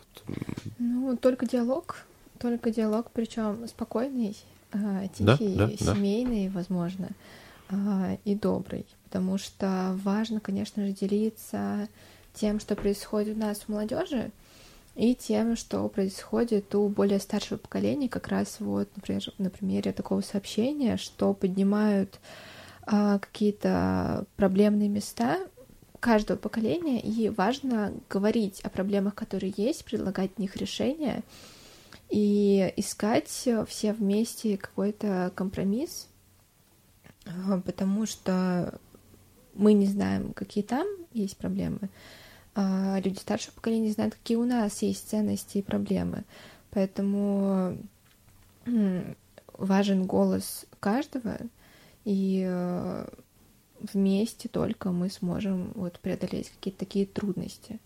Ну, 0.80 1.18
только 1.18 1.46
диалог, 1.46 1.98
только 2.40 2.72
диалог, 2.72 3.12
причем 3.12 3.68
спокойный, 3.68 4.38
а, 4.72 5.08
тихий, 5.08 5.56
да, 5.56 5.68
да, 5.68 5.94
семейный, 5.96 6.48
да. 6.48 6.54
возможно, 6.54 7.10
а, 7.70 8.18
и 8.26 8.36
добрый, 8.36 8.86
потому 9.06 9.38
что 9.38 9.98
важно, 10.04 10.40
конечно 10.40 10.86
же, 10.86 10.94
делиться 10.94 11.88
тем, 12.34 12.60
что 12.60 12.76
происходит 12.76 13.38
у 13.38 13.40
нас 13.40 13.60
в 13.60 13.70
молодежи, 13.70 14.32
и 14.96 15.14
тем, 15.14 15.58
что 15.58 15.88
происходит 15.90 16.74
у 16.74 16.88
более 16.88 17.20
старшего 17.20 17.58
поколения, 17.58 18.08
как 18.08 18.30
раз 18.30 18.58
вот, 18.60 18.90
например, 18.96 19.24
на 19.38 19.50
примере 19.50 19.92
такого 19.92 20.22
сообщения, 20.22 20.98
что 20.98 21.34
поднимают 21.34 22.20
а, 22.86 23.20
какие-то 23.20 24.26
проблемные 24.38 24.88
места 24.88 25.40
каждого 26.06 26.38
поколения, 26.38 27.02
и 27.02 27.30
важно 27.30 27.92
говорить 28.12 28.62
о 28.62 28.70
проблемах, 28.70 29.16
которые 29.16 29.52
есть, 29.58 29.84
предлагать 29.86 30.30
в 30.36 30.40
них 30.40 30.56
решения 30.56 31.24
и 32.12 32.72
искать 32.78 33.28
все 33.28 33.92
вместе 33.92 34.56
какой-то 34.56 35.32
компромисс, 35.34 36.08
а, 37.26 37.60
потому 37.60 38.06
что 38.06 38.80
мы 39.56 39.74
не 39.74 39.88
знаем, 39.88 40.34
какие 40.34 40.64
там 40.64 40.86
есть 41.12 41.38
проблемы, 41.38 41.90
а 42.54 43.00
люди 43.04 43.18
старшего 43.18 43.56
поколения 43.56 43.92
знают, 43.92 44.14
какие 44.14 44.38
у 44.38 44.46
нас 44.46 44.84
есть 44.84 45.10
ценности 45.10 45.58
и 45.58 45.64
проблемы. 45.64 46.24
Поэтому 46.70 47.80
важен 49.58 50.06
голос 50.06 50.68
каждого, 50.80 51.40
и 52.04 52.46
э, 52.48 53.08
вместе 53.80 54.50
только 54.50 54.92
мы 54.92 55.10
сможем 55.10 55.72
вот 55.76 56.00
преодолеть 56.00 56.50
какие-то 56.50 56.80
такие 56.80 57.06
трудности. 57.06 57.80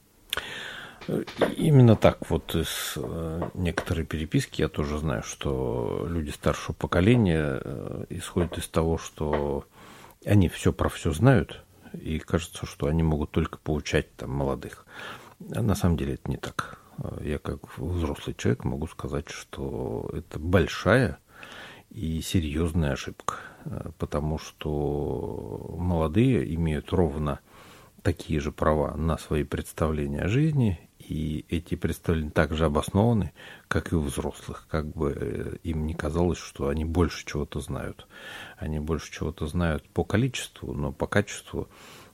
Именно 1.58 1.96
так. 1.96 2.30
Вот 2.30 2.54
из 2.56 2.94
э, 2.96 3.50
некоторой 3.56 4.06
переписки 4.06 4.62
я 4.62 4.68
тоже 4.68 5.00
знаю, 5.00 5.24
что 5.24 6.06
люди 6.08 6.30
старшего 6.30 6.74
поколения 6.74 7.62
э, 7.64 8.06
исходят 8.10 8.58
из 8.58 8.68
того, 8.68 8.98
что 8.98 9.66
они 10.26 10.50
все 10.50 10.72
про 10.72 10.90
все 10.90 11.12
знают, 11.12 11.64
и 11.94 12.20
кажется, 12.20 12.66
что 12.66 12.88
они 12.88 13.02
могут 13.02 13.32
только 13.32 13.58
поучать 13.58 14.14
там 14.16 14.32
молодых. 14.32 14.86
А 15.56 15.62
на 15.62 15.74
самом 15.74 15.98
деле 15.98 16.16
это 16.16 16.30
не 16.30 16.38
так. 16.38 16.80
Я 17.22 17.40
как 17.40 17.78
взрослый 17.78 18.36
человек 18.38 18.66
могу 18.66 18.86
сказать, 18.88 19.30
что 19.30 20.10
это 20.14 20.38
большая 20.38 21.18
и 21.90 22.22
серьезная 22.22 22.92
ошибка, 22.92 23.36
потому 23.98 24.38
что 24.38 25.76
молодые 25.78 26.54
имеют 26.56 26.92
ровно 26.92 27.40
такие 28.02 28.40
же 28.40 28.52
права 28.52 28.96
на 28.96 29.18
свои 29.18 29.44
представления 29.44 30.22
о 30.22 30.28
жизни, 30.28 30.80
и 31.00 31.46
эти 31.50 31.76
представления 31.76 32.30
также 32.30 32.66
обоснованы, 32.66 33.34
как 33.68 33.92
и 33.92 33.96
у 33.96 34.02
взрослых, 34.02 34.68
как 34.70 34.88
бы 34.88 35.16
э, 35.16 35.58
им 35.64 35.88
не 35.88 35.94
казалось, 35.94 36.38
что 36.38 36.68
они 36.68 36.86
больше 36.86 37.26
чего-то 37.26 37.60
знают. 37.62 38.08
Они 38.58 38.80
больше 38.80 39.12
чего-то 39.12 39.48
знают 39.48 39.88
по 39.90 40.04
количеству, 40.04 40.74
но 40.74 40.92
по 40.92 41.08
качеству 41.08 41.70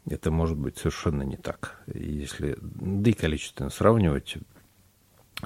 это 0.07 0.31
может 0.31 0.57
быть 0.57 0.77
совершенно 0.77 1.23
не 1.23 1.35
так. 1.35 1.83
Если, 1.87 2.57
да 2.61 3.09
и 3.09 3.13
количественно 3.13 3.69
сравнивать, 3.69 4.37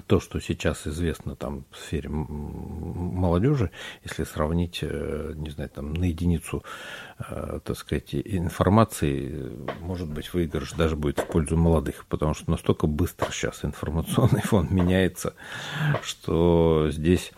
то, 0.07 0.19
что 0.19 0.39
сейчас 0.39 0.87
известно 0.87 1.35
там 1.35 1.65
в 1.71 1.77
сфере 1.77 2.09
молодежи, 2.09 3.71
если 4.03 4.23
сравнить, 4.23 4.79
э, 4.81 5.33
не 5.35 5.49
знаю, 5.49 5.69
там 5.69 5.93
на 5.93 6.05
единицу, 6.05 6.63
э, 7.19 7.59
так 7.63 7.77
сказать, 7.77 8.13
информации, 8.13 9.51
может 9.81 10.09
быть, 10.09 10.33
выигрыш 10.33 10.73
даже 10.73 10.95
будет 10.95 11.19
в 11.19 11.27
пользу 11.27 11.57
молодых, 11.57 12.05
потому 12.07 12.33
что 12.33 12.49
настолько 12.51 12.87
быстро 12.87 13.31
сейчас 13.31 13.63
информационный 13.65 14.41
фон 14.41 14.67
меняется, 14.71 15.35
что 16.01 16.89
здесь 16.91 17.31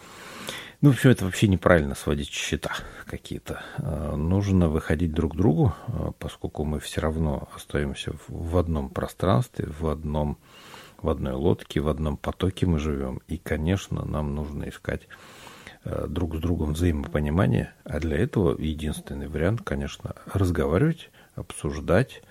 ну, 0.82 0.92
все 0.94 1.12
это 1.12 1.26
вообще 1.26 1.48
неправильно 1.48 1.94
сводить 1.94 2.32
счета 2.32 2.72
какие-то. 3.06 3.62
Э, 3.78 4.16
нужно 4.16 4.68
выходить 4.68 5.14
друг 5.14 5.34
к 5.34 5.36
другу, 5.36 5.76
поскольку 6.18 6.64
мы 6.66 6.80
все 6.80 7.02
равно 7.02 7.50
остаемся 7.56 8.14
в 8.28 8.58
одном 8.58 8.90
пространстве, 8.90 9.68
в 9.68 9.88
одном 9.88 10.40
в 11.02 11.10
одной 11.10 11.34
лодке, 11.34 11.80
в 11.80 11.88
одном 11.88 12.18
потоке 12.18 12.66
мы 12.66 12.80
живем. 12.80 13.22
И, 13.28 13.38
конечно, 13.38 14.06
нам 14.06 14.36
нужно 14.36 14.70
искать 14.70 15.08
э, 15.84 16.06
друг 16.08 16.36
с 16.36 16.40
другом 16.40 16.74
взаимопонимание, 16.74 17.74
а 17.84 18.00
для 18.00 18.18
этого 18.18 18.60
единственный 18.60 19.28
вариант, 19.28 19.62
конечно, 19.64 20.16
разговаривать, 20.26 21.10
обсуждать, 21.36 22.22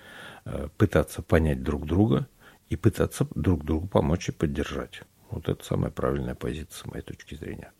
э, 0.45 0.69
пытаться 0.77 1.21
понять 1.21 1.63
друг 1.63 1.85
друга 1.85 2.27
и 2.69 2.75
пытаться 2.75 3.27
друг 3.35 3.63
другу 3.65 3.87
помочь 3.87 4.29
и 4.29 4.31
поддержать. 4.31 5.03
Вот 5.29 5.49
это 5.49 5.63
самая 5.63 5.91
правильная 5.91 6.35
позиция 6.35 6.83
с 6.83 6.85
моей 6.85 7.03
точки 7.03 7.35
зрения. 7.35 7.71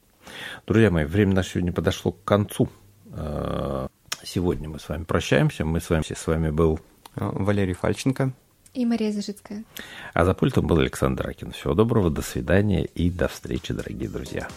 Друзья 0.67 0.91
мои, 0.91 1.05
время 1.05 1.33
наше 1.33 1.51
сегодня 1.51 1.73
подошло 1.73 2.11
к 2.11 2.23
концу. 2.23 2.69
Э, 3.13 3.87
сегодня 4.23 4.69
мы 4.69 4.79
с 4.79 4.89
вами 4.89 5.03
прощаемся. 5.03 5.65
Мы 5.65 5.79
с 5.79 5.89
вами, 5.89 6.03
с 6.03 6.27
вами 6.27 6.49
был 6.49 6.79
Валерий 7.15 7.73
Фальченко. 7.73 8.33
И 8.73 8.85
Мария 8.85 9.11
Зажицкая. 9.11 9.63
А 10.13 10.25
за 10.25 10.33
пультом 10.33 10.65
был 10.65 10.79
Александр 10.79 11.27
Акин. 11.27 11.51
Всего 11.51 11.73
доброго, 11.73 12.09
до 12.09 12.21
свидания 12.21 12.85
и 12.85 13.09
до 13.09 13.27
встречи, 13.27 13.73
дорогие 13.73 14.09
друзья. 14.09 14.47